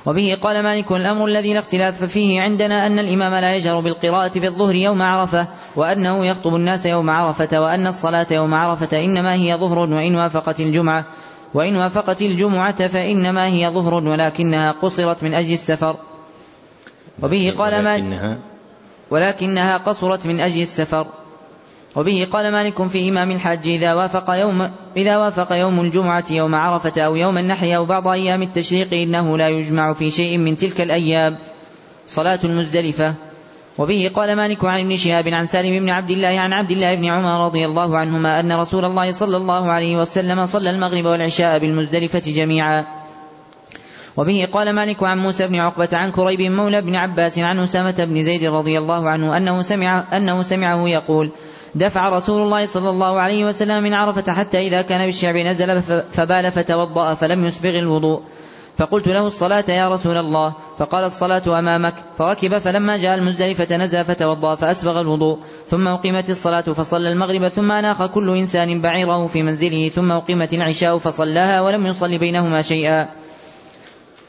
[0.05, 4.47] وبه قال مالك الأمر الذي لا اختلاف فيه عندنا أن الإمام لا يجهر بالقراءة في
[4.47, 9.79] الظهر يوم عرفة وأنه يخطب الناس يوم عرفة وأن الصلاة يوم عرفة إنما هي ظهر
[9.79, 11.05] وإن وافقت الجمعة.
[11.53, 15.95] وإن وافقت الجمعة فإنما هي ظهر ولكنها قصرت من أجل السفر.
[17.21, 18.37] وبه قال مالك
[19.11, 21.22] ولكنها قصرت من أجل السفر.
[21.95, 27.01] وبه قال مالك في إمام الحج إذا وافق يوم إذا وافق يوم الجمعة يوم عرفة
[27.01, 31.37] أو يوم النحر أو بعض أيام التشريق إنه لا يجمع في شيء من تلك الأيام.
[32.05, 33.15] صلاة المزدلفة.
[33.77, 37.05] وبه قال مالك عن ابن شهاب عن سالم بن عبد الله عن عبد الله بن
[37.05, 42.19] عمر رضي الله عنهما أن رسول الله صلى الله عليه وسلم صلى المغرب والعشاء بالمزدلفة
[42.19, 42.85] جميعا.
[44.17, 48.23] وبه قال مالك عن موسى بن عقبة عن كريب مولى بن عباس عن أسامة بن
[48.23, 51.31] زيد رضي الله عنه أنه سمع أنه سمعه يقول
[51.75, 55.81] دفع رسول الله صلى الله عليه وسلم من عرفة حتى إذا كان بالشعب نزل
[56.11, 58.21] فبال فتوضأ فلم يسبغ الوضوء.
[58.77, 60.53] فقلت له الصلاة يا رسول الله.
[60.77, 61.95] فقال الصلاة أمامك.
[62.15, 65.39] فركب فلما جاء المزدلفة نزل فتوضأ فأسبغ الوضوء.
[65.67, 69.89] ثم أقيمت الصلاة فصلى المغرب ثم أناخ كل إنسان بعيره في منزله.
[69.89, 73.22] ثم أقيمت العشاء فصلاها ولم يصل بينهما شيئا.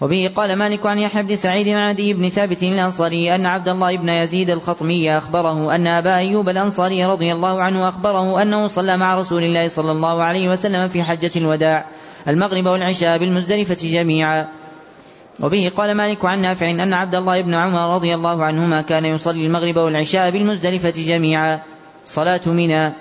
[0.00, 3.96] وبه قال مالك عن يحيى بن سعيد عن عدي بن ثابت الأنصاري أن عبد الله
[3.96, 9.14] بن يزيد الخطمي أخبره أن أبا أيوب الأنصاري رضي الله عنه أخبره أنه صلى مع
[9.14, 11.86] رسول الله صلى الله عليه وسلم في حجة الوداع
[12.28, 14.48] المغرب والعشاء بالمزدلفة جميعا.
[15.40, 19.46] وبه قال مالك عن نافع أن عبد الله بن عمر رضي الله عنهما كان يصلي
[19.46, 21.62] المغرب والعشاء بالمزدلفة جميعا.
[22.06, 22.92] صلاة منى.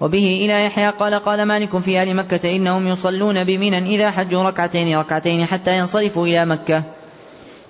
[0.00, 4.98] وبه إلى يحيى قال قال مالك في أهل مكة إنهم يصلون بمنى إذا حجوا ركعتين
[4.98, 6.84] ركعتين حتى ينصرفوا إلى مكة.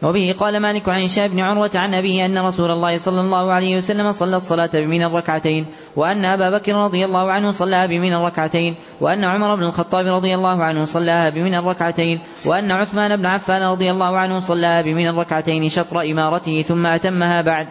[0.03, 3.77] وبه قال مالك عن هشام بن عروة عن أبيه أن رسول الله صلى الله عليه
[3.77, 5.67] وسلم صلى الصلاة بمنى الركعتين
[5.97, 10.65] وأن أبا بكر رضي الله عنه صلى بمنى الركعتين وأن عمر بن الخطاب رضي الله
[10.65, 16.01] عنه صلى بمنى الركعتين وأن عثمان بن عفان رضي الله عنه صلى بمنى الركعتين شطر
[16.01, 17.69] إمارته ثم أتمها بعد.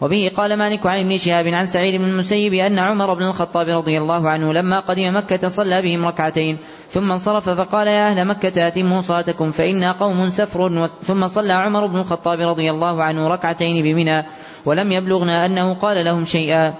[0.00, 3.98] وبه قال مالك عن ابن شهاب عن سعيد بن المسيب أن عمر بن الخطاب رضي
[3.98, 6.58] الله عنه لما قدم مكة صلى بهم ركعتين
[6.90, 11.96] ثم انصرف فقال يا أهل مكة أتموا صلاتكم فإنا قوم سفر ثم صلى عمر بن
[11.96, 14.26] الخطاب رضي الله عنه ركعتين بمنى
[14.64, 16.74] ولم يبلغنا أنه قال لهم شيئا.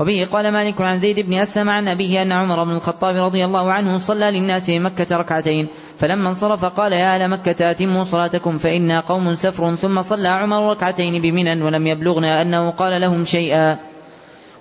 [0.00, 3.72] وبه قال مالك عن زيد بن أسلم عن أبيه أن عمر بن الخطاب رضي الله
[3.72, 5.68] عنه صلى للناس بمكة ركعتين.
[5.98, 9.76] فلما انصرف قال يا أهل مكة أتموا صلاتكم فإنا قوم سفر.
[9.76, 13.78] ثم صلى عمر ركعتين بمنى ولم يبلغنا أنه قال لهم شيئا.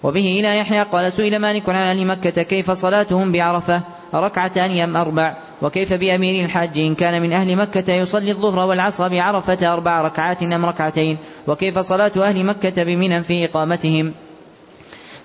[0.04, 3.82] وبه إلى يحيى قال سئل مالك عن أهل مكة كيف صلاتهم بعرفة؟
[4.14, 9.74] ركعتان أم أربع؟ وكيف بأمير الحاج؟ إن كان من أهل مكة يصلي الظهر والعصر بعرفة
[9.74, 11.18] أربع ركعات أم ركعتين.
[11.48, 14.14] وكيف صلاة أهل مكة بمنى في إقامتهم؟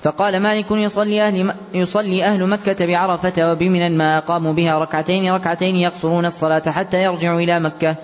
[0.04, 6.26] فقال مالك يصلي أهل, يصلي أهل مكة بعرفة وبمنا ما أقاموا بها ركعتين ركعتين يقصرون
[6.26, 7.96] الصلاة حتى يرجعوا إلى مكة.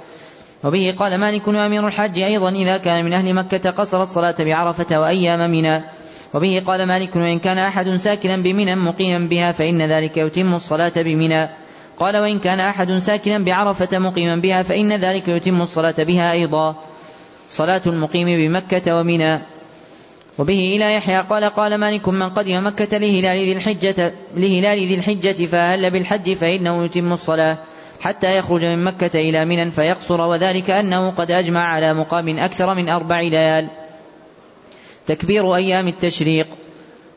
[0.64, 5.51] وبه قال مالك وأمير الحج أيضا إذا كان من أهل مكة قصر الصلاة بعرفة وأيام
[5.51, 5.85] منى.
[6.35, 11.48] وبه قال مالك وإن كان أحد ساكنا بمنى مقيما بها فإن ذلك يتم الصلاة بمنى.
[11.98, 16.77] قال وإن كان أحد ساكنا بعرفة مقيما بها فإن ذلك يتم الصلاة بها أيضا.
[17.48, 19.40] صلاة المقيم بمكة ومنى.
[20.40, 25.46] وبه إلى يحيى قال قال مالك من قدم مكة لهلال ذي الحجة لهلال ذي الحجة
[25.46, 27.58] فأهل بالحج فإنه يتم الصلاة
[28.00, 32.88] حتى يخرج من مكة إلى منى فيقصر وذلك أنه قد أجمع على مقام أكثر من
[32.88, 33.68] أربع ليال.
[35.06, 36.46] تكبير أيام التشريق.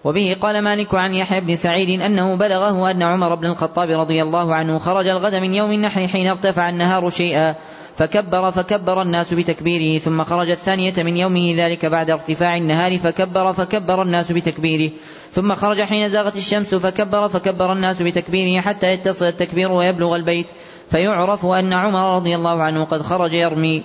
[0.04, 4.56] وبه قال مالك عن يحيى بن سعيد أنه بلغه أن عمر بن الخطاب رضي الله
[4.56, 7.56] عنه خرج الغد من يوم النحر حين ارتفع النهار شيئا
[7.96, 14.02] فكبر فكبر الناس بتكبيره ثم خرج الثانية من يومه ذلك بعد ارتفاع النهار فكبر فكبر
[14.02, 14.92] الناس بتكبيره.
[15.32, 20.52] ثم خرج حين زاغت الشمس فكبر فكبر الناس بتكبيره حتى يتصل التكبير ويبلغ البيت.
[20.90, 23.84] فيعرف أن عمر رضي الله عنه قد خرج يرمي.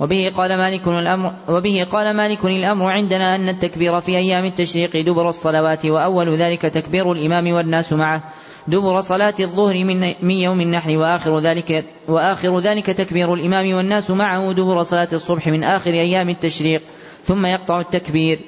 [0.00, 5.28] وبه قال مالك الأمر وبه قال مالك الأمر عندنا أن التكبير في أيام التشريق دبر
[5.28, 8.22] الصلوات وأول ذلك تكبير الإمام والناس معه.
[8.68, 14.82] دبر صلاة الظهر من, يوم النحر وآخر ذلك وآخر ذلك تكبير الإمام والناس معه دبر
[14.82, 16.82] صلاة الصبح من آخر أيام التشريق
[17.24, 18.40] ثم يقطع التكبير.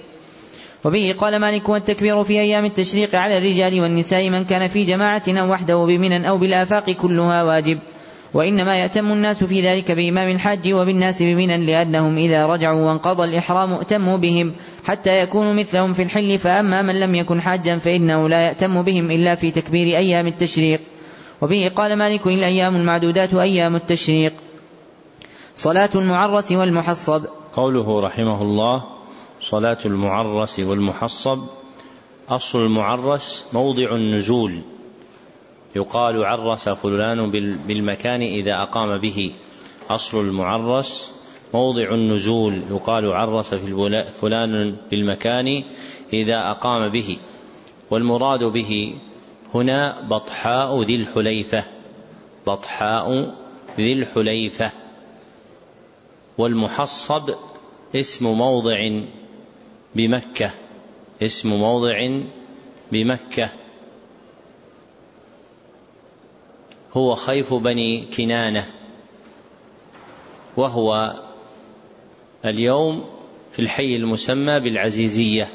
[0.84, 5.52] وبه قال مالك والتكبير في أيام التشريق على الرجال والنساء من كان في جماعة أو
[5.52, 7.78] وحده بمنى أو بالآفاق كلها واجب.
[8.35, 14.16] وإنما يأتم الناس في ذلك بإمام الحج وبالناس بمنى لأنهم إذا رجعوا وانقضى الإحرام ائتموا
[14.16, 14.52] بهم
[14.85, 16.39] حتى يكونوا مثلهم في الحل.
[16.39, 20.81] فأما من لم يكن حاجا فإنه لا يأتم بهم إلا في تكبير أيام التشريق.
[21.43, 24.32] وبه قال مالك الأيام المعدودات أيام التشريق.
[25.55, 27.24] صلاة المعرس والمحصب.
[27.52, 28.85] قوله رحمه الله
[29.40, 31.39] صلاة المعرس والمحصب.
[32.28, 34.62] أصل المعرس موضع النزول.
[35.76, 37.30] يقال عرس فلان
[37.66, 39.32] بالمكان إذا أقام به.
[39.90, 41.12] أصل المعرس
[41.55, 42.62] موضع النزول.
[42.70, 45.64] يقال عرس في فلان بالمكان
[46.12, 47.18] إذا أقام به.
[47.90, 48.94] والمراد به
[49.55, 51.64] هنا بطحاء ذي الحليفة.
[52.47, 53.34] بطحاء
[53.76, 54.70] ذي الحليفة.
[56.38, 57.34] والمحصب
[57.94, 59.01] اسم موضع
[59.94, 60.51] بمكة.
[61.22, 62.20] اسم موضع
[62.92, 63.51] بمكة.
[66.93, 68.67] هو خيف بني كنانة.
[70.57, 71.15] وهو
[72.45, 73.05] اليوم
[73.53, 75.49] في الحي المسمى بالعزيزية.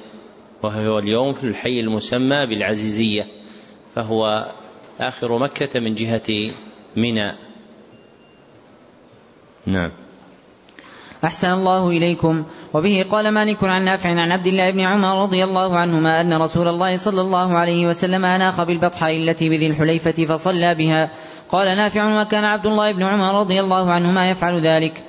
[0.63, 3.27] وهو اليوم في الحي المسمى بالعزيزية.
[3.95, 4.51] فهو
[4.99, 6.51] آخر مكة من جهة
[6.95, 7.31] منى.
[9.65, 9.91] نعم.
[11.25, 12.43] أحسن الله إليكم.
[12.73, 16.67] وبه قال مالك عن نافع عن عبد الله بن عمر رضي الله عنهما أن رسول
[16.67, 21.11] الله صلى الله عليه وسلم أناخ بالبطحاء التي بذي الحليفة فصلى بها.
[21.51, 25.03] قال نافع وكان عبد الله بن عمر رضي الله عنهما يفعل ذلك.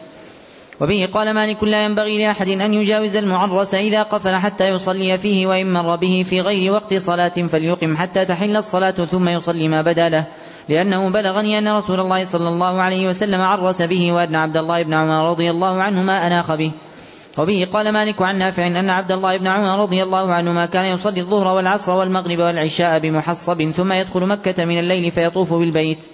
[0.81, 5.73] وبه قال مالك لا ينبغي لأحد أن يجاوز المعرس إذا قفل حتى يصلي فيه وإن
[5.73, 10.27] مر به في غير وقت صلاة فليقم حتى تحل الصلاة ثم يصلي ما بدأ له.
[10.69, 14.95] لأنه بلغني أن رسول الله صلى الله عليه وسلم عرس به وأن عبد الله بن
[14.95, 16.73] عمر رضي الله عنهما أناخ به.
[17.39, 21.21] وبه قال مالك عن نافع أن عبد الله بن عمر رضي الله عنهما كان يصلي
[21.21, 26.07] الظهر والعصر والمغرب والعشاء بمحصب ثم يدخل مكة من الليل فيطوف بالبيت.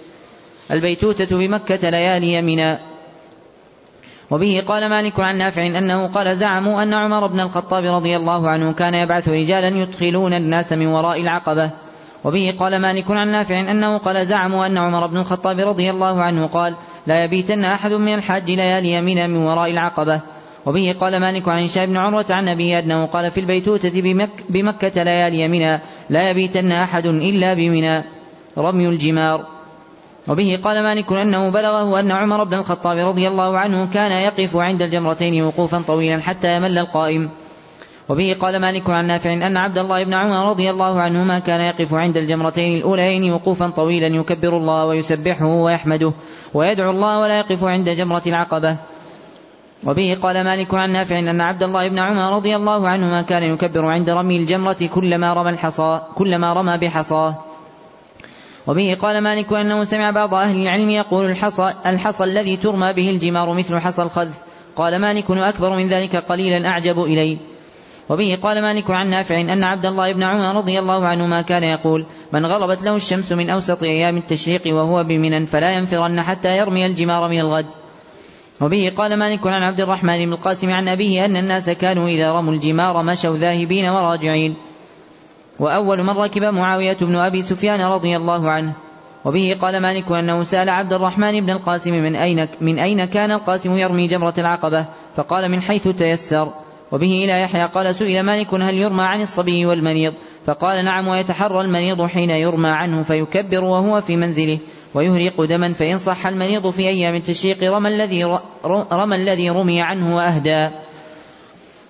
[0.71, 2.79] البيتوتة بمكة ليالي منى
[4.31, 8.73] وبه قال مالك عن نافع أنه قال زعموا أن عمر بن الخطاب رضي الله عنه
[8.73, 11.71] كان يبعث رجالا يدخلون الناس من وراء العقبة.
[12.23, 16.47] وبه قال مالك عن نافع أنه قال زعموا أن عمر بن الخطاب رضي الله عنه
[16.47, 16.75] قال
[17.07, 20.21] لا يبيتن أحد من الحاج ليالي يمين من وراء العقبة.
[20.65, 25.03] وبه قال مالك عن هشام بن عروة عن أبي أنه قال في البيتوتة بمك بمكة
[25.03, 28.03] ليالي يمنا لا يبيتن أحد إلا بمنى
[28.57, 29.45] رمي الجمار.
[30.27, 34.81] وبه قال مالك أنه بلغه أن عمر بن الخطاب رضي الله عنه كان يقف عند
[34.81, 37.29] الجمرتين وقوفا طويلا حتى يمل القائم.
[38.09, 41.93] وبه قال مالك عن نافع أن عبد الله بن عمر رضي الله عنهما كان يقف
[41.93, 46.13] عند الجمرتين الأولين وقوفا طويلا يكبر الله ويسبحه ويحمده
[46.53, 48.77] ويدعو الله ولا يقف عند جمرة العقبة.
[49.85, 53.85] وبه قال مالك عن نافع أن عبد الله بن عمر رضي الله عنهما كان يكبر
[53.85, 57.35] عند رمي الجمرة كلما رمى الحصى كلما رمى بحصاه
[58.67, 63.53] وبه قال مالك أنه سمع بعض أهل العلم يقول الحصى, الحصى الذي ترمى به الجمار
[63.53, 64.29] مثل حصى الخذ.
[64.75, 67.52] قال مالك أكبر من ذلك قليلا أعجب إلي.
[68.13, 72.05] وبه قال مالك عن نافع أن عبد الله بن عمر رضي الله عنهما كان يقول
[72.33, 77.29] من غربت له الشمس من أوسط أيام التشريق وهو بمنى فلا ينفرن حتى يرمي الجمار
[77.29, 77.65] من الغد.
[78.61, 82.53] وبه قال مالك عن عبد الرحمن بن القاسم عن أبيه أن الناس كانوا إذا رموا
[82.53, 84.55] الجمار مشوا ذاهبين وراجعين.
[85.59, 88.73] وأول من ركب معاوية بن أبي سفيان رضي الله عنه.
[89.25, 93.77] وبه قال مالك أنه سأل عبد الرحمن بن القاسم من أين, من أين كان القاسم
[93.77, 94.85] يرمي جمرة العقبة؟
[95.15, 96.53] فقال من حيث تيسر.
[96.93, 100.13] وبه إلى يحيى قال سئل مالك هل يرمى عن الصبي والمريض؟
[100.45, 104.59] فقال نعم ويتحرى المريض حين يرمى عنه فيكبر وهو في منزله
[104.93, 108.23] ويهرق دما فإن صح المريض في أيام التشريق رمى الذي
[108.91, 110.69] رمى الذي رمي عنه وأهدى.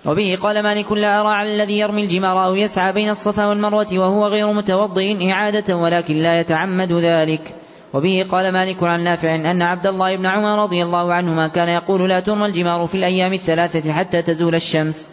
[0.06, 4.28] وبه قال مالك لا أرى على الذي يرمي الجمار أو يسعى بين الصفا والمروة وهو
[4.28, 7.56] غير متوضئ إعادة ولكن لا يتعمد ذلك.
[7.94, 12.10] وبه قال مالك عن نافع أن عبد الله بن عمر رضي الله عنهما كان يقول
[12.10, 15.10] لا ترمى الجمار في الأيام الثلاثة حتى تزول الشمس.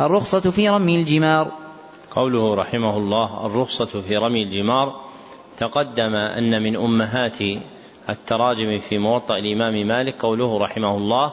[0.00, 1.52] الرخصة في رمي الجمار.
[2.10, 5.00] قوله رحمه الله الرخصة في رمي الجمار
[5.56, 7.38] تقدم أن من أمهات
[8.08, 11.32] التراجم في موطأ الإمام مالك قوله رحمه الله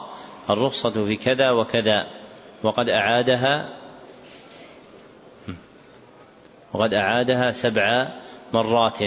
[0.49, 2.07] الرخصة في كذا وكذا
[2.63, 3.69] وقد أعادها
[6.73, 8.07] وقد أعادها سبع
[8.53, 8.99] مرات.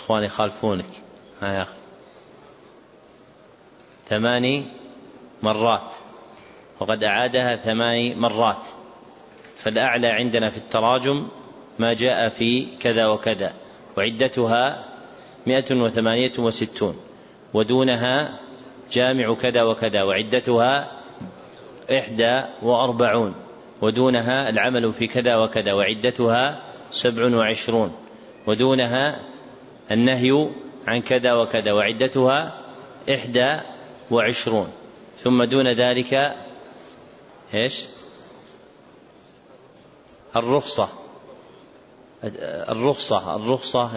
[0.00, 0.84] إخواني يخالفونك.
[1.42, 1.72] ها يا أخي.
[4.08, 4.64] ثماني
[5.42, 5.92] مرات.
[6.80, 8.62] وقد أعادها ثماني مرات.
[9.56, 11.28] فالأعلى عندنا في التراجم
[11.78, 13.52] ما جاء في كذا وكذا.
[13.96, 14.84] وعدتها
[15.46, 16.96] مئة وثمانية وستون.
[17.54, 18.38] ودونها
[18.92, 20.02] جامع كذا وكذا.
[20.02, 20.92] وعدتها
[21.90, 23.34] إحدى وأربعون.
[23.80, 25.72] ودونها العمل في كذا وكذا.
[25.72, 27.92] وعدتها سبع وعشرون.
[28.46, 29.29] ودونها
[29.90, 30.50] النهي
[30.86, 32.60] عن كذا وكذا وعدتها
[33.14, 33.60] إحدى
[34.10, 34.72] وعشرون.
[35.18, 36.36] ثم دون ذلك
[37.54, 37.84] إيش؟
[40.36, 40.88] الرخصة.
[42.68, 43.90] الرخصة الرخصة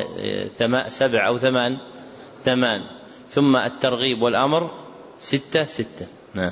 [0.89, 1.77] سبع أو ثمان
[2.45, 2.81] ثمان.
[3.29, 4.71] ثم الترغيب والأمر
[5.19, 6.07] ستة ستة.
[6.33, 6.51] نعم.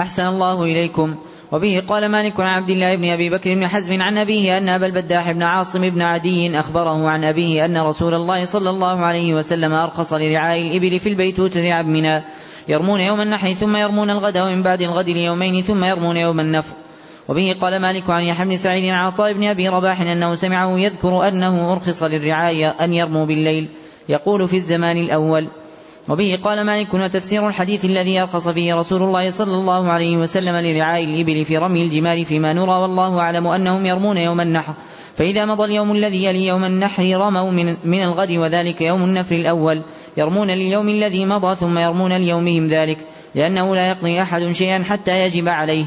[0.00, 1.31] أحسن الله إليكم.
[1.52, 4.86] وبه قال مالك عن عبد الله بن أبي بكر بن حزم عن أبيه أن أبا
[4.86, 9.72] البداح بن عاصم بن عدي أخبره عن أبيه أن رسول الله صلى الله عليه وسلم
[9.72, 12.24] أرخص لرعاء الإبل في البيتوتة عبمنا
[12.68, 16.74] يرمون يوم النحر ثم يرمون الغد ومن بعد الغد ليومين ثم يرمون يوم النفر.
[17.28, 21.28] وبه قال مالك عن يحيى بن سعيد عن عطاء بن أبي رباح أنه سمعه يذكر
[21.28, 23.68] أنه أرخص للرعاية أن يرموا بالليل.
[24.08, 25.48] يقول في الزمان الأول
[26.08, 31.04] وبه قال مالك وتفسير الحديث الذي أرخص فيه رسول الله صلى الله عليه وسلم لرعاء
[31.04, 34.74] الإبل في رمي الجمال فيما نرى والله أعلم أنهم يرمون يوم النحر.
[35.14, 39.82] فإذا مضى اليوم الذي يلي يوم النحر رموا من, من الغد وذلك يوم النفر الأول.
[40.16, 42.98] يرمون لليوم الذي مضى ثم يرمون ليومهم ذلك
[43.34, 45.84] لأنه لا يقضي أحد شيئا حتى يجب عليه.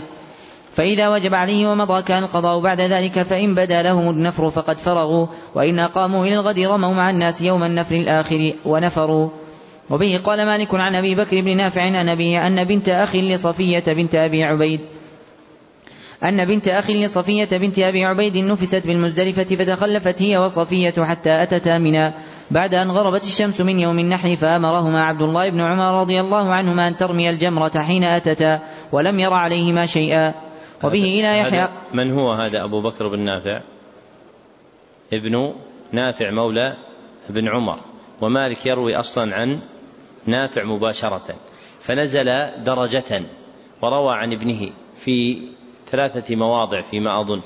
[0.72, 5.80] فإذا وجب عليه ومضى كان القضاء بعد ذلك فإن بدا لهم النفر فقد فرغوا وإن
[5.80, 9.30] أقاموا إلى الغد رموا مع الناس يوم النفر الآخر ونفروا.
[9.90, 14.16] وبه قال مالك عن أبي بكر بن نافع عن أبيه أن بنت أخ لصفية بنت
[14.16, 14.82] أبي عبيد
[16.24, 22.14] أن بنت أخ لصفية بنت أبي عبيد نفست بالمزدلفة فتخلفت هي وصفية حتى أتتا منا
[22.52, 26.88] بعد أن غربت الشمس من يوم النحر فأمرهما عبد الله بن عمر رضي الله عنهما
[26.88, 30.34] أن ترمي الجمرة حين أتتا ولم ير عليهما شيئا.
[30.84, 33.62] وبه إلى يحيى من هو هذا أبو بكر بن نافع؟
[35.14, 35.54] ابن
[35.92, 36.76] نافع مولى
[37.30, 37.80] ابن عمر.
[38.22, 39.60] ومالك يروي أصلا عن
[40.26, 41.36] نافع مباشرة
[41.80, 42.26] فنزل
[42.64, 43.24] درجة
[43.82, 45.48] وروى عن ابنه في
[45.92, 47.42] ثلاثة مواضع فيما أظن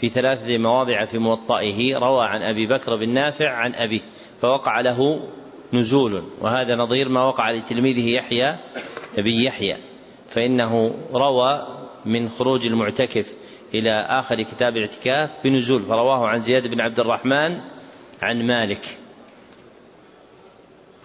[0.00, 4.00] في ثلاثة مواضع في موطئه روى عن أبي بكر بن نافع عن أبيه
[4.40, 5.28] فوقع له
[5.72, 8.56] نزول وهذا نظير ما وقع لتلميذه يحيى
[9.18, 9.76] بن يحيى
[10.28, 11.66] فإنه روى
[12.04, 13.32] من خروج المعتكف
[13.74, 17.60] إلى آخر كتاب الاعتكاف بنزول فرواه عن زياد بن عبد الرحمن
[18.22, 18.98] عن مالك.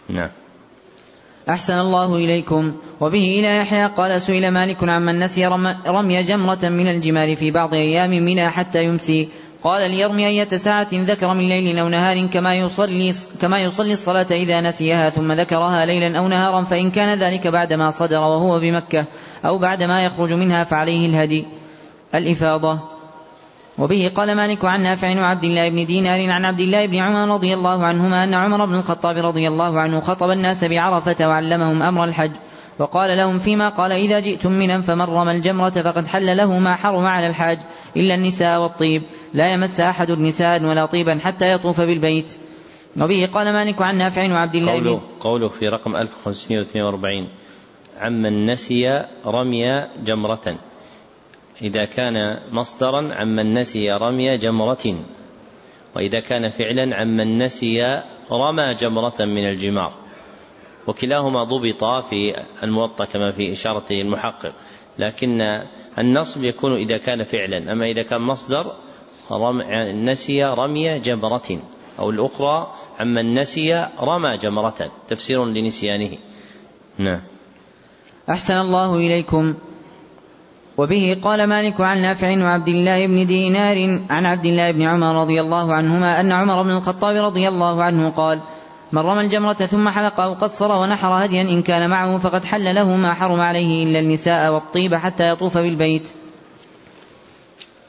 [0.10, 0.30] نعم.
[1.50, 2.74] أحسن الله إليكم.
[3.00, 5.48] وبه إلى يحيى قال سئل مالك عمن نسي
[5.88, 9.30] رمي جمرة من الجمال في بعض أيام منى حتى يمسي.
[9.64, 14.62] قال ليرمي أية ساعة ذكر من ليل أو نهار كما يصلي كما يصلي الصلاة إذا
[14.62, 19.06] نسيها ثم ذكرها ليلا أو نهارا فإن كان ذلك بعدما صدر وهو بمكة
[19.46, 21.46] أو بعدما يخرج منها فعليه الهدي.
[22.16, 23.01] الإفاضة.
[23.78, 27.54] وبه قال مالك عن نافع وعبد الله بن دينار عن عبد الله بن عمر رضي
[27.54, 32.32] الله عنهما أن عمر بن الخطاب رضي الله عنه خطب الناس بعرفة وعلمهم أمر الحج.
[32.80, 37.06] وقال لهم فيما قال إذا جئتم منا فمن رمى الجمرة فقد حل له ما حرم
[37.06, 37.60] على الحاج
[37.98, 39.04] إلا النساء والطيب.
[39.34, 42.38] لا يمس أحد النساء ولا طيبا حتى يطوف بالبيت.
[43.02, 47.28] وبه قال مالك عن نافع وعبد الله قوله, قوله في رقم 1542
[48.00, 50.56] عمن نسي رمي جمرة.
[51.62, 54.96] إذا كان مصدرا عمن نسي رمي جمرة
[55.96, 58.02] وإذا كان فعلا عمن نسي
[58.32, 59.94] رمى جمرة من الجمار.
[60.88, 64.54] وكلاهما ضبط في الموطأ كما في إشارة المحقق
[65.00, 65.62] لكن
[65.98, 67.72] النصب يكون إذا كان فعلا.
[67.72, 68.76] أما إذا كان مصدر
[69.94, 71.60] نسي رمي جمرة
[72.00, 74.92] أو الأخرى عمن نسي رمى جمرة.
[75.10, 76.18] تفسير لنسيانه.
[76.98, 77.22] نعم.
[78.30, 79.56] أحسن الله إليكم.
[80.78, 85.42] وبه قال مالك عن نافع وعبد الله بن دينار عن عبد الله بن عمر رضي
[85.42, 88.40] الله عنهما أن عمر بن الخطاب رضي الله عنه قال
[88.92, 92.96] من رمى الجمرة ثم حلق أو قصر ونحر هديا إن كان معه فقد حل له
[92.96, 96.10] ما حرم عليه إلا النساء والطيب حتى يطوف بالبيت.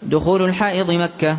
[0.02, 1.38] دخول الحائض مكة.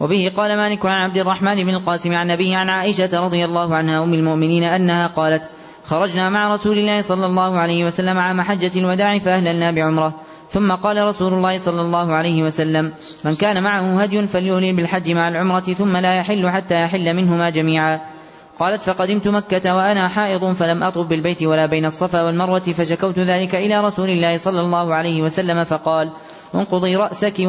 [0.00, 4.04] وبه قال مالك عن عبد الرحمن بن القاسم عن أبيه عن عائشة رضي الله عنها
[4.04, 5.42] أم المؤمنين أنها قالت
[5.84, 10.14] خرجنا مع رسول الله صلى الله عليه وسلم عام حجة الوداع فأهللنا بعمرة.
[10.50, 12.92] ثم قال رسول الله صلى الله عليه وسلم
[13.24, 18.00] من كان معه هدي فليهلل بالحج مع العمرة ثم لا يحل حتى يحل منهما جميعا.
[18.58, 23.80] قالت فقدمت مكة وأنا حائض فلم أطب بالبيت ولا بين الصفا والمروة فشكوت ذلك إلى
[23.80, 26.10] رسول الله صلى الله عليه وسلم فقال
[26.54, 27.40] انقضي رأسك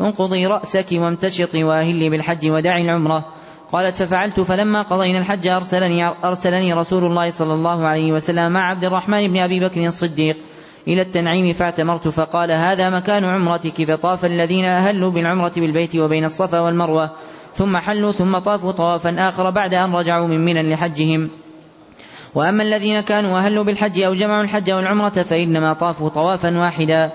[0.00, 3.24] انقضي رأسك وامتشطي وأهلي بالحج ودعي العمرة.
[3.72, 8.84] قالت ففعلت فلما قضينا الحج أرسلني, أرسلني رسول الله صلى الله عليه وسلم مع عبد
[8.84, 10.36] الرحمن بن أبي بكر الصديق.
[10.88, 17.10] إلى التنعيم فاعتمرت فقال هذا مكان عمرتك فطاف الذين أهلوا بالعمرة بالبيت وبين الصفا والمروة.
[17.54, 21.30] ثم حلوا ثم طافوا طوافا آخر بعد أن رجعوا من منى لحجهم.
[22.34, 27.12] وأما الذين كانوا أهلوا بالحج أو جمعوا الحج والعمرة فإنما طافوا طوافا واحدا.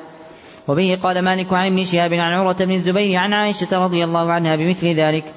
[0.67, 4.55] وبه قال مالك عن ابن شهاب عن عروة بن الزبير عن عائشة رضي الله عنها
[4.55, 5.33] بمثل ذلك.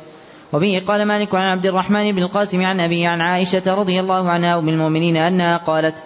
[0.53, 4.59] وبه قال مالك عن عبد الرحمن بن القاسم عن أبيه عن عائشة رضي الله عنها
[4.59, 6.05] أم المؤمنين أنها قالت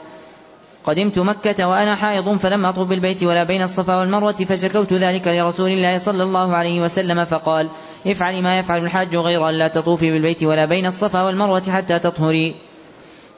[0.85, 5.99] قدمت مكة وأنا حائض فلم أطب بالبيت ولا بين الصفا والمروة فشكوت ذلك لرسول الله
[5.99, 7.69] صلى الله عليه وسلم فقال
[8.07, 12.55] افعلي ما يفعل الحاج غير أن لا تطوفي بالبيت ولا بين الصفا والمروة حتى تطهري.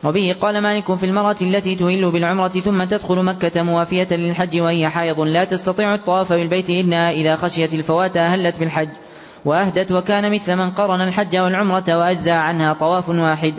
[0.05, 5.21] وبه قال مالك في المرأة التي تهل بالعمرة ثم تدخل مكة موافية للحج وهي حائض
[5.21, 8.89] لا تستطيع الطواف بالبيت إنها إذا خشيت الفوات أهلت بالحج
[9.45, 13.55] وأهدت وكان مثل من قرن الحج والعمرة وأجزى عنها طواف واحد.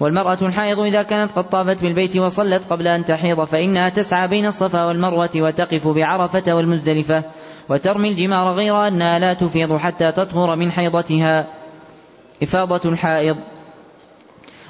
[0.00, 4.84] والمرأة الحائض إذا كانت قد طافت بالبيت وصلت قبل أن تحيض فإنها تسعى بين الصفا
[4.84, 7.24] والمروة وتقف بعرفة والمزدلفة
[7.68, 11.46] وترمي الجمار غير أنها لا تفيض حتى تطهر من حيضتها.
[12.42, 13.36] إفاضة الحائض.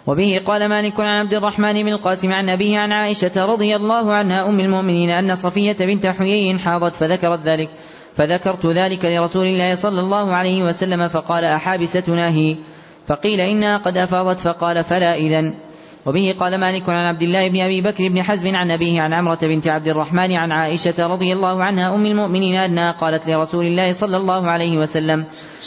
[0.07, 4.49] وبه قال مالك عن عبد الرحمن بن القاسم عن أبيه عن عائشة رضي الله عنها
[4.49, 7.71] أم المؤمنين أن صفية بنت حيي حاضت فذكرت ذلك
[8.15, 12.57] فذكرت ذلك لرسول الله صلى الله عليه وسلم فقال أحابستنا هي؟
[13.11, 15.55] فقيل إنها قد أفاضت فقال فلا إذن.
[16.07, 19.39] وبه قال مالك عن عبد الله بن أبي بكر بن حزم عن أبيه عن عمرة
[19.43, 24.17] بنت عبد الرحمن عن عائشة رضي الله عنها أم المؤمنين أنها قالت لرسول الله صلى
[24.17, 25.25] الله عليه وسلم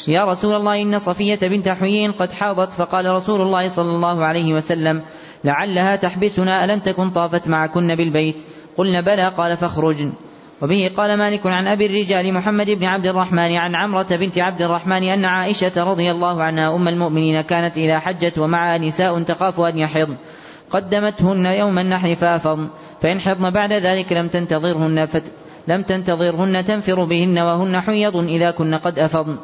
[0.07, 2.71] يا رسول الله إن صفية بنت حيي قد حاضت.
[2.71, 5.03] فقال رسول الله صلى الله عليه وسلم
[5.43, 8.43] لعلها تحبسنا ألم تكن طافت معكن بالبيت؟
[8.77, 9.29] قلنا بلى.
[9.37, 10.13] قال فاخرجن.
[10.63, 15.03] وبه قال مالك عن أبي الرجال محمد بن عبد الرحمن عن عمرة بنت عبد الرحمن
[15.03, 20.15] أن عائشة رضي الله عنها أم المؤمنين كانت إذا حجت ومعها نساء تخاف أن يحضن.
[20.69, 22.69] قدمتهن يوم النحر فأفضن
[23.01, 25.23] فإن حضن بعد ذلك لم تنتظرهن فت
[25.67, 29.37] لم تنتظرهن تنفر بهن وهن حيض إذا كن قد أفضن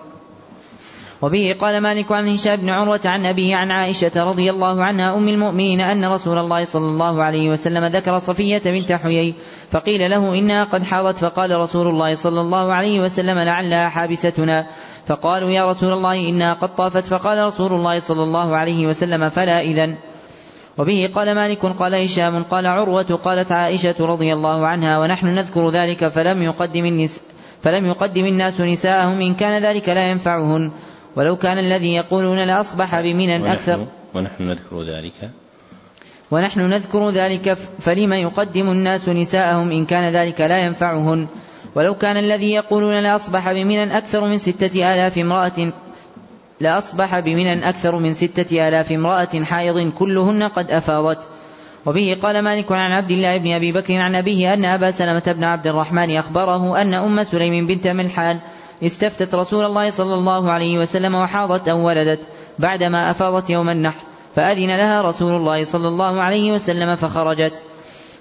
[1.22, 5.28] وبه قال مالك عن هشام بن عروة عن أبيه عن عائشة رضي الله عنها أم
[5.30, 9.36] المؤمنين أن رسول الله صلى الله عليه وسلم ذكر صفية بنت حيي
[9.72, 14.68] فقيل له إنها قد حاضت فقال رسول الله صلى الله عليه وسلم لعلها حابستنا
[15.08, 19.62] فقالوا يا رسول الله إنها قد طافت فقال رسول الله صلى الله عليه وسلم فلا
[19.62, 19.96] إذن
[20.78, 26.08] وبه قال مالك قال هشام قال عروة قالت عائشة رضي الله عنها ونحن نذكر ذلك
[26.08, 27.24] فلم يقدم النساء
[27.62, 30.72] فلم يقدم الناس نساءهم إن كان ذلك لا ينفعهن
[31.20, 33.88] ولو كان الذي يقولون لأصبح بمنى أكثر.
[34.16, 35.30] ونحن نذكر ذلك.
[36.32, 41.28] ونحن نذكر ذلك فلما يقدم الناس نساءهم إن كان ذلك لا ينفعهن؟
[41.76, 45.74] ولو كان الذي يقولون لأصبح بمنى أكثر من ستة آلاف امرأة
[46.60, 51.28] لأصبح بمنى أكثر من ستة آلاف امرأة حائض كلهن قد أفاضت.
[51.86, 55.44] وبه قال مالك عن عبد الله بن أبي بكر عن أبيه أن أبا سلمة بن
[55.44, 58.40] عبد الرحمن أخبره أن أم سليم بنت ملحان
[58.84, 62.28] استفتت رسول الله صلى الله عليه وسلم وحاضت أو ولدت
[62.60, 64.04] بعدما أفاضت يوم النحر
[64.36, 67.64] فأذن لها رسول الله صلى الله عليه وسلم فخرجت.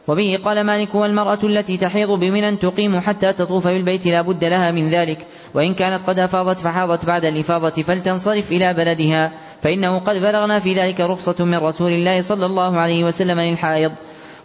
[0.09, 4.89] وبه قال مالك والمرأة التي تحيض بمنى تقيم حتى تطوف بالبيت لا بد لها من
[4.89, 9.33] ذلك وإن كانت قد أفاضت فحاضت بعد الإفاضة فلتنصرف إلى بلدها
[9.63, 13.93] فإنه قد بلغنا في ذلك رخصة من رسول الله صلى الله عليه وسلم للحائض.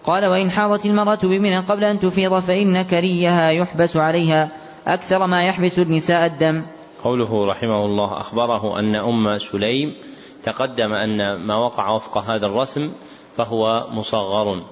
[0.03, 4.62] قال وإن حاضت المرأة بمنى قبل أن تفيض فإن كريها يحبس عليها.
[4.87, 6.65] أكثر ما يحبس النساء الدم.
[7.03, 9.95] قوله رحمه الله أخبره أن أم سليم
[10.43, 12.91] تقدم أن ما وقع وفق هذا الرسم
[13.37, 14.63] فهو مصغر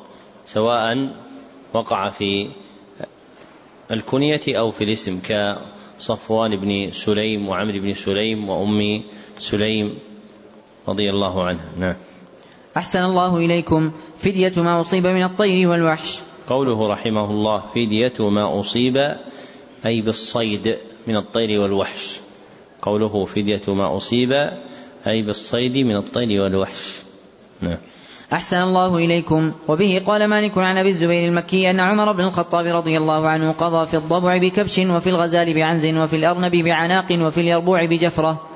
[0.45, 1.09] سواء
[1.73, 2.49] وقع في
[3.91, 9.03] الكنية أو في الاسم كصفوان بن سليم وعمر بن سليم وأم
[9.37, 9.99] سليم
[10.87, 11.69] رضي الله عنها.
[11.79, 11.95] نعم.
[12.77, 13.91] أحسن الله إليكم.
[14.17, 16.21] فدية ما أصيب من الطير والوحش.
[16.47, 19.15] قوله رحمه الله فدية ما أصيب
[19.85, 20.77] أي بالصيد
[21.07, 22.19] من الطير والوحش.
[22.81, 24.31] قوله فدية ما أصيب
[25.07, 26.91] أي بالصيد من الطير والوحش.
[27.61, 27.77] نعم.
[28.33, 29.51] أحسن الله إليكم.
[29.67, 33.85] وبه قال مالك عن أبي الزبير المكي أن عمر بن الخطاب رضي الله عنه قضى
[33.85, 38.47] في الضبع بكبش وفي الغزال بعنز وفي الأرنب بعناق وفي اليربوع بجفرة.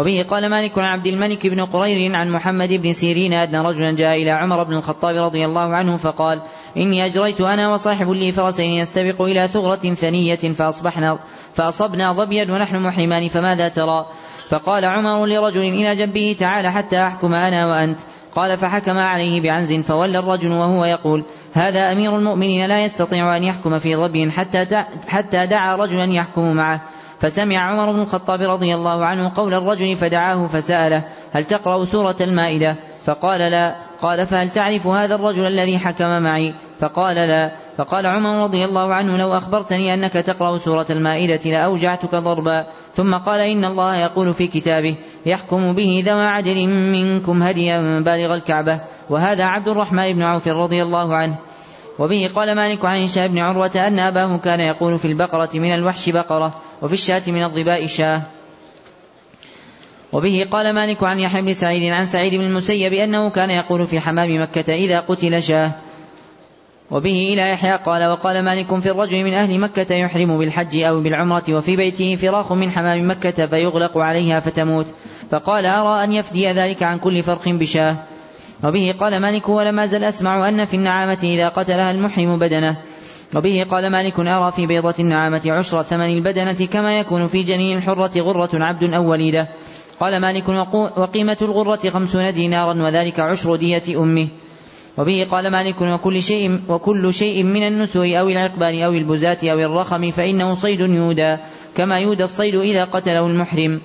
[0.00, 4.22] وبه قال مالك عن عبد الملك بن قرير عن محمد بن سيرين أن رجلا جاء
[4.22, 6.42] إلى عمر بن الخطاب رضي الله عنه فقال
[6.76, 11.18] إني أجريت أنا وصاحب لي فرسين يستبق إلى ثغرة ثنية فأصبحنا
[11.54, 14.06] فأصبنا ظبيا ونحن محرمان فماذا ترى؟
[14.48, 18.00] فقال عمر لرجل إلى جنبه تعال حتى أحكم أنا وأنت.
[18.34, 23.78] قال فحكم عليه بعنز فولى الرجل وهو يقول هذا أمير المؤمنين لا يستطيع أن يحكم
[23.78, 26.82] في ظبي حتى حتى دعا رجلا يحكم معه.
[27.20, 32.76] فسمع عمر بن الخطاب رضي الله عنه قول الرجل فدعاه فسأله هل تقرأ سورة المائدة؟
[33.04, 33.76] فقال لا.
[34.02, 37.52] قال فهل تعرف هذا الرجل الذي حكم معي؟ فقال لا.
[37.78, 42.66] فقال عمر رضي الله عنه لو أخبرتني أنك تقرأ سورة المائدة لأوجعتك ضربا.
[42.94, 48.80] ثم قال إن الله يقول في كتابه يحكم به ذوى عدل منكم هديا بالغ الكعبة.
[49.10, 51.36] وهذا عبد الرحمن بن عوف رضي الله عنه.
[52.00, 56.08] وبه قال مالك عن هشام بن عروة أن أباه كان يقول في البقرة من الوحش
[56.08, 58.22] بقرة وفي الشاة من الظباء شاة.
[60.12, 64.00] وبه قال مالك عن يحيى بن سعيد عن سعيد بن المسيب أنه كان يقول في
[64.00, 65.72] حمام مكة إذا قتل شاة.
[66.90, 71.44] وبه إلى يحيى قال وقال مالك في الرجل من أهل مكة يحرم بالحج أو بالعمرة
[71.50, 74.86] وفي بيته فراخ من حمام مكة فيغلق عليها فتموت.
[75.30, 77.96] فقال أرى أن يفدي ذلك عن كل فرخ بشاة.
[78.64, 82.76] وبه قال مالك ولم أزل أسمع أن في النعامة إذا قتلها المحرم بدنة.
[83.36, 88.20] وبه قال مالك أرى في بيضة النعامة عشر ثمن البدنة كما يكون في جنين الحرة
[88.20, 89.48] غرة عبد أو وليدة
[90.00, 90.48] قال مالك
[90.96, 94.28] وقيمة الغرة خمسون دينارا وذلك عشر دية أمه.
[94.98, 100.10] وبه قال مالك وكل شيء وكل شيء من النسور أو العقبان أو البزاة أو الرخم
[100.10, 101.36] فإنه صيد يودى
[101.76, 103.80] كما يودى الصيد إذا قتله المحرم.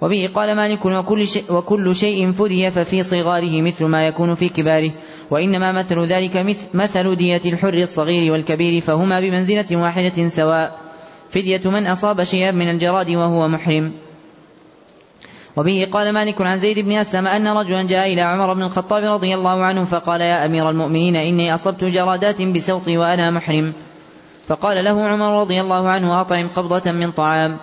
[0.00, 4.92] وبه قال مالك وكل شيء, وكل شيء فدي ففي صغاره مثل ما يكون في كباره
[5.30, 10.80] وإنما مثل ذلك مثل دية الحر الصغير والكبير فهما بمنزلة واحدة سواء.
[11.30, 13.92] فدية من أصاب شيئا من الجراد وهو محرم.
[15.56, 19.34] وبه قال مالك عن زيد بن أسلم أن رجلا جاء إلى عمر بن الخطاب رضي
[19.34, 23.72] الله عنه فقال يا أمير المؤمنين إني أصبت جرادات بسوطي وأنا محرم.
[24.46, 27.58] فقال له عمر رضي الله عنه أطعم قبضة من طعام.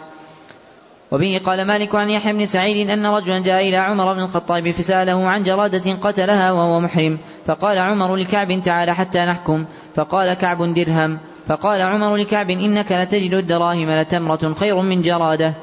[1.12, 5.30] وبه قال مالك عن يحيى بن سعيد أن رجلا جاء إلى عمر بن الخطاب فسأله
[5.30, 7.18] عن جرادة قتلها وهو محرم.
[7.46, 9.66] فقال عمر لكعب تعال حتى نحكم.
[9.96, 11.20] فقال كعب درهم.
[11.48, 15.54] فقال عمر لكعب إنك لتجد الدراهم لتمرة خير من جرادة.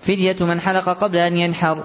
[0.00, 1.84] فدية من حلق قبل أن ينحر.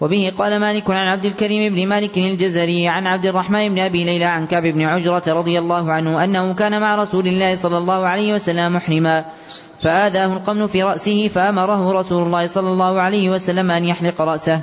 [0.00, 4.24] وبه قال مالك عن عبد الكريم بن مالك الجزري عن عبد الرحمن بن أبي ليلى
[4.24, 8.32] عن كعب بن عجرة رضي الله عنه أنه كان مع رسول الله صلى الله عليه
[8.32, 9.24] وسلم محرما.
[9.80, 14.60] فآذاه القمل في رأسه فأمره رسول الله صلى الله عليه وسلم أن يحلق رأسه.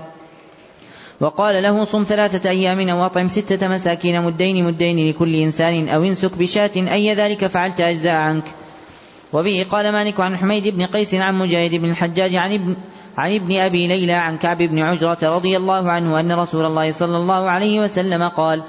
[1.22, 6.38] وقال له صم ثلاثة أيام أو أطعم ستة مساكين مدين مدين لكل إنسان أو انسك
[6.38, 8.44] بشاة أي ذلك فعلت أجزاء عنك.
[9.34, 12.76] وبه قال مالك عن حميد بن قيس عن مجاهد بن الحجاج عن ابن
[13.18, 17.18] عن ابن أبي ليلى عن كعب بن عجرة رضي الله عنه أن رسول الله صلى
[17.18, 18.64] الله عليه وسلم قال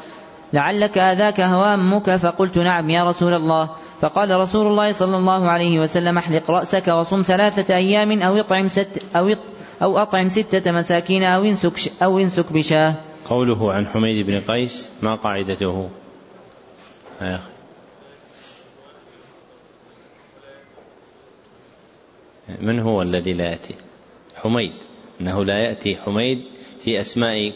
[0.52, 3.70] لعلك أذاك هوامك فقلت نعم يا رسول الله
[4.00, 9.02] فقال رسول الله صلى الله عليه وسلم احلق رأسك وصم ثلاثة أيام أو اطعم ست
[9.16, 9.34] أو
[9.82, 12.94] أو أطعم ستة مساكين أو انسك أو انسك بشاة.
[13.28, 15.88] قوله عن حميد بن قيس ما قاعدته؟
[22.60, 23.74] من هو الذي لا يأتي؟
[24.36, 24.72] حميد.
[25.20, 26.44] أنه لا يأتي حميد
[26.84, 27.52] في أسماء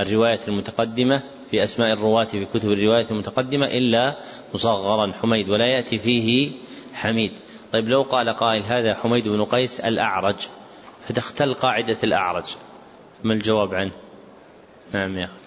[0.00, 4.16] الرواية المتقدمة في أسماء الرواة في كتب الرواية المتقدمة إلا
[4.54, 6.52] مصغرا حميد ولا يأتي فيه
[6.94, 7.32] حميد.
[7.72, 10.36] طيب لو قال قائل هذا حميد بن قيس الأعرج
[11.08, 12.56] فتختل قاعدة الأعرج
[13.24, 13.92] ما الجواب عنه؟
[14.92, 15.45] نعم يا أخي.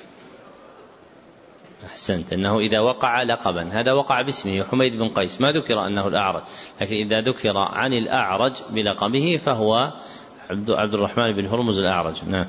[1.85, 2.33] أحسنت.
[2.33, 3.69] أنه إذا وقع لقبا.
[3.71, 5.41] هذا وقع باسمه حميد بن قيس.
[5.41, 6.41] ما ذكر أنه الأعرج.
[6.81, 9.93] لكن إذا ذكر عن الأعرج بلقبه فهو
[10.69, 12.15] عبد الرحمن بن هرمز الأعرج.
[12.27, 12.47] نعم.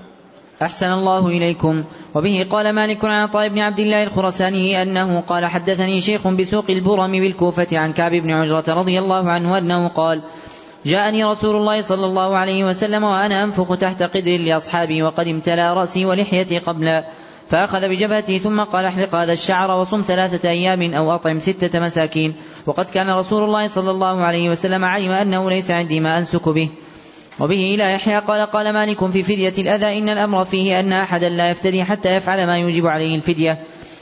[0.62, 1.84] أحسن الله إليكم.
[2.14, 7.12] وبه قال مالك عن عطاء بن عبد الله الخرساني أنه قال حدثني شيخ بسوق البرم
[7.12, 10.22] بالكوفة عن كعب بن عجرة رضي الله عنه أنه قال
[10.86, 16.04] جاءني رسول الله صلى الله عليه وسلم وأنا أنفخ تحت قدر لأصحابي وقد امتلأ رأسي
[16.04, 17.04] ولحيتي قبلا
[17.50, 22.34] فأخذ بجبهتي ثم قال احلق هذا الشعر وصم ثلاثة أيام أو أطعم ستة مساكين.
[22.66, 26.70] وقد كان رسول الله صلى الله عليه وسلم علم أنه ليس عندي ما أنسك به.
[27.40, 31.50] وبه إلى يحيى قال قال مالك في فدية الأذى إن الأمر فيه أن أحدا لا
[31.50, 33.58] يفتدي حتى يفعل ما يوجب عليه الفدية.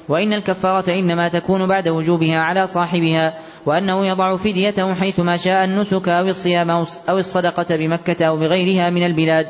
[0.09, 6.09] وإن الكفارة إنما تكون بعد وجوبها على صاحبها وأنه يضع فديته حيث ما شاء النسك
[6.09, 6.71] أو الصيام
[7.09, 9.47] أو الصدقة بمكة أو بغيرها من البلاد.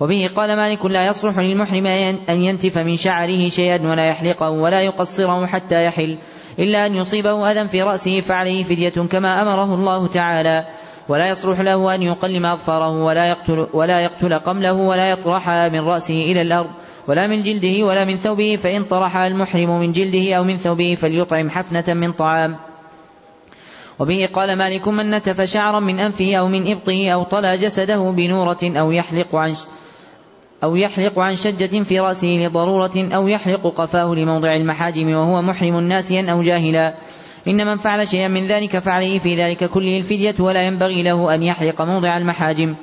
[0.00, 1.86] وبه قال مالك لا يصلح للمحرم
[2.28, 6.18] أن ينتف من شعره شيئا ولا يحلقه ولا يقصره حتى يحل
[6.58, 10.66] إلا أن يصيبه أذى في رأسه فعليه فدية كما أمره الله تعالى.
[11.08, 16.14] ولا يصلح له أن يقلم أظفاره ولا يقتل, ولا يقتل قمله ولا يطرحها من رأسه
[16.14, 16.70] إلى الأرض
[17.08, 21.50] ولا من جلده ولا من ثوبه فإن طرحها المحرم من جلده أو من ثوبه فليطعم
[21.50, 22.56] حفنة من طعام.
[23.98, 28.58] وبه قال مالك من نتف شعرا من أنفه أو من إبطه أو طلى جسده بنورة
[28.62, 29.54] أو يحلق عن
[30.64, 36.30] أو يحلق عن شجة في رأسه لضرورة أو يحلق قفاه لموضع المحاجم وهو محرم ناسيا
[36.32, 36.94] أو جاهلا.
[37.48, 41.42] إن من فعل شيئا من ذلك فعليه في ذلك كله الفدية ولا ينبغي له أن
[41.42, 42.74] يحلق موضع المحاجم.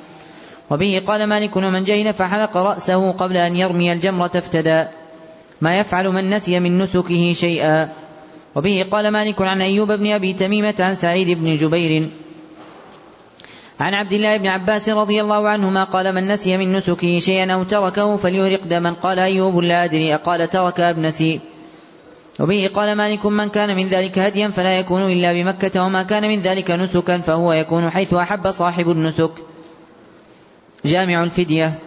[0.70, 4.84] وبه قال مالك ومن جهل فحلق رأسه قبل أن يرمي الجمرة افتدى.
[5.60, 7.88] ما يفعل من نسي من نسكه شيئا.
[8.54, 12.08] وبه قال مالك عن أيوب بن أبي تميمة عن سعيد بن جبير.
[13.80, 17.62] عن عبد الله بن عباس رضي الله عنهما قال من نسي من نسكه شيئا أو
[17.62, 18.92] تركه فليهرق دما.
[18.92, 20.14] قال أيوب لا أدري.
[20.14, 21.40] قال ترك أبنسي
[22.40, 26.40] وبه قال مالك من كان من ذلك هديا فلا يكون إلا بمكة وما كان من
[26.40, 29.32] ذلك نسكا فهو يكون حيث أحب صاحب النسك.
[30.84, 31.78] جامع الفدية.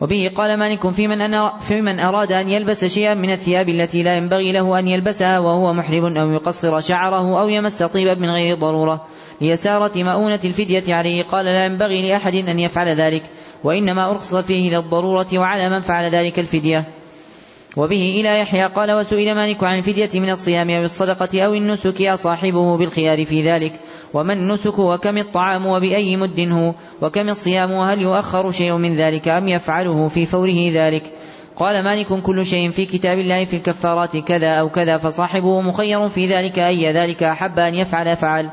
[0.00, 4.16] وبه قال مالك في من, في من أراد أن يلبس شيئا من الثياب التي لا
[4.16, 9.06] ينبغي له أن يلبسها وهو محرم أو يقصر شعره أو يمس طيبا من غير ضرورة.
[9.40, 11.22] ليسارة مؤونة الفدية عليه.
[11.22, 13.22] قال لا ينبغي لأحد أن يفعل ذلك
[13.64, 16.88] وإنما أرخص فيه للضرورة وعلى من فعل ذلك الفدية.
[17.76, 22.76] وبه إلى يحيى قال وسئل مالك عن الفدية من الصيام أو الصدقة أو النسك أصاحبه
[22.76, 23.72] بالخيار في ذلك؟
[24.14, 29.48] وما النسك وكم الطعام وبأي مد هو؟ وكم الصيام؟ وهل يؤخر شيء من ذلك أم
[29.48, 31.02] يفعله في فوره ذلك؟
[31.56, 36.26] قال مالك كل شيء في كتاب الله في الكفارات كذا أو كذا فصاحبه مخير في
[36.26, 38.50] ذلك أي ذلك أحب أن يفعل فعل.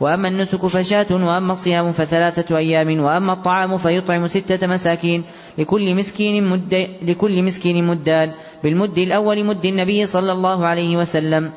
[0.00, 5.24] وأما النسك فشاة وأما الصيام فثلاثة أيام وأما الطعام فيطعم ستة مساكين.
[5.58, 8.32] لكل مسكين مد لكل مسكين مدان
[8.64, 11.52] بالمد الأول مد النبي صلى الله عليه وسلم.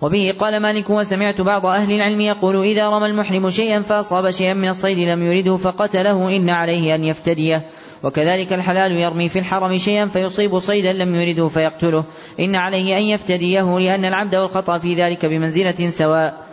[0.00, 4.68] وبه قال مالك وسمعت بعض أهل العلم يقول إذا رمى المحرم شيئا فأصاب شيئا من
[4.68, 7.66] الصيد لم يرده فقتله إن عليه أن يفتديه.
[8.02, 12.04] وكذلك الحلال يرمي في الحرم شيئا فيصيب صيدا لم يرده فيقتله
[12.40, 16.45] إن عليه أن يفتديه لأن العبد والخطأ في ذلك بمنزلة سواء.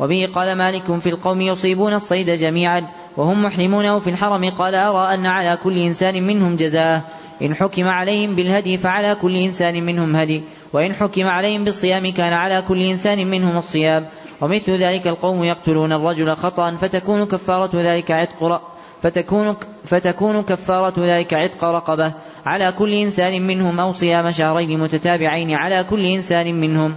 [0.00, 2.86] وبه قال مالك في القوم يصيبون الصيد جميعا
[3.16, 4.50] وهم محرمون في الحرم.
[4.50, 7.02] قال أرى أن على كل إنسان منهم جزاءه
[7.42, 10.42] إن حكم عليهم بالهدي فعلى كل إنسان منهم هدي.
[10.72, 14.06] وإن حكم عليهم بالصيام كان على كل إنسان منهم الصيام.
[14.40, 18.62] ومثل ذلك القوم يقتلون الرجل خطأ فتكون كفارة ذلك عتق
[19.02, 22.12] فتكون فتكون كفارة ذلك عتق رقبة.
[22.46, 26.96] على كل إنسان منهم أو صيام شهرين متتابعين على كل إنسان منهم.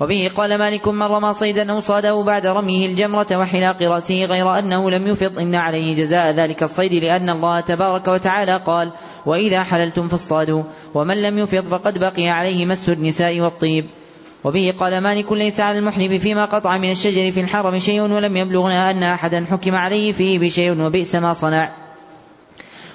[0.00, 4.90] وبه قال مالك من رمى صيدا أو صاده بعد رميه الجمرة وحلاق رأسه غير أنه
[4.90, 8.92] لم يفض إن عليه جزاء ذلك الصيد لأن الله تبارك وتعالى قال
[9.26, 10.62] وإذا حللتم فاصطادوا
[10.94, 13.84] ومن لم يفض فقد بقي عليه مس النساء والطيب.
[14.44, 18.90] وبه قال مالك ليس على المحرم فيما قطع من الشجر في الحرم شيء ولم يبلغنا
[18.90, 21.81] أن أحدا حكم عليه فيه بشيء وبئس ما صنع.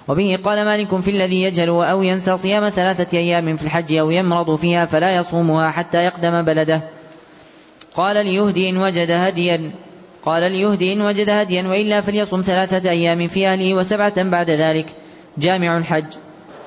[0.07, 4.55] وبه قال مالك في الذي يجهل أو ينسى صيام ثلاثة أيام في الحج أو يمرض
[4.55, 6.81] فيها فلا يصومها حتى يقدم بلده.
[7.95, 9.71] قال ليهدي إن وجد هديا.
[10.25, 14.85] قال ليهدي إن وجد هديا وإلا فليصم ثلاثة أيام في أهله وسبعة بعد ذلك.
[15.37, 16.05] جامع الحج.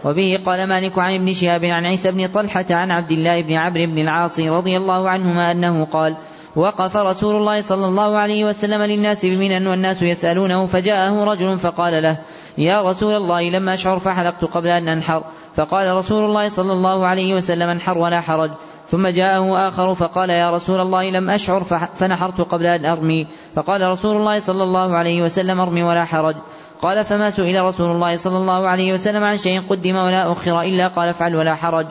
[0.04, 3.86] وبه قال مالك عن ابن شهاب عن عيسى بن طلحة عن عبد الله بن عمرو
[3.86, 6.16] بن العاص رضي الله عنهما أنه قال
[6.56, 12.18] وقف رسول الله صلى الله عليه وسلم للناس بمنى والناس يسألونه فجاءه رجل فقال له
[12.58, 15.24] يا رسول الله لم أشعر فحلقت قبل أن أنحر.
[15.56, 18.50] فقال رسول الله صلى الله عليه وسلم انحر ولا حرج.
[18.88, 21.64] ثم جاءه آخر فقال يا رسول الله لم أشعر
[21.94, 23.26] فنحرت قبل أن أرمي.
[23.54, 26.36] فقال رسول الله صلى الله عليه وسلم ارمي ولا حرج.
[26.82, 30.88] قال فما سئل رسول الله صلى الله عليه وسلم عن شيء؟ قدم ولا أخر إلا
[30.88, 31.86] قال افعل ولا حرج.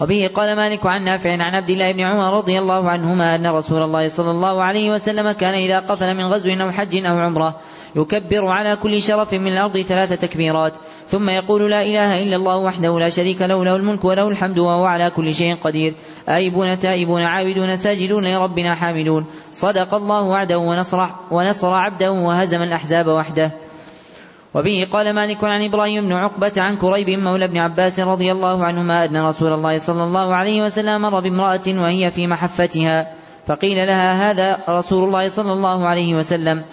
[0.00, 3.82] وبه قال مالك عن نافع عن عبد الله بن عمر رضي الله عنهما أن رسول
[3.82, 7.60] الله صلى الله عليه وسلم كان إذا قفل من غزو أو حج أو عمرة
[7.96, 10.72] يكبر على كل شرف من الأرض ثلاث تكبيرات
[11.06, 14.84] ثم يقول لا إله إلا الله وحده لا شريك له له الملك وله الحمد وهو
[14.84, 15.94] على كل شيء قدير.
[16.28, 19.26] آيبون تائبون عابدون ساجدون لربنا حاملون.
[19.52, 23.52] صدق الله وعده ونصر, ونصر عبده وهزم الأحزاب وحده.
[24.54, 29.04] وبه قال مالك عن إبراهيم بن عقبة عن كريب مولى ابن عباس رضي الله عنهما
[29.04, 33.14] أن رسول الله صلى الله عليه وسلم مر بامرأة وهي في محفتها
[33.46, 36.64] فقيل لها هذا رسول الله صلى الله عليه وسلم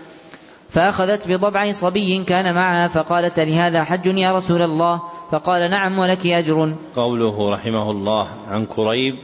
[0.69, 6.75] فأخذت بضبع صبي كان معها فقالت لهذا حج يا رسول الله؟ فقال نعم ولك أجر.
[6.95, 9.15] قوله رحمه الله عن كريب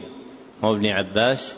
[0.62, 1.54] وابن عباس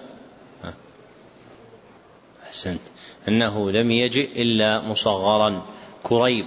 [2.46, 2.80] أحسنت
[3.28, 5.62] أنه لم يجئ إلا مصغرا
[6.02, 6.46] كريب.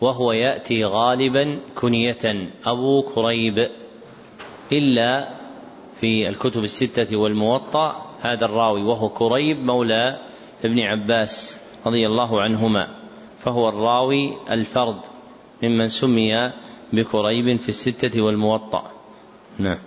[0.00, 3.70] وهو يأتي غالبا كنية أبو كريب
[4.72, 5.28] إلا
[6.00, 10.18] في الكتب الستة والموطأ هذا الراوي وهو كريب مولى
[10.64, 12.88] ابن عباس رضي الله عنهما
[13.38, 15.00] فهو الراوي الفرد
[15.62, 16.52] ممن سمي
[16.92, 18.90] بكريب في الستة والموطأ.
[19.58, 19.78] نعم.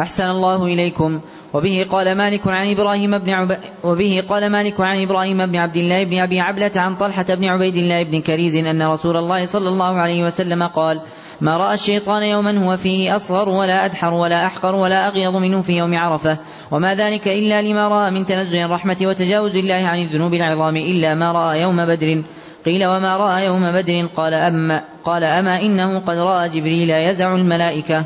[0.00, 1.20] أحسن الله إليكم.
[1.54, 3.58] وبه قال مالك عن إبراهيم بن عب...
[3.84, 7.76] وبه قال مالك عن إبراهيم بن عبد الله بن أبي عبلة عن طلحة بن عبيد
[7.76, 11.00] الله بن كريز أن رسول الله صلى الله عليه وسلم قال
[11.40, 15.72] ما رأى الشيطان يوما هو فيه أصغر ولا أدحر ولا أحقر ولا أغيض منه في
[15.72, 16.38] يوم عرفة
[16.70, 21.32] وما ذلك إلا لما رأى من تنزه الرحمة وتجاوز الله عن الذنوب العظام إلا ما
[21.32, 22.22] رأى يوم بدر.
[22.66, 28.04] قيل وما رأى يوم بدر؟ قال أما قال أما إنه قد رأى جبريل يزع الملائكة.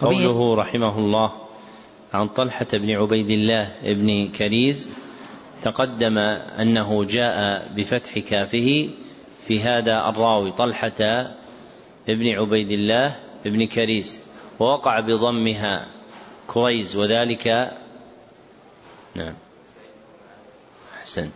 [0.00, 1.32] قوله رحمه الله
[2.14, 4.90] عن طلحة بن عبيد الله بن كريز
[5.62, 8.90] تقدم أنه جاء بفتح كافه
[9.46, 11.28] في هذا الراوي طلحة
[12.08, 14.20] بن عبيد الله بن كريز
[14.60, 15.86] ووقع بضمها
[16.46, 17.72] كريز وذلك
[19.14, 19.34] نعم
[21.00, 21.32] أحسنت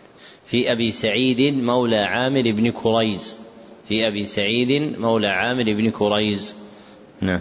[0.46, 3.40] في أبي سعيد مولى عامر بن كريز
[3.88, 6.54] في أبي سعيد مولى عامر بن كريز
[7.20, 7.40] نعم.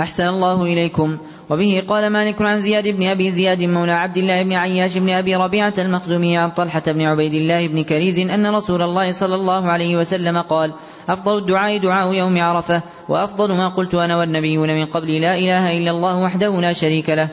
[0.00, 1.18] أحسن الله إليكم.
[1.50, 5.36] وبه قال مالك عن زياد بن أبي زياد مولى عبد الله بن عياش بن أبي
[5.36, 9.96] ربيعة المخزومي عن طلحة بن عبيد الله بن كريز أن رسول الله صلى الله عليه
[9.96, 10.72] وسلم قال
[11.08, 15.90] أفضل الدعاء دعاء يوم عرفة وأفضل ما قلت أنا والنبيون من قبل لا إله إلا
[15.90, 17.28] الله وحده لا شريك له.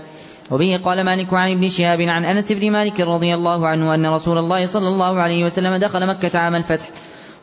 [0.51, 4.37] وبه قال مالك عن ابن شهاب عن أنس بن مالك رضي الله عنه أن رسول
[4.37, 6.89] الله صلى الله عليه وسلم دخل مكة عام الفتح.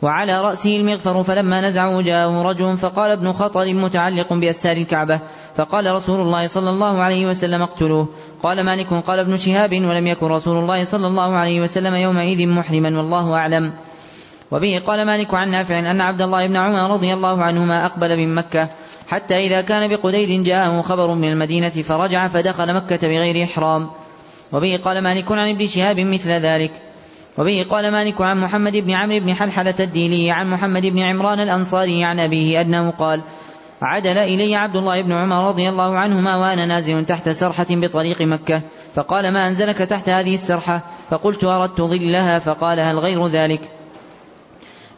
[0.02, 5.20] وعلى رأسه المغفر فلما نزعه جاءه رجل فقال ابن خطر متعلق بأستار الكعبة.
[5.54, 8.08] فقال رسول الله صلى الله عليه وسلم اقتلوه.
[8.42, 12.96] قال مالك قال ابن شهاب ولم يكن رسول الله صلى الله عليه وسلم يومئذ محرما
[12.96, 13.72] والله أعلم.
[14.50, 18.34] وبه قال مالك عن نافع أن عبد الله بن عمر رضي الله عنهما أقبل من
[18.34, 18.68] مكة
[19.08, 23.90] حتى إذا كان بقديد جاءه خبر من المدينة فرجع فدخل مكة بغير إحرام.
[24.52, 26.89] وبه قال مالك عن ابن شهاب مثل ذلك.
[27.38, 32.04] وبه قال مالك عن محمد بن عمرو بن حلحلة الديني عن محمد بن عمران الأنصاري
[32.04, 33.22] عن أبيه أنه قال
[33.82, 38.62] عدل إلي عبد الله بن عمر رضي الله عنهما وأنا نازل تحت سرحة بطريق مكة
[38.94, 43.79] فقال ما أنزلك تحت هذه السرحة؟ فقلت أردت ظلها فقال هل غير ذلك؟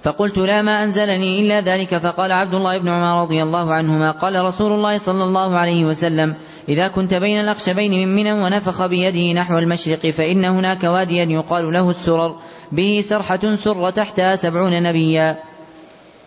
[0.03, 1.99] فقلت لا ما أنزلني إلا ذلك.
[1.99, 6.37] فقال عبد الله بن عمر رضي الله عنهما قال رسول الله صلى الله عليه وسلم
[6.69, 11.91] إذا كنت بين الأخشبين من منى ونفخ بيده نحو المشرق فإن هناك واديا يقال له
[11.91, 12.37] السرر
[12.73, 15.52] به سرحة سر تحتها سبعون نبيا.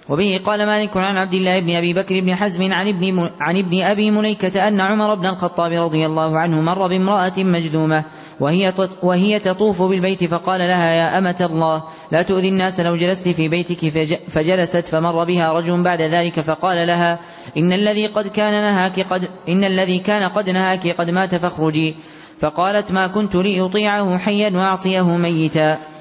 [0.09, 3.81] وبه قال مالك عن عبد الله بن أبي بكر بن حزم عن ابن, عن ابن
[3.81, 8.05] أبي مليكة أن عمر بن الخطاب رضي الله عنه مر بامرأة مجذومة
[8.39, 8.73] وهي
[9.03, 13.89] وهي تطوف بالبيت فقال لها يا أمة الله لا تؤذي الناس لو جلست في بيتك
[14.27, 17.19] فجلست فمر بها رجل بعد ذلك فقال لها
[17.57, 21.95] إن الذي قد كان نهاك قد إن الذي كان قد نهاك قد مات فاخرجي
[22.39, 25.94] فقالت ما كنت لأطيعه حيا وأعصيه ميتا.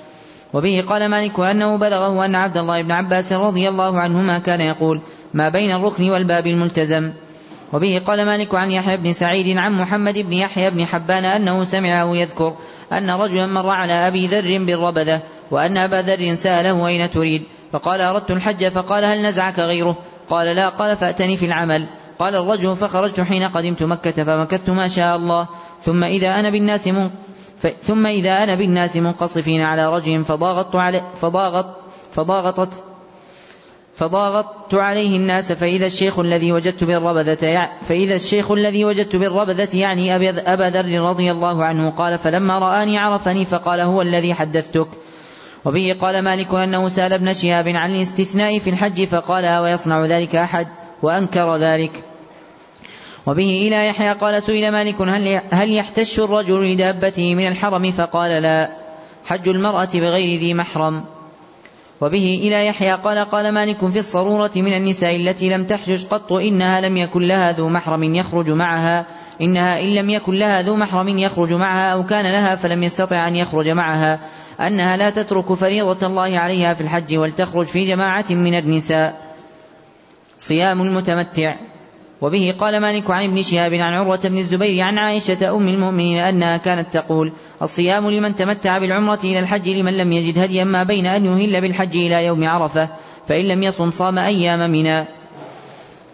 [0.54, 5.00] وبه قال مالك أنه بلغه أن عبد الله بن عباس رضي الله عنهما كان يقول
[5.34, 7.12] ما بين الركن والباب الملتزم.
[7.72, 12.16] وبه قال مالك عن يحيى بن سعيد عن محمد بن يحيى بن حبان أنه سمعه
[12.16, 12.54] يذكر
[12.92, 17.42] أن رجلا مر على أبي ذر بالربذة وأن أبا ذر سأله أين تريد.
[17.72, 19.96] فقال أردت الحج؟ فقال هل نزعك غيره؟
[20.30, 21.86] قال لا قال فأتني في العمل.
[22.18, 25.48] قال الرجل فخرجت حين قدمت مكة فمكثت ما شاء الله.
[25.80, 26.88] ثم إذا أنا بالناس
[27.68, 31.66] ثم إذا أنا بالناس منقصفين على رجل فضاغطت عليه فضاغط
[32.12, 32.84] فضاغطت
[33.94, 40.70] فضاغطت عليه الناس فإذا الشيخ الذي وجدت بالربذة فإذا الشيخ الذي وجدت بالربذة يعني أبا
[40.70, 44.88] ذر رضي الله عنه قال فلما رآني عرفني فقال هو الذي حدثتك
[45.64, 50.66] وبه قال مالك أنه سأل ابن شهاب عن الاستثناء في الحج فقال ويصنع ذلك أحد
[51.02, 52.04] وأنكر ذلك
[53.26, 58.70] وبه إلى يحيى قال سئل مالك هل هل يحتش الرجل لدابته من الحرم؟ فقال لا
[59.24, 61.04] حج المرأة بغير ذي محرم.
[62.00, 66.80] وبه إلى يحيى قال قال مالك في الصرورة من النساء التي لم تحجج قط إنها
[66.80, 69.06] لم يكن لها ذو محرم يخرج معها
[69.40, 73.36] إنها إن لم يكن لها ذو محرم يخرج معها أو كان لها فلم يستطع أن
[73.36, 74.20] يخرج معها
[74.60, 79.34] أنها لا تترك فريضة الله عليها في الحج ولتخرج في جماعة من النساء.
[80.38, 81.56] صيام المتمتع.
[82.24, 86.56] وبه قال مالك عن ابن شهاب عن عروة بن الزبير عن عائشة أم المؤمنين أنها
[86.56, 87.32] كانت تقول
[87.62, 91.96] الصيام لمن تمتع بالعمرة إلى الحج لمن لم يجد هديا ما بين أن يهل بالحج
[91.96, 92.88] إلى يوم عرفة
[93.26, 95.06] فإن لم يصم صام أيام منى.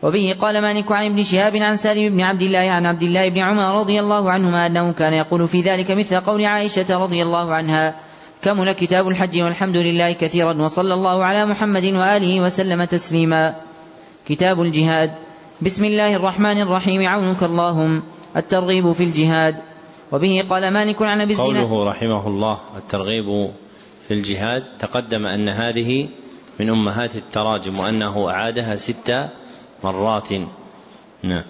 [0.02, 3.38] وبه قال مالك عن ابن شهاب عن سالم بن عبد الله عن عبد الله بن
[3.38, 8.00] عمر رضي الله عنهما أنه كان يقول في ذلك مثل قول عائشة رضي الله عنها
[8.42, 13.54] كمل كتاب الحج والحمد لله كثيرا وصلى الله على محمد وآله وسلم تسليما.
[14.26, 15.29] كتاب الجهاد.
[15.62, 17.08] بسم الله الرحمن الرحيم.
[17.08, 18.02] عونك اللهم.
[18.36, 19.54] الترغيب في الجهاد.
[20.12, 23.50] وبه قال مالك عن أبي قوله رحمه الله الترغيب
[24.08, 24.62] في الجهاد.
[24.80, 26.08] تقدم أن هذه
[26.60, 29.28] من أمهات التراجم وأنه أعادها ست
[29.84, 30.32] مرات.
[31.22, 31.44] نعم.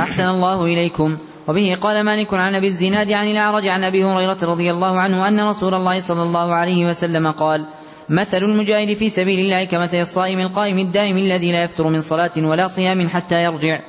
[0.00, 1.18] أحسن الله إليكم.
[1.48, 5.40] وبه قال مالك عن أبي الزناد عن الأعرج عن أبي هريرة رضي الله عنه أن
[5.40, 7.66] رسول الله صلى الله عليه وسلم قال
[8.12, 12.68] مثل المجاهد في سبيل الله كمثل الصائم القائم الدائم الذي لا يفتر من صلاة ولا
[12.68, 13.80] صيام حتى يرجع.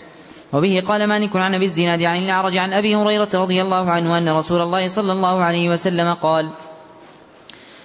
[0.54, 4.30] وبه قال مالك عن أبي الزناد عن الأعرج عن أبي هريرة رضي الله عنه أن
[4.30, 6.50] رسول الله صلى الله عليه وسلم قال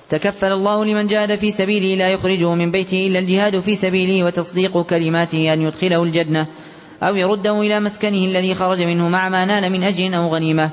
[0.09, 4.83] تكفل الله لمن جاهد في سبيله لا يخرجه من بيته إلا الجهاد في سبيله وتصديق
[4.83, 6.47] كلماته أن يدخله الجنة
[7.03, 10.71] أو يرده إلى مسكنه الذي خرج منه مع ما نال من أجر أو غنيمة.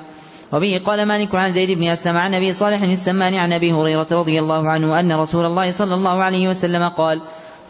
[0.53, 4.39] وبه قال مالك عن زيد بن أسلم عن أبي صالح السمان عن أبي هريرة رضي
[4.39, 7.21] الله عنه أن رسول الله صلى الله عليه وسلم قال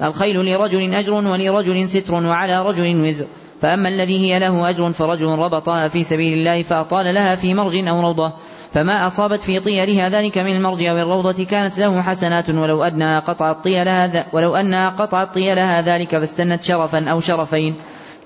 [0.02, 3.26] الخيل لرجل أجر ولرجل ستر وعلى رجل وزر
[3.62, 8.02] فأما الذي هي له أجر فرجل ربطها في سبيل الله فأطال لها في مرج أو
[8.02, 8.34] روضة
[8.74, 13.64] فما أصابت في طيرها ذلك من المرج أو الروضة كانت له حسنات ولو أنها قطعت
[13.64, 17.76] طيلها ولو أنها قطعت طيلها ذلك فاستنت شرفا أو شرفين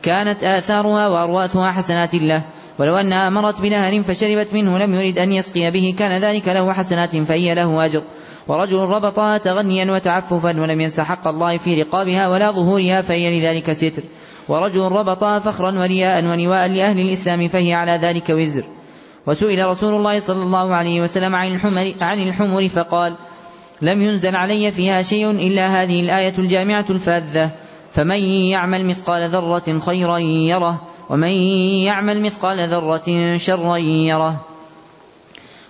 [0.04, 2.44] كانت آثارها وأرواثها حسنات له
[2.80, 7.18] ولو أنها مرت بنهر فشربت منه لم يرد أن يسقي به كان ذلك له حسنات
[7.18, 8.02] فهي له أجر.
[8.48, 14.04] ورجل ربطها تغنيا وتعففا ولم ينس حق الله في رقابها ولا ظهورها فهي لذلك ستر.
[14.48, 18.64] ورجل ربطها فخرا ورياء ونواء لأهل الإسلام فهي على ذلك وزر.
[19.28, 23.16] وسئل رسول الله صلى الله عليه وسلم عن الحمر, عن الحمر فقال
[23.82, 27.52] لم ينزل علي فيها شيء إلا هذه الآية الجامعة الفاذة.
[27.92, 31.32] فمن يعمل مثقال ذرة خيرا يره ومن
[31.84, 34.46] يعمل مثقال ذرة شرا يره.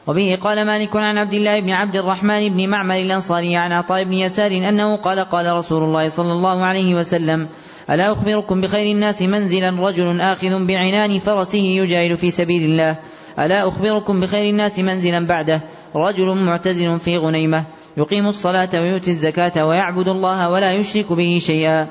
[0.08, 4.14] وبه قال مالك عن عبد الله بن عبد الرحمن بن معمر الأنصاري عن عطاء بن
[4.14, 7.48] يسار أنه قال قال رسول الله صلى الله عليه وسلم
[7.90, 12.98] ألا أخبركم بخير الناس منزلا رجل آخذ بعنان فرسه يجاهد في سبيل الله؟
[13.40, 15.62] ألا أخبركم بخير الناس منزلا بعده؟
[15.96, 17.66] رجل معتزل في غنيمة
[17.98, 21.88] يقيم الصلاة ويؤتي الزكاة ويعبد الله ولا يشرك به شيئا.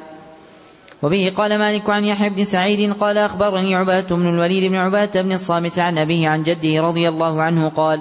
[1.02, 5.32] وبه قال مالك عن يحيى بن سعيد قال أخبرني عبادة بن الوليد بن عبادة بن
[5.32, 8.00] الصامت عن أبيه عن جده رضي الله عنه قال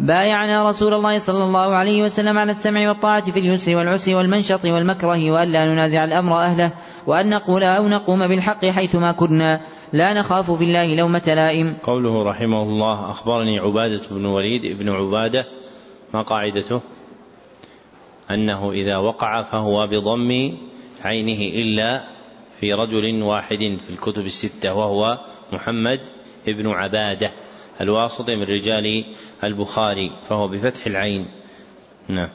[0.00, 5.30] بايعنا رسول الله صلى الله عليه وسلم على السمع والطاعة في اليسر والعسر والمنشط والمكره
[5.30, 6.70] وألا ننازع الأمر أهله
[7.06, 9.60] وأن نقول أو نقوم بالحق حيثما كنا
[9.92, 11.76] لا نخاف في الله لومة لائم.
[11.82, 15.46] قوله رحمه الله أخبرني عبادة بن وليد بن عبادة
[16.14, 16.80] ما قاعدته؟
[18.30, 20.52] أنه إذا وقع فهو بضم
[21.04, 22.02] عينه إلا
[22.62, 25.18] في رجل واحد في الكتب الستة وهو
[25.52, 26.00] محمد
[26.46, 27.30] بن عبادة
[27.80, 29.04] الواسط من رجال
[29.44, 31.26] البخاري فهو بفتح العين.
[32.08, 32.28] نعم.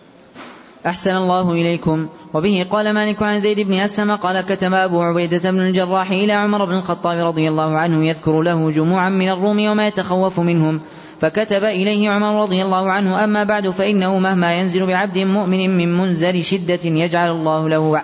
[0.86, 2.10] أحسن الله إليكم.
[2.34, 6.66] وبه قال مالك عن زيد بن أسلم قال كتب أبو عبيدة بن الجراح إلى عمر
[6.66, 10.82] بن الخطاب رضي الله عنه يذكر له جموعا من الروم وما يتخوف منهم.
[11.20, 16.44] فكتب إليه عمر رضي الله عنه أما بعد فإنه مهما ينزل بعبد مؤمن من منزل
[16.44, 18.04] شدة يجعل الله له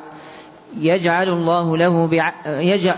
[0.81, 2.09] يجعل الله له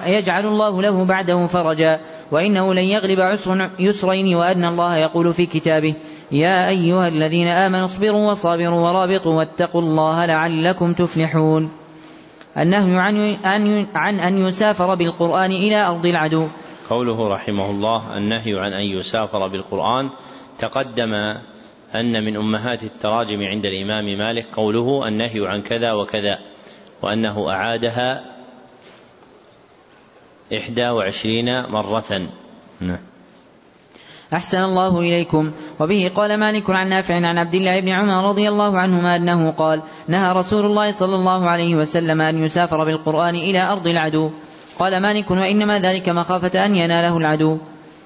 [0.06, 2.00] يجعل الله له بعده فرجا
[2.32, 5.96] وإنه لن يغلب عسر يسرين وأن الله يقول في كتابه
[6.32, 11.72] يا أيها الذين آمنوا اصبروا وصابروا ورابطوا واتقوا الله لعلكم تفلحون.
[12.58, 16.48] النهي عن, عن, عن أن يسافر بالقرآن إلى أرض العدو.
[16.90, 20.10] قوله رحمه الله النهي عن أن يسافر بالقرآن
[20.60, 21.14] تقدم
[21.96, 26.40] أن من أمهات التراجم عند الإمام مالك قوله النهي عن كذا وكذا.
[27.02, 28.36] وأنه أعادها
[30.54, 32.30] إحدى وعشرين مرة.
[32.80, 33.00] نعم.
[34.34, 35.52] أحسن الله إليكم.
[35.80, 39.82] وبه قال مالك عن نافع عن عبد الله بن عمر رضي الله عنهما أنه قال
[40.08, 44.32] نهى رسول الله صلى الله عليه وسلم أن يسافر بالقرآن إلى أرض العدو.
[44.80, 47.58] قال مالك وإنما ذلك مخافة أن يناله العدو.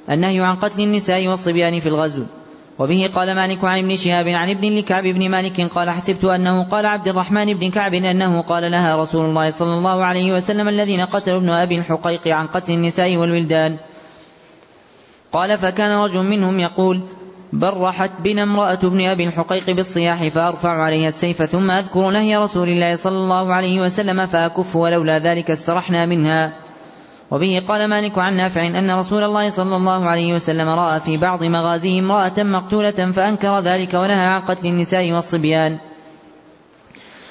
[0.09, 2.23] النهي عن قتل النساء والصبيان في الغزو.
[2.79, 6.85] وبه قال مالك عن ابن شهاب عن ابن لكعب بن مالك قال حسبت أنه قال
[6.85, 11.37] عبد الرحمن بن كعب أنه قال نهى رسول الله صلى الله عليه وسلم الذين قتلوا
[11.37, 13.77] ابن أبي الحقيق عن قتل النساء والولدان.
[15.31, 17.01] قال فكان رجل منهم يقول
[17.53, 22.95] برحت بنا امرأة ابن أبي الحقيق بالصياح فأرفع عليها السيف ثم أذكر نهي رسول الله
[22.95, 26.68] صلى الله عليه وسلم فأكف ولولا ذلك استرحنا منها.
[27.31, 31.43] وبه قال مالك عن نافع أن رسول الله صلى الله عليه وسلم رأى في بعض
[31.43, 35.79] مغازيه امرأة مقتولة فأنكر ذلك ونهى عن قتل النساء والصبيان.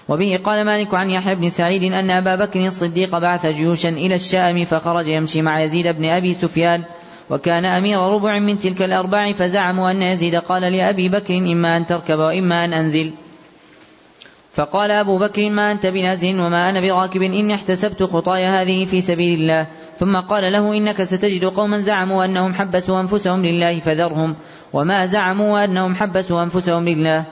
[0.08, 4.64] وبه قال مالك عن يحيى بن سعيد أن أبا بكر الصديق بعث جيوشا إلى الشام
[4.64, 6.84] فخرج يمشي مع يزيد بن أبي سفيان
[7.30, 12.18] وكان أمير ربع من تلك الأرباع فزعموا أن يزيد قال لأبي بكر إما أن تركب
[12.18, 13.12] وإما أن أنزل.
[14.58, 19.40] فقال أبو بكر ما أنت بنازل وما أنا براكب إني احتسبت خطاي هذه في سبيل
[19.40, 19.66] الله.
[19.98, 24.36] ثم قال له إنك ستجد قوما زعموا أنهم حبسوا أنفسهم لله فذرهم
[24.72, 27.24] وما زعموا أنهم حبسوا أنفسهم لله.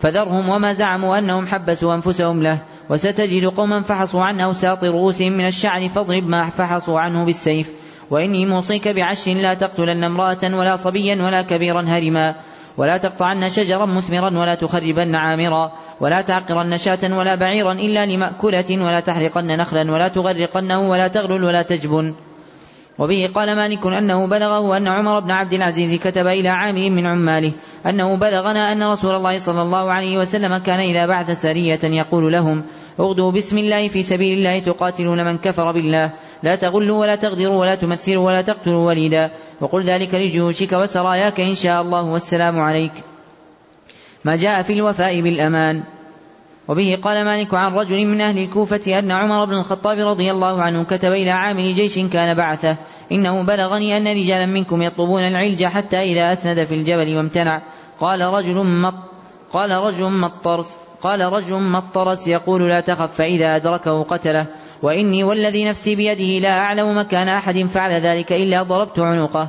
[0.00, 2.58] فذرهم وما زعموا أنهم حبسوا أنفسهم له.
[2.90, 7.72] وستجد قوما فحصوا عن أوساط رؤوسهم من الشعر فاضرب ما فحصوا عنه بالسيف.
[8.10, 12.34] وإني موصيك بعشر لا تقتلن امرأة ولا صبيا ولا كبيرا هرما.
[12.76, 19.00] ولا تقطعن شجرا مثمرا ولا تخربن عامرا ولا تعقرن شاة ولا بعيرا إلا لمأكلة ولا
[19.00, 22.14] تحرقن نخلا ولا تغرقنه ولا تغلل ولا تجبن
[22.98, 27.52] وبه قال مالك أنه بلغه أن عمر بن عبد العزيز كتب إلى عامل من عماله
[27.86, 32.62] أنه بلغنا أن رسول الله صلى الله عليه وسلم كان إذا بعث سرية يقول لهم
[33.00, 36.12] اغدوا بسم الله في سبيل الله تقاتلون من كفر بالله
[36.42, 39.30] لا تغلوا ولا تغدروا ولا تمثلوا ولا تقتلوا وليدا
[39.60, 42.92] وقل ذلك لجيوشك وسراياك إن شاء الله والسلام عليك.
[44.24, 45.82] ما جاء في الوفاء بالأمان.
[46.68, 50.84] وبه قال مالك عن رجل من أهل الكوفة أن عمر بن الخطاب رضي الله عنه
[50.84, 52.76] كتب إلى عامل جيش كان بعثه.
[53.12, 57.62] إنه بلغني أن رجالا منكم يطلبون العلج حتى إذا أسند في الجبل وامتنع.
[58.00, 58.94] قال رجل مط
[59.52, 64.46] قال رجل مطرس قال رجل مطرس يقول لا تخف فإذا أدركه قتله.
[64.82, 69.48] وإني والذي نفسي بيده لا أعلم مكان أحد فعل ذلك إلا ضربت عنقه.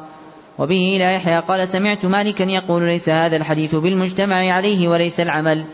[0.58, 5.66] وبه إلى يحيى قال سمعت مالكا يقول ليس هذا الحديث بالمجتمع عليه وليس العمل.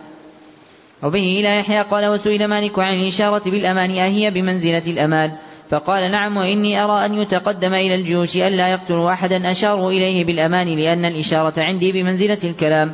[1.03, 5.31] وبه إلى يحيى قال وسئل مالك عن الإشارة بالأمان أهي بمنزلة الأمان
[5.69, 11.05] فقال نعم وإني أرى أن يتقدم إلى الجيوش ألا يقتلوا أحدا أشاروا إليه بالأمان لأن
[11.05, 12.93] الإشارة عندي بمنزلة الكلام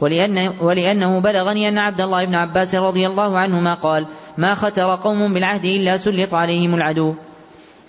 [0.00, 4.06] ولأنه, ولأنه بلغني أن عبد الله بن عباس رضي الله عنهما قال
[4.38, 7.14] ما ختر قوم بالعهد إلا سلط عليهم العدو.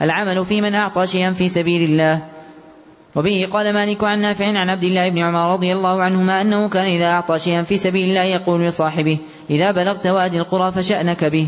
[0.02, 2.39] العمل في من أعطى شيئا في سبيل الله.
[3.16, 6.86] وبه قال مالك عن نافع عن عبد الله بن عمر رضي الله عنهما أنه كان
[6.86, 9.18] إذا أعطى شيئا في سبيل الله يقول لصاحبه
[9.50, 11.48] إذا بلغت وادي القرى فشأنك به.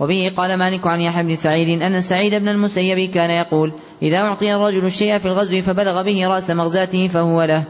[0.00, 3.72] وبه قال مالك عن يحيى بن سعيد أن سعيد بن المسيب كان يقول
[4.02, 7.64] إذا أعطي الرجل الشيء في الغزو فبلغ به رأس مغزاته فهو له.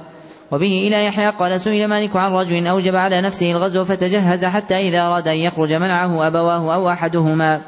[0.50, 5.00] وبه إلى يحيى قال سئل مالك عن رجل أوجب على نفسه الغزو فتجهز حتى إذا
[5.00, 7.60] أراد أن يخرج منعه أبواه أو أحدهما.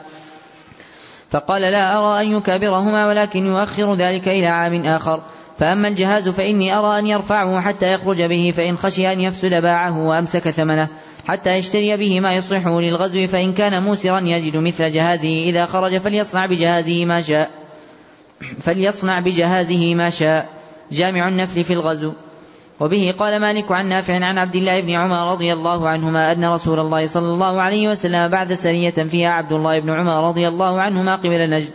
[1.31, 5.21] فقال لا أرى أن يكابرهما ولكن يؤخر ذلك إلى عام آخر.
[5.61, 10.51] فأما الجهاز فإني أرى أن يرفعه حتى يخرج به فإن خشي أن يفسد باعه وأمسك
[10.51, 10.89] ثمنه
[11.29, 16.47] حتى يشتري به ما يصلحه للغزو فإن كان موسرا يجد مثل جهازه إذا خرج فليصنع
[16.47, 17.51] بجهازه ما شاء.
[18.61, 20.49] فليصنع بجهازه ما شاء.
[20.93, 22.13] جامع النفل في الغزو.
[22.81, 26.81] وبه قال مالك عن نافع عن عبد الله بن عمر رضي الله عنهما أن رسول
[26.81, 31.17] الله صلى الله عليه وسلم بعد سرية فيها عبد الله بن عمر رضي الله عنهما
[31.17, 31.71] قبل نجد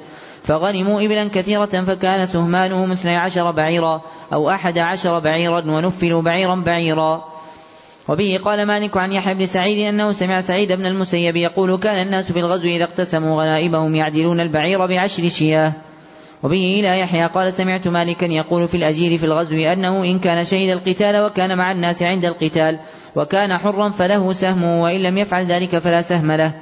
[0.45, 4.01] فغنموا إبلا كثيرة فكان سهمانهم اثني عشر بعيرا
[4.33, 7.23] أو أحد عشر بعيرا ونفلوا بعيرا بعيرا.
[8.07, 12.31] وبه قال مالك عن يحيى بن سعيد أنه سمع سعيد بن المسيب يقول كان الناس
[12.31, 15.73] في الغزو إذا اقتسموا غنائبهم يعدلون البعير بعشر شياه.
[16.43, 20.69] وبه إلى يحيى قال سمعت مالكا يقول في الأجير في الغزو أنه إن كان شهد
[20.69, 22.79] القتال وكان مع الناس عند القتال
[23.15, 26.53] وكان حرا فله سهم وإن لم يفعل ذلك فلا سهم له.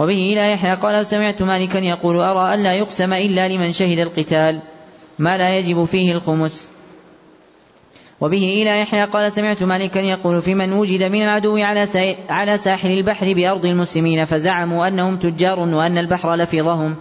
[0.00, 4.62] وبه إلى يحيى قال سمعت مالكا يقول أرى أن لا يقسم إلا لمن شهد القتال
[5.18, 6.70] ما لا يجب فيه الخمس.
[8.20, 12.90] وبه إلى يحيى قال سمعت مالكا يقول في من وجد من العدو على على ساحل
[12.90, 16.96] البحر بأرض المسلمين فزعموا أنهم تجار وأن البحر لفظهم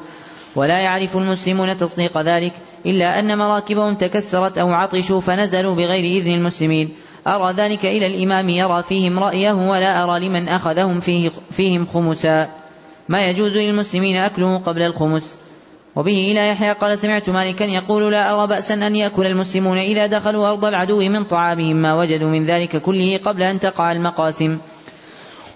[0.55, 2.53] ولا يعرف المسلمون تصديق ذلك
[2.85, 6.93] إلا أن مراكبهم تكسرت أو عطشوا فنزلوا بغير إذن المسلمين.
[7.27, 12.59] أرى ذلك إلى الإمام يرى فيهم رأيه ولا أرى لمن أخذهم فيه فيهم خمسا.
[13.10, 15.40] ما يجوز للمسلمين أكله قبل الخمس.
[15.95, 20.49] وبه إلى يحيى قال سمعت مالكا يقول لا أرى بأسا أن يأكل المسلمون إذا دخلوا
[20.49, 24.57] أرض العدو من طعامهم ما وجدوا من ذلك كله قبل أن تقع المقاسم.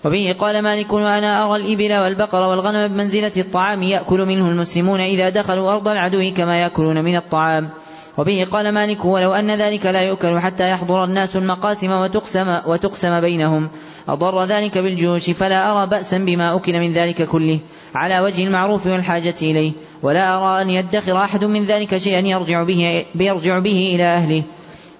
[0.05, 5.73] وبه قال مالك وأنا أرى الإبل والبقر والغنم بمنزلة الطعام يأكل منه المسلمون إذا دخلوا
[5.73, 7.69] أرض العدو كما يأكلون من الطعام.
[8.17, 13.69] وبه قال مالك ولو أن ذلك لا يؤكل حتى يحضر الناس المقاسم وتقسم, وتقسم بينهم.
[14.09, 17.59] أضر ذلك بالجيوش فلا أرى بأسا بما أكل من ذلك كله.
[17.95, 19.71] على وجه المعروف والحاجة إليه.
[20.03, 24.43] ولا أرى أن يدخر أحد من ذلك شيئا يرجع به, يرجع به إلى أهله.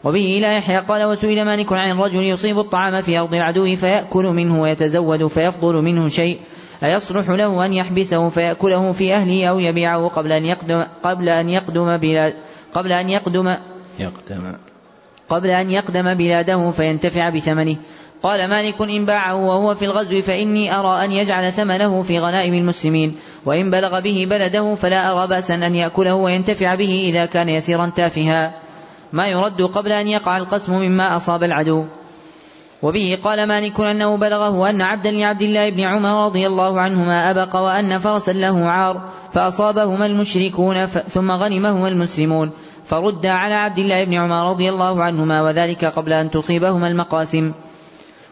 [0.04, 4.62] وبه إلى يحيى قال وسئل مالك عن الرجل يصيب الطعام في أرض العدو فيأكل منه
[4.62, 6.40] ويتزود فيفضل منه شيء.
[6.84, 11.98] أيصلح له أن يحبسه فيأكله في أهله أو يبيعه قبل أن يقدم قبل أن يقدم
[11.98, 12.34] بلاد
[12.74, 13.56] قبل أن يقدم
[14.00, 14.56] يقدم.
[15.30, 17.78] قبل أن يقدم بلاده فينتفع بثمنه.
[18.24, 23.16] قال مالك إن باعه وهو في الغزو فإني أرى أن يجعل ثمنه في غنائم المسلمين.
[23.46, 28.54] وإن بلغ به بلده فلا أرى بأسا أن يأكله وينتفع به إذا كان يسيرا تافها.
[29.14, 31.86] ما يرد قبل أن يقع القسم مما أصاب العدو.
[32.84, 37.56] وبه قال مالك أنه بلغه أن عبدا لعبد الله بن عمر رضي الله عنهما أبق
[37.56, 39.02] وأن فرسا له عار
[39.32, 42.52] فأصابهما المشركون ثم غنمهما المسلمون
[42.86, 47.54] فرد على عبد الله بن عمر رضي الله عنهما وذلك قبل أن تصيبهما المقاسم.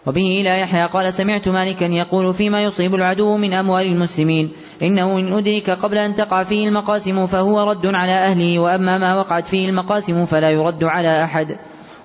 [0.05, 4.51] وبه إلى يحيى قال سمعت مالكا يقول فيما يصيب العدو من أموال المسلمين
[4.81, 9.47] إنه إن أدرك قبل أن تقع فيه المقاسم فهو رد على أهله وأما ما وقعت
[9.47, 11.57] فيه المقاسم فلا يرد على أحد.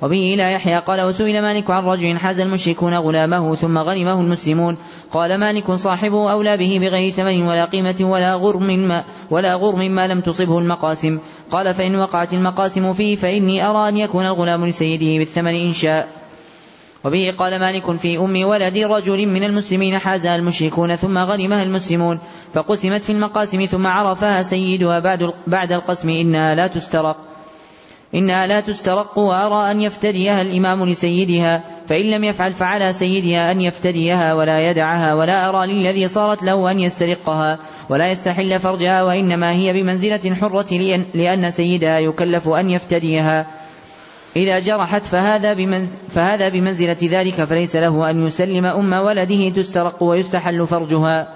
[0.02, 4.78] وبه إلى يحيى قال وسئل مالك عن رجل حاز المشركون غلامه ثم غنمه المسلمون
[5.12, 10.06] قال مالك صاحبه أولى به بغير ثمن ولا قيمة ولا غرم ما ولا غرم ما
[10.08, 11.18] لم تصبه المقاسم
[11.50, 16.08] قال فإن وقعت المقاسم فيه فإني أرى أن يكون الغلام لسيده بالثمن إن شاء
[17.04, 22.18] وبه قال مالك في أم ولد رجل من المسلمين حازها المشركون ثم غنمها المسلمون
[22.54, 27.35] فقسمت في المقاسم ثم عرفها سيدها بعد بعد القسم إنها لا تسترق
[28.16, 34.34] إنها لا تسترق وأرى أن يفتديها الإمام لسيدها فإن لم يفعل فعلى سيدها أن يفتديها
[34.34, 40.34] ولا يدعها ولا أرى للذي صارت له أن يسترقها ولا يستحل فرجها وإنما هي بمنزلة
[40.34, 40.74] حرة
[41.14, 43.46] لأن سيدها يكلف أن يفتديها.
[44.36, 50.66] إذا جرحت فهذا, بمنز فهذا بمنزلة ذلك فليس له أن يسلم أم ولده تسترق ويستحل
[50.66, 51.34] فرجها.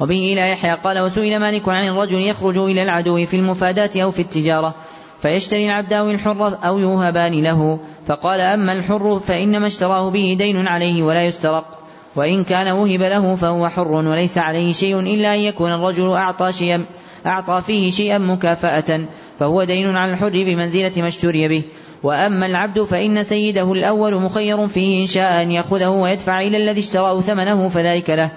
[0.00, 4.22] وبه إلى يحيى قال وسئل مالك عن الرجل يخرج إلى العدو في المفاداة أو في
[4.22, 4.74] التجارة.
[5.22, 11.02] فيشتري العبد أو الحر أو يوهبان له فقال أما الحر فإنما اشتراه به دين عليه
[11.02, 11.78] ولا يسترق
[12.16, 16.84] وإن كان وهب له فهو حر وليس عليه شيء إلا أن يكون الرجل أعطى شيئا
[17.26, 19.06] أعطى فيه شيئا مكافأة
[19.38, 21.62] فهو دين على الحر بمنزلة ما اشتري به.
[22.02, 27.20] وأما العبد فإن سيده الأول مخير فيه إن شاء أن يأخذه ويدفع إلى الذي اشتراه
[27.20, 28.30] ثمنه فذلك له.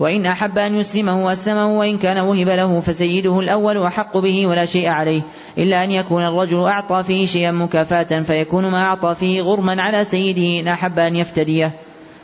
[0.00, 4.88] وإن أحب أن يسلمه أسلمه وإن كان وهب له فسيده الأول أحق به ولا شيء
[4.88, 5.22] عليه
[5.58, 10.60] إلا أن يكون الرجل أعطى فيه شيئا مكافاة فيكون ما أعطى فيه غرما على سيده
[10.60, 11.72] إن أحب أن يفتديه.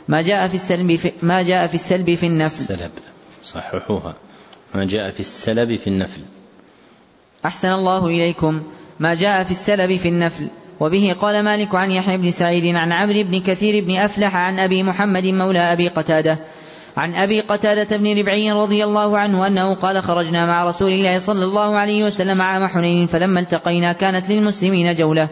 [0.07, 2.73] ما جاء في السلب في ما جاء في السلب في النفل.
[2.73, 2.91] السلب
[3.43, 4.15] صححوها.
[4.75, 6.21] ما جاء في السلب في النفل.
[7.45, 8.61] أحسن الله إليكم.
[8.99, 10.47] ما جاء في السلب في النفل.
[10.79, 14.83] وبه قال مالك عن يحيى بن سعيد عن عمرو بن كثير بن أفلح عن أبي
[14.83, 16.39] محمد مولى أبي قتادة.
[16.97, 21.43] عن أبي قتادة بن ربعي رضي الله عنه أنه قال خرجنا مع رسول الله صلى
[21.43, 25.29] الله عليه وسلم عام حنين فلما التقينا كانت للمسلمين جولة.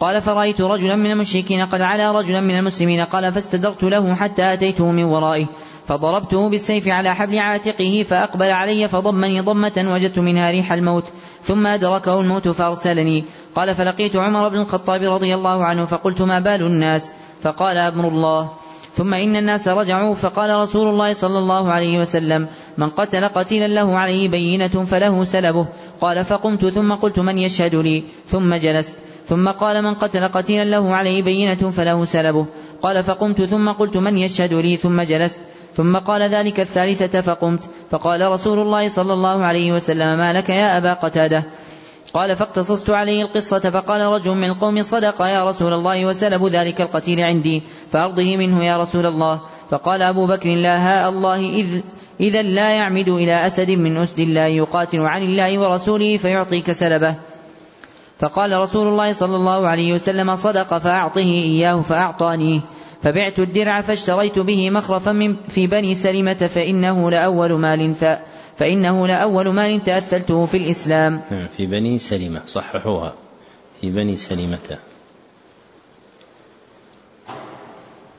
[0.00, 4.90] قال فرأيت رجلا من المشركين قد علا رجلا من المسلمين قال فاستدرت له حتى أتيته
[4.90, 5.46] من ورائه.
[5.86, 11.12] فضربته بالسيف على حبل عاتقه فأقبل علي فضمني ضمة وجدت منها ريح الموت
[11.42, 13.24] ثم أدركه الموت فأرسلني.
[13.54, 17.12] قال فلقيت عمر بن الخطاب رضي الله عنه فقلت ما بال الناس؟
[17.42, 18.50] فقال أمر الله.
[18.98, 22.48] ثم إن الناس رجعوا فقال رسول الله صلى الله عليه وسلم
[22.78, 25.66] من قتل قتيلا له عليه بينة فله سلبه.
[26.00, 28.96] قال فقمت ثم قلت من يشهد لي؟ ثم جلست.
[29.26, 32.46] ثم قال من قتل قتيلا له عليه بينة فله سلبه.
[32.82, 35.40] قال فقمت ثم قلت من يشهد لي؟ ثم جلست.
[35.74, 37.60] ثم قال ذلك الثالثة فقمت.
[37.90, 41.44] فقال رسول الله صلى الله عليه وسلم ما لك يا أبا قتادة؟
[42.18, 47.20] قال فاقتصصت عليه القصة فقال رجل من القوم صدق يا رسول الله وسلب ذلك القتيل
[47.20, 49.40] عندي فأرضه منه يا رسول الله.
[49.70, 51.80] فقال أبو بكر لا هاء الله إذ
[52.20, 57.14] إذا لا يعمد إلى أسد من أسد الله يقاتل عن الله ورسوله فيعطيك سلبه.
[58.18, 62.60] فقال رسول الله صلى الله عليه وسلم صدق فأعطه إياه فأعطانيه
[63.02, 67.94] فبعت الدرع فاشتريت به مخرفا من في بني سلمة فإنه لأول مال
[68.58, 71.22] فإنه لأول مال تأثلته في الإسلام.
[71.56, 73.14] في بني سلمة صححوها.
[73.80, 74.78] في بني سلمة.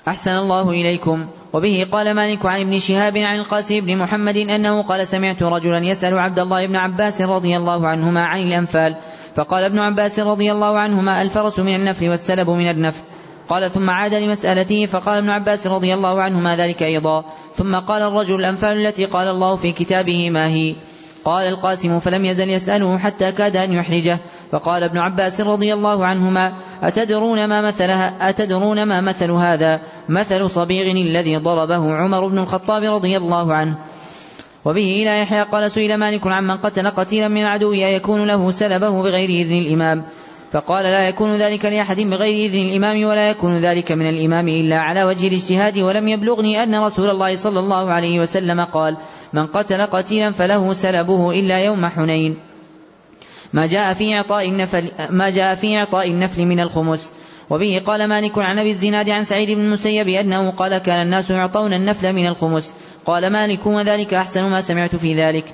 [0.07, 1.27] أحسن الله إليكم.
[1.53, 6.19] وبه قال مالك عن ابن شهاب عن القاسم بن محمد أنه قال سمعت رجلا يسأل
[6.19, 8.95] عبد الله بن عباس رضي الله عنهما عن الأنفال.
[9.35, 13.01] فقال ابن عباس رضي الله عنهما الفرس من النفل والسلب من النفل
[13.49, 17.25] قال ثم عاد لمسألته فقال ابن عباس رضي الله عنهما ذلك أيضا.
[17.53, 20.75] ثم قال الرجل الأنفال التي قال الله في كتابه ما هي؟
[21.25, 24.19] قال القاسم فلم يزل يسأله حتى كاد أن يحرجه.
[24.51, 26.53] فقال ابن عباس رضي الله عنهما
[26.83, 33.17] أتدرون ما مثلها أتدرون ما مثل هذا؟ مثل صبيغ الذي ضربه عمر بن الخطاب رضي
[33.17, 33.77] الله عنه.
[34.65, 39.29] وبه إلى يحيى قال سئل مالك عمن قتل قتيلا من العدو يكون له سلبه بغير
[39.29, 40.05] إذن الإمام؟
[40.51, 45.03] فقال لا يكون ذلك لأحد بغير إذن الإمام ولا يكون ذلك من الإمام إلا على
[45.03, 48.97] وجه الاجتهاد ولم يبلغني أن رسول الله صلى الله عليه وسلم قال
[49.33, 52.39] من قتل قتيلا فله سلبه إلا يوم حنين.
[53.53, 57.13] ما جاء في إعطاء النفل ما جاء في إعطاء النفل من الخمس.
[57.49, 61.73] وبه قال مالك عن أبي الزناد عن سعيد بن المسيب أنه قال كان الناس يعطون
[61.73, 62.75] النفل من الخمس.
[63.05, 65.45] قال مالك وذلك أحسن ما سمعت في ذلك.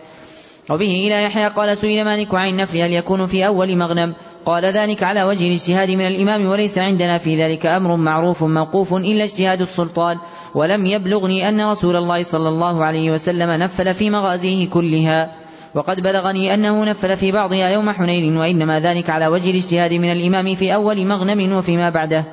[0.69, 4.15] وبه إلى يحيى قال سئل مالك عن النفل هل يكون في أول مغنم؟
[4.45, 9.23] قال ذلك على وجه الاجتهاد من الإمام وليس عندنا في ذلك أمر معروف موقوف إلا
[9.23, 10.17] اجتهاد السلطان
[10.55, 15.31] ولم يبلغني أن رسول الله صلى الله عليه وسلم نفل في مغازيه كلها.
[15.75, 20.55] وقد بلغني أنه نفل في بعضها يوم حنين وإنما ذلك على وجه الاجتهاد من الإمام
[20.55, 22.25] في أول مغنم وفيما بعده.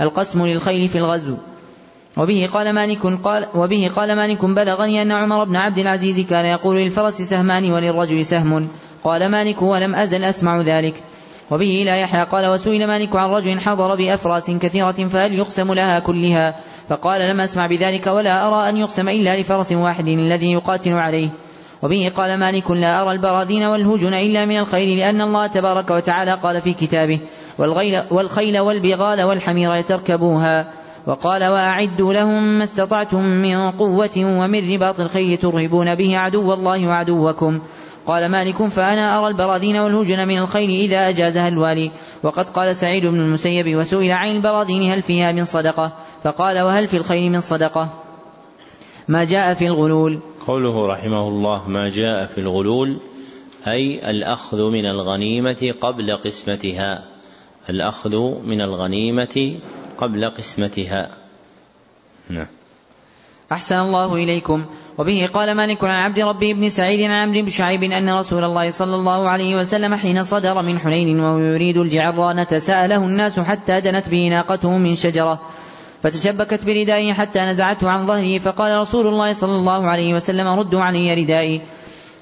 [0.00, 1.36] القسم للخيل في الغزو.
[2.16, 6.76] وبه قال مالك قال وبه قال مالك بلغني أن عمر بن عبد العزيز كان يقول
[6.76, 8.68] للفرس سهمان وللرجل سهم.
[9.04, 11.02] قال مالك ولم أزل أسمع ذلك.
[11.50, 16.56] وبه إلى يحيى قال وسئل مالك عن رجل حضر بأفراس كثيرة فهل يقسم لها كلها؟
[16.88, 21.28] فقال لم أسمع بذلك ولا أرى أن يقسم إلا لفرس واحد الذي يقاتل عليه.
[21.82, 26.60] وبه قال مالك لا أرى البراذين والهجن إلا من الخيل لأن الله تبارك وتعالى قال
[26.60, 27.20] في كتابه
[28.10, 35.94] والخيل والبغال والحمير لتركبوها وقال وأعدوا لهم ما استطعتم من قوة ومن رباط الخيل ترهبون
[35.94, 37.60] به عدو الله وعدوكم.
[38.06, 41.90] قال مالك فأنا أرى البراذين والهجن من الخيل إذا أجازها الوالي.
[42.22, 45.92] وقد قال سعيد بن المسيب وسئل عن البراذين هل فيها من صدقة؟
[46.24, 47.88] فقال وهل في الخيل من صدقة؟
[49.08, 50.18] ما جاء في الغلول.
[50.46, 52.96] قوله رحمه الله ما جاء في الغلول
[53.68, 57.04] أي الأخذ من الغنيمة قبل قسمتها.
[57.70, 59.56] الأخذ من الغنيمة
[59.98, 61.08] قبل قسمتها.
[62.30, 62.46] نعم.
[63.52, 64.64] أحسن الله إليكم.
[64.98, 68.70] وبه قال مالك عن عبد ربي بن سعيد عن عمرو بن شعيب أن رسول الله
[68.70, 74.08] صلى الله عليه وسلم حين صدر من حنين وهو يريد الجعرانة سأله الناس حتى دنت
[74.08, 75.40] به ناقته من شجرة.
[76.02, 81.14] فتشبكت بردائه حتى نزعته عن ظهره فقال رسول الله صلى الله عليه وسلم ردوا علي
[81.14, 81.62] ردائي.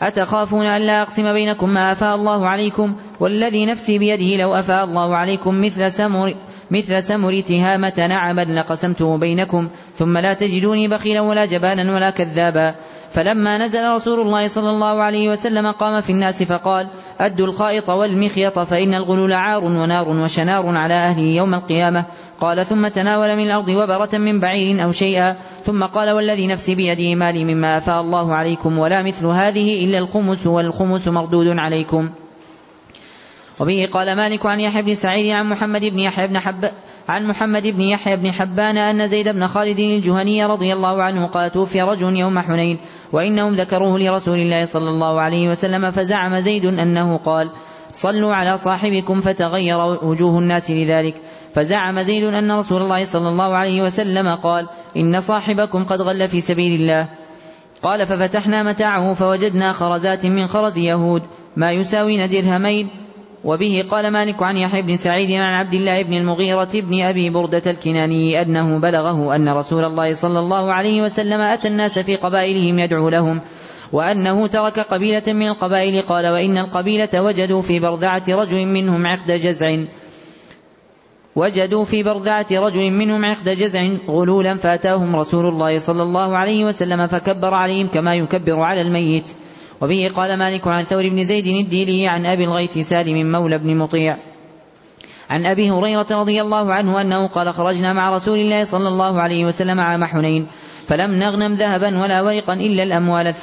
[0.02, 5.60] أتخافون ألا أقسم بينكم ما أفاء الله عليكم؟ والذي نفسي بيده لو أفاء الله عليكم
[5.60, 6.34] مثل سمر
[6.70, 12.74] مثل سمر تهامة نعما لقسمته بينكم ثم لا تجدوني بخيلا ولا جبانا ولا كذابا.
[13.10, 16.88] فلما نزل رسول الله صلى الله عليه وسلم قام في الناس فقال
[17.20, 22.04] أدوا الخائط والمخيط فإن الغلول عار ونار وشنار على أهله يوم القيامة.
[22.40, 27.14] قال ثم تناول من الأرض وبرة من بعير أو شيئا ثم قال والذي نفسي بيده
[27.14, 32.10] مالي مما أفاء الله عليكم ولا مثل هذه إلا الخمس والخمس مردود عليكم.
[33.60, 36.70] وبه قال مالك عن يحيى بن سعيد عن محمد بن يحيى بن حب
[37.08, 41.52] عن محمد بن يحيى بن حبان أن زيد بن خالد الجهني رضي الله عنه قال
[41.52, 42.78] توفي رجل يوم حنين
[43.12, 47.50] وإنهم ذكروه لرسول الله صلى الله عليه وسلم فزعم زيد أنه قال
[47.90, 51.14] صلوا على صاحبكم فتغير وجوه الناس لذلك.
[51.54, 54.66] فزعم زيد أن رسول الله صلى الله عليه وسلم قال
[54.96, 57.08] إن صاحبكم قد غل في سبيل الله.
[57.82, 61.22] قال ففتحنا متاعه فوجدنا خرزات من خرز يهود
[61.56, 62.88] ما يساوين درهمين.
[63.44, 67.62] وبه قال مالك عن يحيى بن سعيد عن عبد الله بن المغيرة بن أبي بردة
[67.66, 73.08] الكناني أنه بلغه أن رسول الله صلى الله عليه وسلم أتى الناس في قبائلهم يدعو
[73.08, 73.40] لهم
[73.92, 76.02] وأنه ترك قبيلة من القبائل.
[76.02, 79.84] قال وإن القبيلة وجدوا في برذعة رجل منهم عقد جزع.
[81.36, 87.06] وجدوا في برذعة رجل منهم عقد جزع غلولا فأتاهم رسول الله صلى الله عليه وسلم
[87.06, 89.34] فكبر عليهم كما يكبر على الميت
[89.80, 94.16] وبه قال مالك عن ثور بن زيد الديلي عن أبي الغيث سالم مولى بن مطيع
[95.30, 99.44] عن أبي هريرة رضي الله عنه أنه قال خرجنا مع رسول الله صلى الله عليه
[99.44, 100.46] وسلم عام حنين
[100.86, 103.34] فلم نغنم ذهبا ولا ورقا إلا الأموال.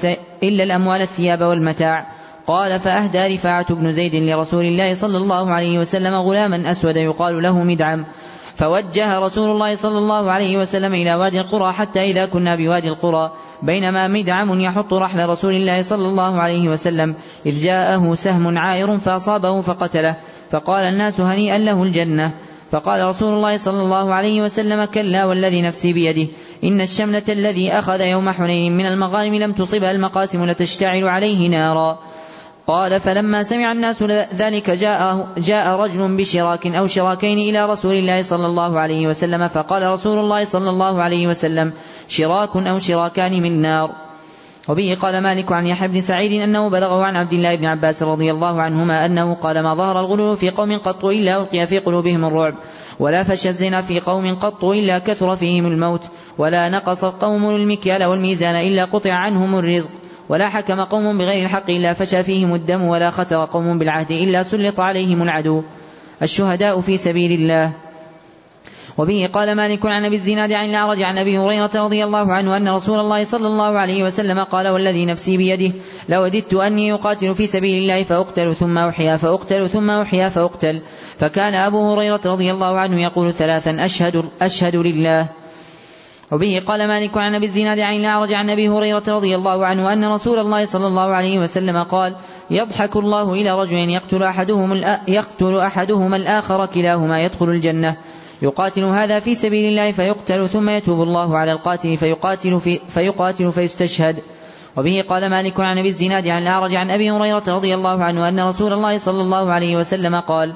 [0.44, 2.21] إلا الأموال الثياب والمتاع
[2.52, 7.64] قال فأهدى رفاعة بن زيد لرسول الله صلى الله عليه وسلم غلاما أسود يقال له
[7.64, 8.06] مدعم.
[8.56, 13.32] فوجه رسول الله صلى الله عليه وسلم إلى وادي القرى حتى إذا كنا بوادي القرى
[13.64, 17.16] بينما مدعم يحط رحل رسول الله صلى الله عليه وسلم
[17.46, 20.16] إذ جاءه سهم عائر فأصابه فقتله
[20.52, 22.32] فقال الناس هنيئا له الجنة.
[22.72, 26.28] فقال رسول الله صلى الله عليه وسلم كلا والذي نفسي بيده
[26.64, 32.00] إن الشملة الذي أخذ يوم حنين من المغانم لم تصبها المقاسم لتشتعل عليه نارا.
[32.68, 38.46] قال فلما سمع الناس ذلك جاء, جاء رجل بشراك أو شراكين إلى رسول الله صلى
[38.46, 41.74] الله عليه وسلم فقال رسول الله صلى الله عليه وسلم
[42.08, 43.92] شراك أو شراكان من نار.
[44.68, 48.32] وبه قال مالك عن يحيى بن سعيد أنه بلغه عن عبد الله بن عباس رضي
[48.32, 52.56] الله عنهما أنه قال ما ظهر الغلو في قوم قط إلا ألقي في قلوبهم الرعب
[53.00, 56.02] ولا فشى الزنا في قوم قط إلا كثر فيهم الموت
[56.38, 59.92] ولا نقص قوم المكيال والميزان إلا قطع عنهم الرزق.
[60.30, 64.80] ولا حكم قوم بغير الحق إلا فشى فيهم الدم ولا ختر قوم بالعهد إلا سلط
[64.80, 65.64] عليهم العدو.
[66.22, 67.74] الشهداء في سبيل الله.
[68.98, 72.70] وبه قال مالك عن أبي الزناد عن الأعرج عن أبي هريرة رضي الله عنه أن
[72.70, 75.76] رسول الله صلى الله عليه وسلم قال والذي نفسي بيده
[76.10, 80.82] لوددت أني اقاتل في سبيل الله فأقتل ثم أحيا فأقتل ثم أحيا فأقتل.
[81.20, 85.41] فكان أبو هريرة رضي الله عنه يقول ثلاثا أشهد أشهد لله.
[86.32, 90.06] وبه قال مالك عن أبي الزناد عن الاعرج عن أبي هريرة رضي الله عنه أن
[90.06, 92.16] رسول الله صلى الله عليه وسلم قال
[92.50, 97.98] يضحك الله إلى رجل يقتل أحدهم يقتل احدهما الآخر كلاهما يدخل الجنة.
[98.42, 104.24] يقاتل هذا في سبيل الله فيقتل ثم يتوب الله على القاتل فيقاتل في فيقاتل فيستشهد.
[104.78, 108.40] وبه قال مالك عن أبي الزناد عن الاعرج عن أبي هريرة رضي الله عنه أن
[108.40, 110.54] رسول الله صلى الله عليه وسلم قال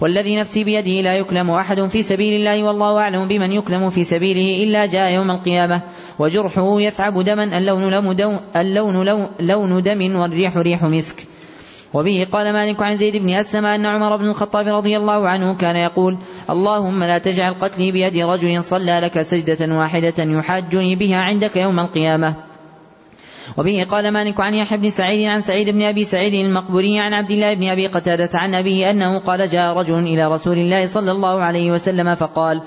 [0.00, 4.64] والذي نفسي بيده لا يكلم أحد في سبيل الله والله أعلم بمن يكلم في سبيله
[4.64, 5.82] إلا جاء يوم القيامة.
[6.18, 11.26] وجرحه يثعب دما اللون, لون, اللون لون, لون دم والريح ريح مسك.
[11.94, 15.76] وبه قال مالك عن زيد بن أسلم أن عمر بن الخطاب رضي الله عنه كان
[15.76, 16.18] يقول
[16.50, 22.49] اللهم لا تجعل قتلي بيد رجل صلى لك سجدة واحدة يحاجني بها عندك يوم القيامة.
[23.56, 27.30] وبه قال مالك عن يحيى بن سعيد عن سعيد بن أبي سعيد المقبوري عن عبد
[27.30, 31.42] الله بن أبي قتادة عن أبيه أنه قال جاء رجل إلى رسول الله صلى الله
[31.42, 32.62] عليه وسلم فقال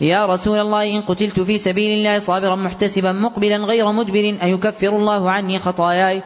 [0.00, 5.30] يا رسول الله إن قتلت في سبيل الله صابرا محتسبا مقبلا غير مدبر أيكفر الله
[5.30, 6.22] عني خطاياي؟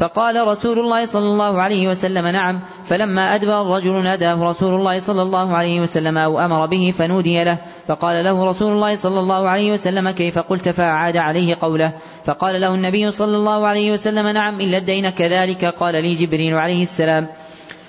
[0.00, 5.22] فقال رسول الله صلى الله عليه وسلم نعم فلما أدبر الرجل ناداه رسول الله صلى
[5.22, 7.58] الله عليه وسلم أو أمر به فنودي له
[7.88, 11.92] فقال له رسول الله صلى الله عليه وسلم كيف قلت فأعاد عليه قوله.
[12.24, 16.82] فقال له النبي صلى الله عليه وسلم نعم إلا الدين كذلك قال لي جبريل عليه
[16.82, 17.28] السلام.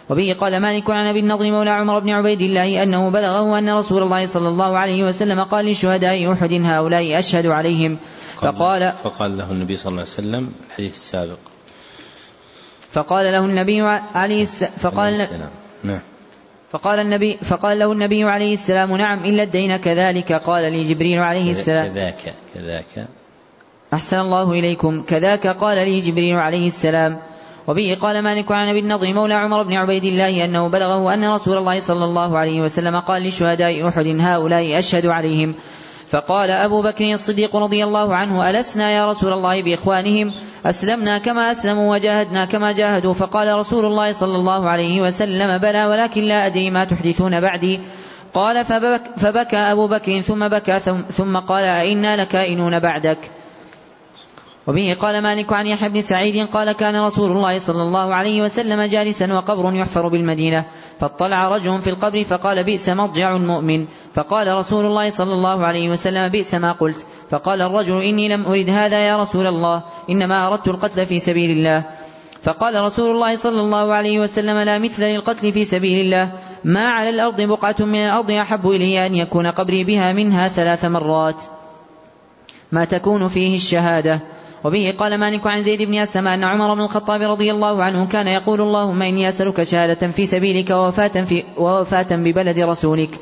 [0.10, 4.04] وبه قال مالك عن أبي النضر مولى عمر بن عبيد الله أنه بلغه أن رسول
[4.04, 7.98] الله صلى الله عليه وسلم قال لشهداء أحد هؤلاء أشهد عليهم.
[8.38, 11.51] فقال فقال له النبي صلى الله عليه وسلم الحديث السابق.
[12.92, 13.82] فقال له النبي
[14.16, 15.28] عليه السلام فقال
[15.84, 16.00] نعم.
[16.72, 20.34] فقال النبي فقال له النبي عليه السلام نعم إلا الدين كذلك.
[20.34, 21.94] قال لي جبريل عليه السلام.
[21.94, 23.08] كذاك كذاك.
[23.94, 25.02] أحسن الله إليكم.
[25.02, 27.20] كذاك قال لي جبريل عليه السلام.
[27.68, 31.58] وبه قال مالك عن أبي النضر مولى عمر بن عبيد الله أنه بلغه أن رسول
[31.58, 35.56] الله صلى الله عليه وسلم قال لشهداء أحد هؤلاء أشهد عليهم.
[36.12, 40.32] فقال أبو بكر الصديق رضي الله عنه ألسنا يا رسول الله بإخوانهم؟
[40.66, 43.14] أسلمنا كما أسلموا وجاهدنا كما جاهدوا.
[43.14, 47.80] فقال رسول الله صلى الله عليه وسلم بلى ولكن لا أدري ما تحدثون بعدي.
[48.34, 50.80] قال فبك فبكى أبو بكر ثم بكى
[51.12, 53.18] ثم قال أئنا لكائنون بعدك؟
[54.68, 58.82] وبه قال مالك عن يحيى بن سعيد قال كان رسول الله صلى الله عليه وسلم
[58.82, 60.66] جالسا وقبر يحفر بالمدينة
[61.00, 66.28] فاطلع رجل في القبر فقال بئس مضجع المؤمن فقال رسول الله صلى الله عليه وسلم
[66.28, 71.06] بئس ما قلت فقال الرجل إني لم أرد هذا يا رسول الله إنما أردت القتل
[71.06, 71.84] في سبيل الله.
[72.42, 76.32] فقال رسول الله صلى الله عليه وسلم لا مثل للقتل في سبيل الله
[76.64, 81.44] ما على الأرض بقعة من الأرض أحب إلي أن يكون قبري بها منها ثلاث مرات.
[82.72, 84.22] ما تكون فيه الشهادة.
[84.64, 88.28] وبه قال مالك عن زيد بن أسلم أن عمر بن الخطاب رضي الله عنه كان
[88.28, 93.20] يقول اللهم إني أسألك شهادة في سبيلك ووفاة, في ووفاة ببلد رسولك.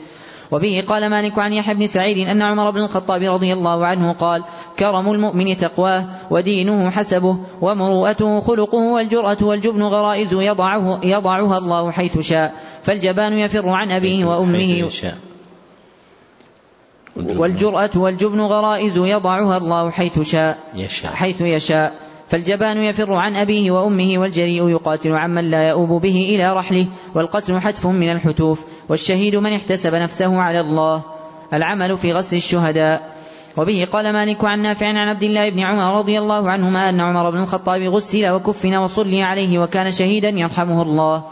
[0.51, 4.43] وبه قال مالك عن يحيى بن سعيد أن عمر بن الخطاب رضي الله عنه قال
[4.79, 12.53] كرم المؤمن تقواه ودينه حسبه ومروءته خلقه والجرأة والجبن غرائز يضعه يضعها الله حيث شاء
[12.81, 14.89] فالجبان يفر عن أبيه وأمه
[17.27, 21.11] والجرأة والجبن غرائز يضعها الله حيث شاء يشاء.
[21.11, 21.93] حيث يشاء.
[22.27, 26.85] فالجبان يفر عن أبيه وأمه والجريء يقاتل عمن لا يؤوب به إلى رحله
[27.15, 28.63] والقتل حتف من الحتوف.
[28.89, 31.03] والشهيد من احتسب نفسه على الله.
[31.53, 33.19] العمل في غسل الشهداء.
[33.57, 37.29] وبه قال مالك عن نافع عن عبد الله بن عمر رضي الله عنهما أن عمر
[37.29, 41.23] بن الخطاب غسل وكفن وصلي عليه وكان شهيدا يرحمه الله.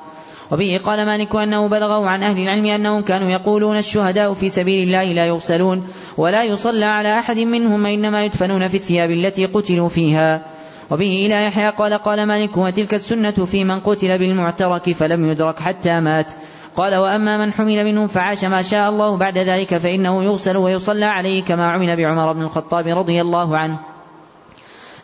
[0.51, 5.03] وبه قال مالك أنه بلغه عن أهل العلم أنهم كانوا يقولون الشهداء في سبيل الله
[5.03, 5.87] لا يغسلون
[6.17, 10.45] ولا يصلى على أحد منهم إنما يدفنون في الثياب التي قتلوا فيها.
[10.91, 15.99] وبه إلى يحيى قال قال مالك وتلك السنة في من قتل بالمعترك فلم يدرك حتى
[15.99, 16.31] مات.
[16.75, 21.43] قال وأما من حمل منهم فعاش ما شاء الله بعد ذلك فإنه يغسل ويصلى عليه
[21.43, 23.96] كما عمل بعمر بن الخطاب رضي الله عنه.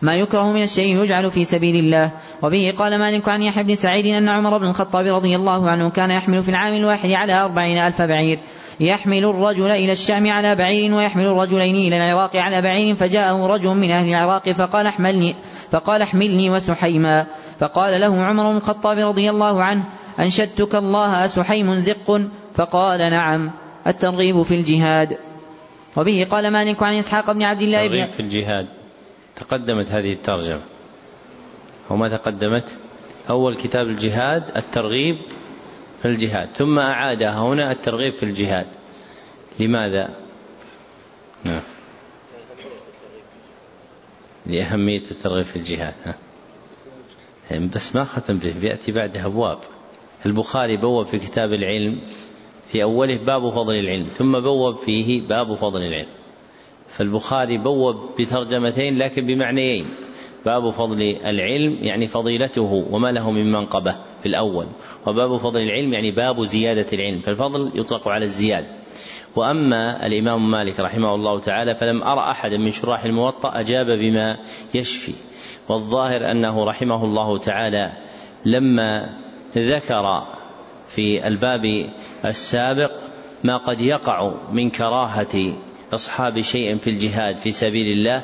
[0.04, 2.12] ما يكره من الشيء يجعل في سبيل الله.
[2.42, 6.12] وبه قال مالك عن يحيى بن سعيد أن عمر بن الخطاب رضي الله عنه كان
[6.12, 8.40] يحمل في العام الواحد على أربعين ألف بعير.
[8.80, 13.92] يحمل الرجل إلى الشام على بعير ويحمل الرجلين إلى العراق على بعير فجاءه رجل من
[13.92, 15.36] أهل العراق فقال احملني
[15.72, 17.26] فقال احملني وسحيما.
[17.60, 19.84] فقال له عمر بن الخطاب رضي الله عنه
[20.20, 22.22] أنشدتك الله أسحيم زق؟
[22.56, 23.52] فقال نعم.
[23.88, 25.18] الترغيب في الجهاد.
[25.98, 28.83] وبه قال مالك عن إسحاق بن عبد الله بن في الجهاد.
[29.36, 30.62] تقدمت هذه الترجمة.
[31.90, 32.78] وما تقدمت.
[33.30, 35.18] أول كتاب الجهاد الترغيب
[36.02, 36.50] في الجهاد.
[36.54, 38.68] ثم أعادها هنا الترغيب في الجهاد.
[39.60, 40.10] لماذا؟
[41.44, 41.62] نعم.
[44.46, 46.16] لأهمية الترغيب في الجهاد ها؟
[47.76, 48.54] بس ما ختم به.
[48.62, 49.60] بيأتي بعده أبواب.
[50.26, 52.00] البخاري بوب في كتاب العلم
[52.72, 56.23] في أوله باب فضل العلم ثم بوب فيه باب فضل العلم.
[56.98, 59.86] فالبخاري بوب بترجمتين لكن بمعنيين.
[60.46, 64.68] باب فضل العلم يعني فضيلته وما له من منقبة في الأول
[65.08, 68.68] وباب فضل العلم يعني باب زيادة العلم فالفضل يطلق على الزيادة.
[69.36, 74.38] وأما الإمام مالك رحمه الله تعالى فلم أرى أحدا من شراح الموطأ أجاب بما
[74.74, 75.14] يشفي.
[75.70, 77.92] والظاهر أنه رحمه الله تعالى
[78.46, 79.10] لما
[79.58, 80.24] ذكر
[80.88, 81.90] في الباب
[82.26, 82.92] السابق
[83.44, 85.54] ما قد يقع من كراهة
[85.94, 88.24] إصحاب شيء في الجهاد في سبيل الله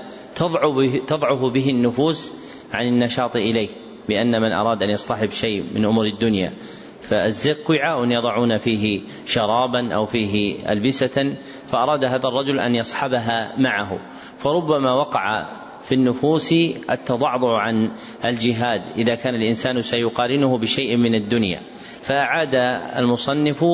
[1.08, 2.34] تضعف به النفوس
[2.74, 3.70] عن النشاط إليه
[4.10, 6.54] بأن من أراد أن يصطحب شيء من أمور الدنيا
[7.02, 11.36] فالزق وعاء يضعون فيه شرابا أو فيه ألبسة
[11.72, 14.00] فأراد هذا الرجل أن يصحبها معه.
[14.38, 15.46] فربما وقع
[15.84, 16.54] في النفوس
[16.90, 17.92] التضعضع عن
[18.26, 21.62] الجهاد إذا كان الإنسان سيقارنه بشيء من الدنيا.
[22.02, 22.56] فأعاد
[22.98, 23.66] المصنف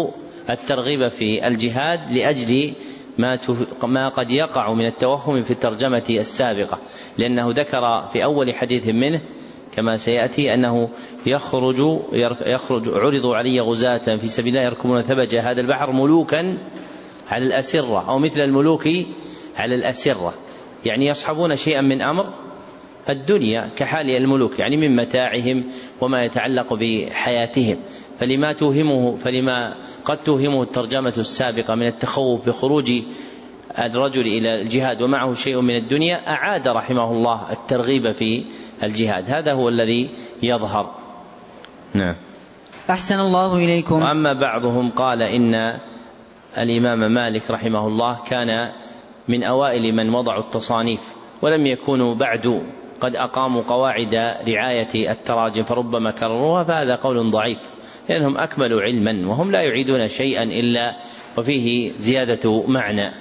[0.49, 2.73] الترغيب في الجهاد لأجل
[3.17, 3.39] ما
[3.83, 6.79] ما قد يقع من التوهم في الترجمة السابقة
[7.17, 9.21] لأنه ذكر في أول حديث منه
[9.75, 10.89] كما سيأتي أنه
[11.25, 11.99] يخرج
[12.45, 16.57] يخرج عرضوا علي غزاة في سبيل الله يركبون ثبج هذا البحر ملوكا
[17.27, 18.87] على الأسرة أو مثل الملوك
[19.57, 20.33] على الأسرة
[20.85, 22.33] يعني يصحبون شيئا من أمر
[23.09, 25.63] الدنيا كحال الملوك يعني من متاعهم
[26.01, 27.77] وما يتعلق بحياتهم.
[28.19, 29.75] فلما توهمه فلما
[30.05, 32.91] قد توهمه الترجمة السابقة من التخوف بخروج
[33.79, 38.45] الرجل إلى الجهاد ومعه شيء من الدنيا أعاد رحمه الله الترغيب في
[38.83, 39.29] الجهاد.
[39.29, 40.09] هذا هو الذي
[40.43, 40.91] يظهر.
[41.93, 42.15] نعم.
[42.89, 43.95] أحسن الله إليكم.
[44.01, 45.79] وأما بعضهم قال إن
[46.57, 48.71] الإمام مالك رحمه الله كان
[49.27, 52.61] من أوائل من وضعوا التصانيف ولم يكونوا بعد
[52.99, 54.15] قد أقاموا قواعد
[54.47, 57.74] رعاية التراجم فربما كرروها فهذا قول ضعيف.
[58.09, 60.95] لأنهم أكملوا علما وهم لا يعيدون شيئا إلا
[61.37, 63.11] وفيه زيادة معنى.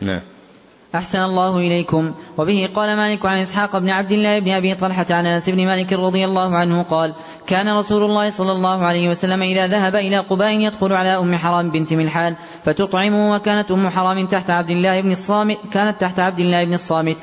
[0.00, 0.20] نعم.
[0.94, 2.14] أحسن الله إليكم.
[2.38, 5.92] وبه قال مالك عن إسحاق بن عبد الله بن أبي طلحة عن أنس بن مالك
[5.92, 7.14] رضي الله عنه قال
[7.46, 11.70] كان رسول الله صلى الله عليه وسلم إذا ذهب إلى قباء يدخل على أم حرام
[11.70, 16.64] بنت ملحان فتطعمه وكانت أم حرام تحت عبد الله بن الصامت كانت تحت عبد الله
[16.64, 17.16] بن الصامت.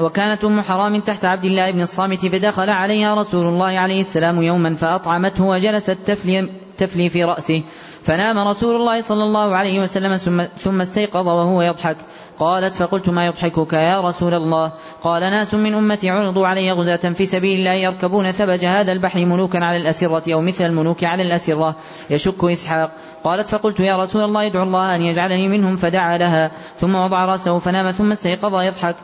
[0.00, 4.74] وكانت أم حرام تحت عبد الله بن الصامت فدخل عليها رسول الله عليه السلام يوما
[4.74, 6.48] فأطعمته وجلست تفلي,
[6.78, 7.62] تفلي في رأسه.
[8.02, 10.16] فنام رسول الله صلى الله عليه وسلم
[10.56, 11.96] ثم استيقظ وهو يضحك.
[12.38, 14.72] قالت فقلت ما يضحكك يا رسول الله؟
[15.02, 19.64] قال ناس من أمتي عرضوا علي غزاة في سبيل الله يركبون ثبج هذا البحر ملوكا
[19.64, 21.76] على الأسرة أو مثل الملوك على الأسرة.
[22.10, 22.90] يشك إسحاق.
[23.24, 26.50] قالت فقلت يا رسول الله ادعو الله أن يجعلني منهم فدعا لها.
[26.76, 28.96] ثم وضع رأسه فنام ثم استيقظ يضحك.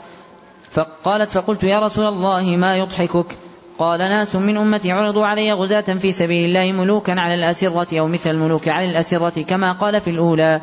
[0.73, 3.27] فقالت فقلت يا رسول الله ما يضحكك؟
[3.79, 8.31] قال ناس من أمتي عرضوا علي غزاة في سبيل الله ملوكا على الأسرة أو مثل
[8.31, 10.61] الملوك على الأسرة كما قال في الأولى.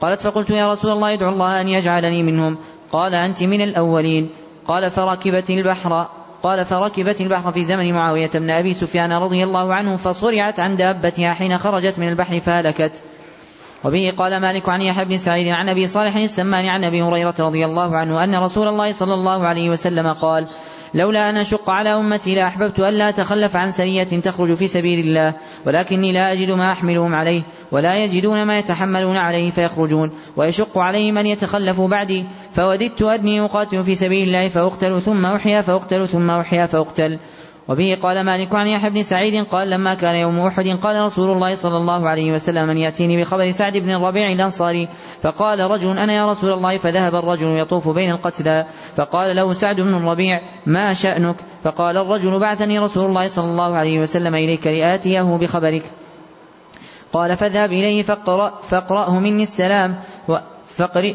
[0.00, 2.58] قالت فقلت يا رسول الله ادعو الله أن يجعلني منهم.
[2.92, 4.30] قال أنت من الأولين.
[4.68, 6.06] قال فركبت البحر.
[6.42, 11.34] قال فركبت البحر في زمن معاوية بن أبي سفيان رضي الله عنه فصرعت عن دابتها
[11.34, 13.02] حين خرجت من البحر فهلكت.
[13.84, 17.64] وبه قال مالك عن يحيى بن سعيد عن أبي صالح السمان عن أبي هريرة رضي
[17.64, 20.46] الله عنه أن رسول الله صلى الله عليه وسلم قال
[20.94, 25.34] لولا أن أشق على أمتي لأحببت ألا أتخلف عن سرية تخرج في سبيل الله
[25.66, 27.42] ولكني لا أجد ما أحملهم عليه
[27.72, 33.94] ولا يجدون ما يتحملون عليه فيخرجون ويشق عليهم أن يتخلفوا بعدي فوددت أني أقاتل في
[33.94, 37.18] سبيل الله فأقتل ثم أحيا فأقتل ثم أحيا فأقتل
[37.68, 41.54] وبه قال مالك عن يحيى بن سعيد قال لما كان يوم أحد قال رسول الله
[41.54, 44.88] صلى الله عليه وسلم من يأتيني بخبر سعد بن الربيع الأنصاري
[45.22, 48.66] فقال رجل أنا يا رسول الله فذهب الرجل يطوف بين القتلى
[48.96, 54.00] فقال له سعد بن الربيع ما شأنك فقال الرجل بعثني رسول الله صلى الله عليه
[54.00, 55.82] وسلم إليك لآتيه بخبرك
[57.12, 60.00] قال فاذهب إليه فاقرأ فاقرأه مني السلام
[60.64, 61.14] فقرئ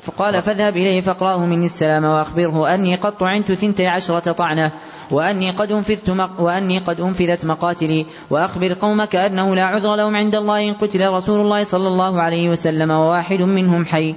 [0.00, 4.72] فقال فاذهب إليه فاقرأه مني السلام وأخبره أني قد طعنت ثنتي عشرة طعنة
[5.10, 10.34] وأني قد أنفذت مق وأني قد أنفذت مقاتلي وأخبر قومك أنه لا عذر لهم عند
[10.34, 14.14] الله إن قتل رسول الله صلى الله عليه وسلم وواحد منهم حي.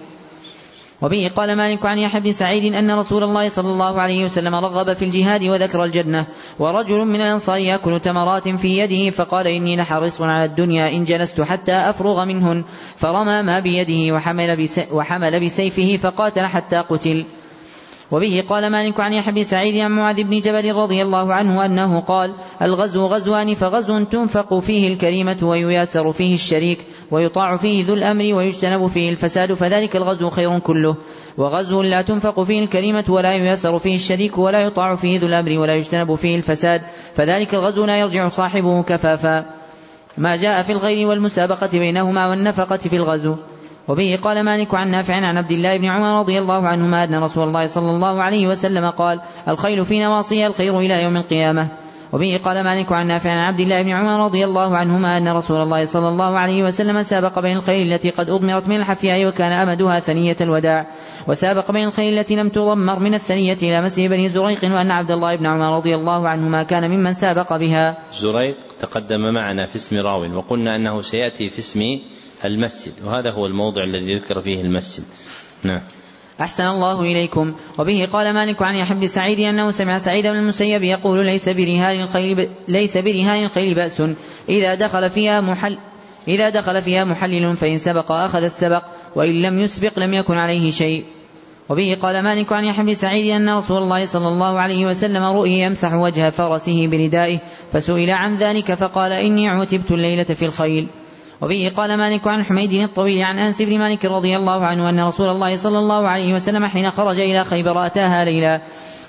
[1.04, 4.94] وبه قال مالك عن يحيى بن سعيد أن رسول الله صلى الله عليه وسلم رغب
[4.94, 6.26] في الجهاد وذكر الجنة
[6.60, 11.72] ورجل من الأنصار يأكل تمرات في يده فقال إني لحريص على الدنيا إن جلست حتى
[11.72, 12.64] أفرغ منهن
[12.96, 17.26] فرمى ما بيده وحمل, وحمل بسيفه فقاتل حتى قتل.
[18.12, 22.00] وبه قال مالك عن يحيى بن سعيد عن معاذ بن جبل رضي الله عنه أنه
[22.00, 28.88] قال الغزو غزوان فغزو تنفق فيه الكريمة ويياسر فيه الشريك ويطاع فيه ذو الأمر ويجتنب
[28.88, 30.96] فيه الفساد فذلك الغزو خير كله.
[31.38, 35.76] وغزو لا تنفق فيه الكريمة ولا ييسر فيه الشريك ولا يطاع فيه ذو الأمر ولا
[35.76, 36.82] يجتنب فيه الفساد
[37.16, 39.46] فذلك الغزو لا يرجع صاحبه كفافا.
[40.18, 43.36] ما جاء في الغير والمسابقة بينهما والنفقة في الغزو.
[43.88, 47.48] وبه قال مالك عن نافع عن عبد الله بن عمر رضي الله عنهما أن رسول
[47.48, 51.68] الله صلى الله عليه وسلم قال الخيل في نواصيها الخير إلى يوم القيامة.
[52.14, 55.62] وبه قال مالك عن نافع عن عبد الله بن عمر رضي الله عنهما أن رسول
[55.62, 60.00] الله صلى الله عليه وسلم سابق بين الخيل التي قد أضمرت من الحفياء وكان أمدها
[60.00, 60.88] ثنية الوداع.
[61.28, 65.36] وسابق بين الخيل التي لم تضمر من الثنية إلى مسجد بني زريق وأن عبد الله
[65.36, 67.98] بن عمر رضي الله عنهما كان ممن سابق بها.
[68.14, 71.80] زريق تقدم معنا في اسم راو وقلنا أنه سيأتي في اسم
[72.46, 75.04] المسجد وهذا هو الموضع الذي ذكر فيه المسجد.
[75.64, 75.82] نعم.
[76.42, 77.54] أحسن الله إليكم.
[77.80, 82.02] وبه قال مالك عن يحيى بن سعيد أنه سمع سعيد بن المسيب يقول ليس برهان
[82.02, 84.04] الخيل ليس برهان الخيل بأس.
[84.50, 85.78] إذا دخل فيها محل
[86.28, 88.84] إذا دخل فيها محلل فإن سبق أخذ السبق
[89.16, 91.06] وإن لم يسبق لم يكن عليه شيء.
[91.70, 95.52] وبه قال مالك عن يحيى بن سعيد أن رسول الله صلى الله عليه وسلم رؤي
[95.52, 97.40] يمسح وجه فرسه بردائه
[97.72, 100.88] فسئل عن ذلك فقال إني عتبت الليلة في الخيل.
[101.44, 105.30] وبه قال مالك عن حميد الطويل عن أنس بن مالك رضي الله عنه أن رسول
[105.30, 108.62] الله صلى الله عليه وسلم حين خرج إلى خيبر أتاها ليلا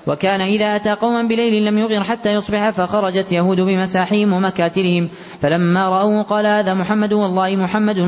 [0.07, 5.09] وكان إذا أتى قوما بليل لم يغر حتى يصبح فخرجت يهود بمساحيهم ومكاتلهم.
[5.41, 7.99] فلما رأوه قال هذا محمد والله محمد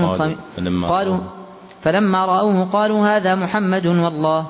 [0.89, 1.19] قالوا
[1.81, 4.47] فلما رأوه قالوا هذا محمد والله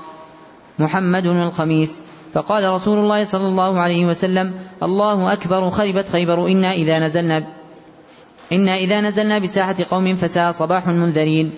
[0.79, 2.01] محمد الخميس.
[2.33, 7.56] فقال رسول الله صلى الله عليه وسلم الله أكبر خربت خيبر إنا إذا نزلنا
[8.51, 11.51] إنا إذا نزلنا بساحة قوم فساء صباح المنذرين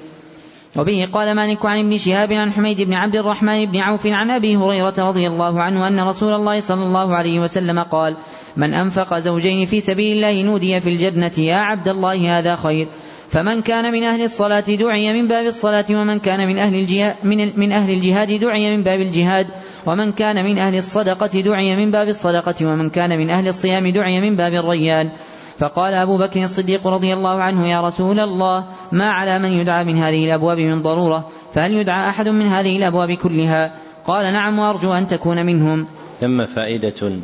[0.77, 4.55] وبه قال مالك عن ابن شهاب عن حميد بن عبد الرحمن بن عوف عن أبي
[4.55, 8.17] هريرة رضي الله عنه أن رسول الله صلى الله عليه وسلم قال
[8.57, 12.87] من أنفق زوجين في سبيل الله نودي في الجنة يا عبد الله هذا خير.
[13.29, 17.59] فمن كان من أهل الصلاة دعي من باب الصلاة ومن كان من أهل الجهاد من,
[17.59, 19.47] من أهل الجهاد دعي من باب الجهاد.
[19.85, 24.21] ومن كان من أهل الصدقة دعي من باب الصدقة ومن كان من أهل الصيام دعي
[24.21, 25.11] من باب الريان.
[25.59, 29.97] فقال أبو بكر الصديق رضي الله عنه يا رسول الله ما على من يدعى من
[29.97, 33.75] هذه الأبواب من ضرورة فهل يدعى أحد من هذه الأبواب كلها?
[34.05, 35.87] قال نعم وأرجو أن تكون منهم.
[36.19, 37.19] ثم فائدة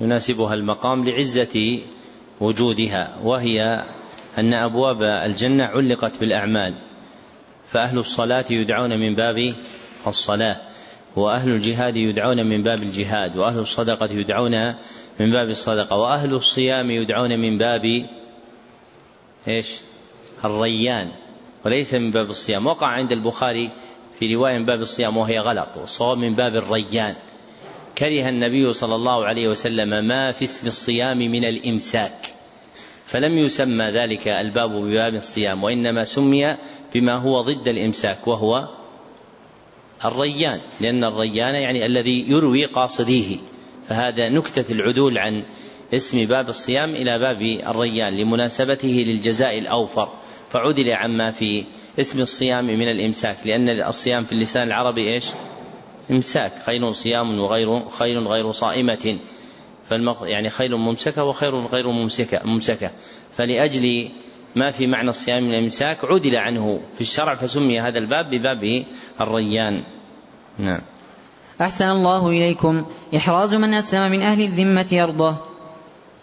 [0.00, 1.78] يناسبها المقام لعزة
[2.40, 3.84] وجودها وهي
[4.38, 6.74] أن أبواب الجنة علقت بالأعمال
[7.68, 9.54] فأهل الصلاة يدعون من باب
[10.06, 10.56] الصلاة
[11.16, 14.74] وأهل الجهاد يدعون من باب الجهاد وأهل الصدقة يدعون
[15.20, 15.96] من باب الصدقة.
[15.96, 17.82] وأهل الصيام يدعون من باب
[19.48, 19.74] إيش؟
[20.44, 21.10] الريان
[21.64, 22.66] وليس من باب الصيام.
[22.66, 23.70] وقع عند البخاري
[24.18, 27.14] في رواية من باب الصيام وهي غلط والصواب من باب الريان.
[27.98, 32.34] كره النبي صلى الله عليه وسلم ما في اسم الصيام من الإمساك
[33.06, 36.56] فلم يسمى ذلك الباب بباب الصيام وإنما سمي
[36.94, 38.68] بما هو ضد الإمساك وهو
[40.04, 40.60] الريان.
[40.80, 43.36] لأن الريان يعني الذي يروي قاصديه.
[43.88, 45.42] فهذا نكتة العدول عن
[45.94, 50.08] اسم باب الصيام إلى باب الريان لمناسبته للجزاء الأوفر.
[50.50, 51.64] فعدل عما في
[52.00, 55.24] اسم الصيام من الإمساك لأن الصيام في اللسان العربي إيش؟
[56.10, 59.18] إمساك خير صيام وغير خير غير صائمة.
[59.88, 62.90] فالمق يعني خير ممسكة وخير غير ممسكة ممسكة.
[63.36, 64.08] فلأجل
[64.56, 68.84] ما في معنى الصيام من الإمساك عدل عنه في الشرع فسمي هذا الباب بباب
[69.20, 69.84] الريان.
[70.58, 70.80] نعم.
[71.60, 72.84] أحسن الله إليكم.
[73.16, 75.36] إحراز من أسلم من أهل الذمة أرضه.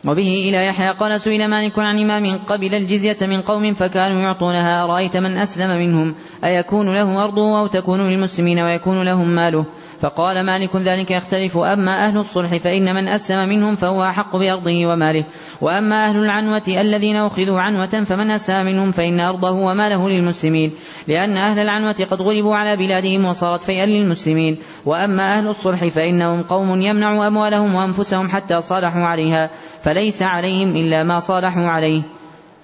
[0.08, 4.84] وبه إلى يحيى قال سئل مالك عن إمام قبل الجزية من قوم فكانوا يعطونها.
[4.84, 9.66] أرأيت من أسلم منهم؟ أيكون له أرضه أو تكون للمسلمين ويكون لهم ماله؟
[10.04, 11.58] فقال مالك ذلك يختلف.
[11.58, 15.26] أما أهل الصلح فإن من أسلم منهم فهو أحق بأرضه وماله.
[15.62, 20.72] وأما أهل العنوة الذين أخذوا عنوة فمن أسلم منهم فإن أرضه وماله للمسلمين.
[21.08, 24.58] لأن أهل العنوة قد غلبوا على بلادهم وصارت فيئا للمسلمين.
[24.86, 29.50] وأما أهل الصلح فإنهم قوم يمنعوا أموالهم وأنفسهم حتى صالحوا عليها.
[29.82, 32.02] فليس عليهم إلا ما صالحوا عليه.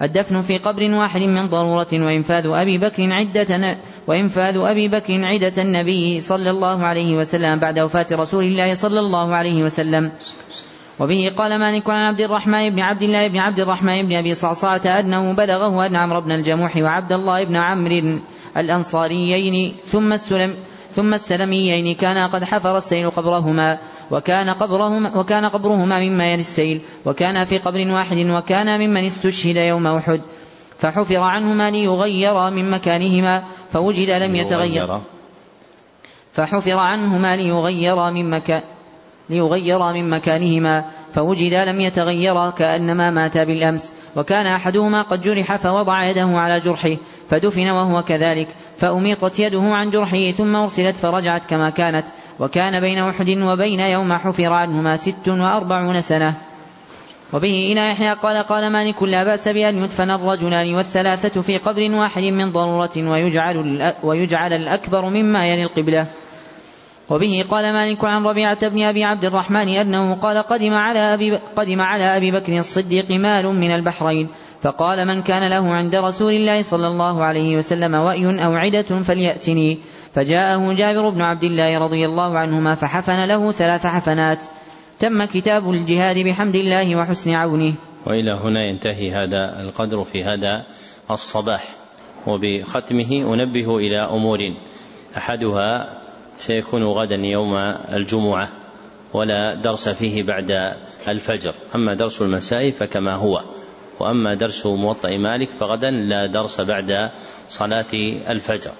[0.02, 6.20] الدفن في قبر واحد من ضرورة وإنفاذ أبي بكر عدة وإنفاذ أبي بكر عدة النبي
[6.20, 10.12] صلى الله عليه وسلم بعد وفاة رسول الله صلى الله عليه وسلم.
[11.00, 14.86] وبه قال مالك عن عبد الرحمن بن عبد الله بن عبد الرحمن بن أبي صعصعة
[14.86, 18.18] أنه بلغه أن عمرو بن الجموح وعبد الله بن عمرو
[18.56, 20.54] الأنصاريين ثم السلم
[20.92, 23.78] ثم السلميين كانا قد حفر السيل قبرهما
[24.10, 29.86] وكان قبرهما وكان قبرهما مما يلي السيل وكان في قبر واحد وكان ممن استشهد يوم
[29.86, 30.20] أحد.
[30.78, 35.00] فحفر عنهما ليغيرا من مكانهما فوجد لم يتغير.
[36.32, 38.62] فحفر عنهما ليغيرا من مكان
[39.30, 40.84] ليغيرا من مكانهما.
[41.12, 46.96] فوجد لم يتغيرا كأنما ماتا بالأمس وكان أحدهما قد جرح فوضع يده على جرحه
[47.30, 48.48] فدفن وهو كذلك
[48.78, 52.06] فأميطت يده عن جرحه ثم أرسلت فرجعت كما كانت
[52.40, 56.34] وكان بين أحد وبين يوم حفر عنهما ست وأربعون سنة.
[57.32, 62.22] وبه إلى يحيى قال قال مالك لا بأس بأن يدفن الرجلان والثلاثة في قبر واحد
[62.22, 66.06] من ضرورة ويجعل, ويجعل الأكبر مما يلي القبلة.
[67.10, 71.80] وبه قال مالك عن ربيعة بن أبي عبد الرحمن أنه قال قدم على أبي, قدم
[71.80, 74.28] على أبي بكر الصديق مال من البحرين
[74.60, 79.78] فقال من كان له عند رسول الله صلى الله عليه وسلم وأي أو عدة فليأتني.
[80.14, 84.44] فجاءه جابر بن عبد الله رضي الله عنهما فحفن له ثلاث حفنات.
[84.98, 87.74] تم كتاب الجهاد بحمد الله وحسن عونه.
[88.06, 90.66] وإلى هنا ينتهي هذا القدر في هذا
[91.10, 91.64] الصباح.
[92.26, 94.38] وبختمه أنبه إلى أمور
[95.16, 96.00] أحدها
[96.40, 97.54] سيكون غدا يوم
[97.92, 98.48] الجمعة
[99.12, 100.76] ولا درس فيه بعد
[101.08, 101.54] الفجر.
[101.74, 103.42] أما درس المساء فكما هو.
[103.98, 107.10] وأما درس موطئ مالك فغدا لا درس بعد
[107.48, 107.92] صلاة
[108.30, 108.72] الفجر.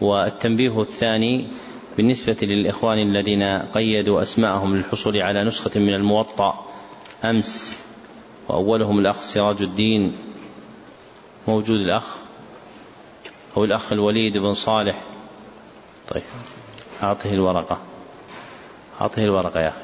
[0.00, 1.46] والتنبيه الثاني
[1.96, 6.66] بالنسبة للإخوان الذين قيدوا أسماءهم للحصول على نسخة من الموطأ
[7.24, 7.84] أمس
[8.48, 10.16] وأولهم الأخ سراج الدين.
[11.48, 12.04] موجود الأخ
[13.56, 15.02] أو الأخ الوليد بن صالح.
[16.08, 16.22] طيب.
[17.02, 17.78] أعطه الورقة.
[19.00, 19.82] أعطه الورقة يا أخي.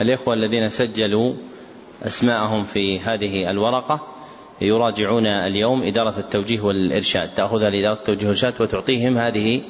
[0.00, 1.34] الإخوة الذين سجلوا
[2.02, 4.06] أسماءهم في هذه الورقة
[4.60, 7.34] يراجعون اليوم إدارة التوجيه والإرشاد.
[7.34, 9.62] تأخذها لإدارة التوجيه والإرشاد وتعطيهم هذه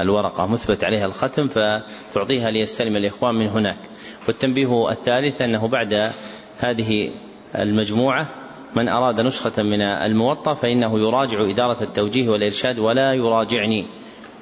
[0.00, 0.46] الورقة.
[0.46, 3.78] مثبت عليها الختم فتعطيها ليستلم الإخوان من هناك.
[4.28, 6.12] والتنبيه الثالث أنه بعد
[6.58, 7.10] هذه
[7.54, 8.39] المجموعة
[8.76, 13.86] من أراد نسخة من الموطأ فإنه يراجع إدارة التوجيه والإرشاد ولا يراجعني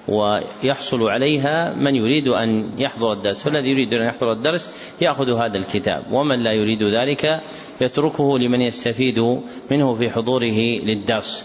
[0.08, 3.42] ويحصل عليها من يريد أن يحضر الدرس.
[3.42, 7.40] فالذي يريد أن يحضر الدرس يأخذ هذا الكتاب ومن لا يريد ذلك
[7.80, 9.40] يتركه لمن يستفيد
[9.70, 11.44] منه في حضوره للدرس.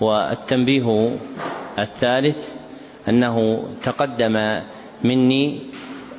[0.00, 1.18] والتنبيه
[1.78, 2.48] الثالث
[3.08, 4.60] أنه تقدم
[5.04, 5.60] مني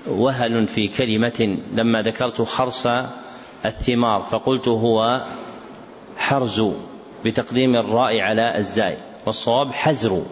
[0.07, 2.87] وهل في كلمة لما ذكرت خرص
[3.65, 5.21] الثمار فقلت هو
[6.21, 6.63] حرز
[7.25, 10.23] بتقديم الراء على الزاي والصواب حزر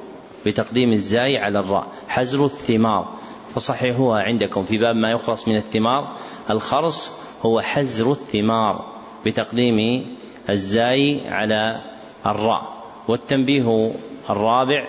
[0.46, 3.16] بتقديم الزاي على الراء حزر الثمار.
[3.56, 6.16] فصححوها عندكم في باب ما يخرص من الثمار
[6.50, 7.12] الخرص
[7.42, 8.86] هو حزر الثمار
[9.26, 10.08] بتقديم
[10.50, 11.82] الزاي على
[12.26, 12.74] الراء.
[13.08, 13.92] والتنبيه
[14.30, 14.88] الرابع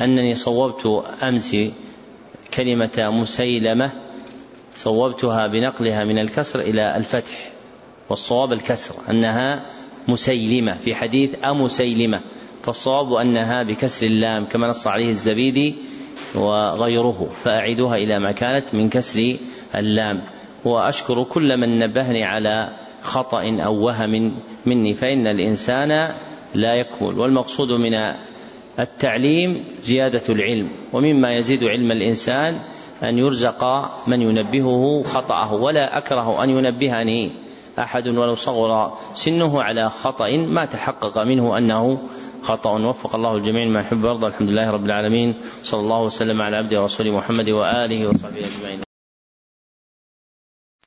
[0.00, 1.56] أنني صوبت أمس
[2.54, 3.90] كلمة مسيلمة
[4.76, 7.50] صوبتها بنقلها من الكسر إلى الفتح
[8.10, 9.66] والصواب الكسر أنها
[10.08, 12.20] مسيلمة في حديث أمسيلمة.
[12.62, 15.74] فالصواب أنها بكسر اللام كما نص عليه الزبيدي
[16.34, 19.36] وغيره فأعيدها إلى ما كانت من كسر
[19.74, 20.20] اللام.
[20.64, 22.68] وأشكر كل من نبهني على
[23.02, 24.34] خطأ أو وهم
[24.66, 25.88] مني فإن الإنسان
[26.54, 27.18] لا يكمل.
[27.18, 27.94] والمقصود من
[28.78, 32.58] التعليم زيادة العلم ومما يزيد علم الإنسان
[33.02, 33.64] أن يرزق
[34.06, 37.32] من ينبهه خطأه ولا أكره أن ينبهني.
[37.78, 41.98] أحد ولو صغر سنه على خطأ ما تحقق منه أنه
[42.42, 42.70] خطأ.
[42.70, 44.26] وفق الله الجميع ما يحب ويرضى.
[44.26, 45.34] الحمد لله رب العالمين.
[45.62, 48.91] صلى الله وسلم على عبده ورسوله محمد وآله وصحبه أجمعين.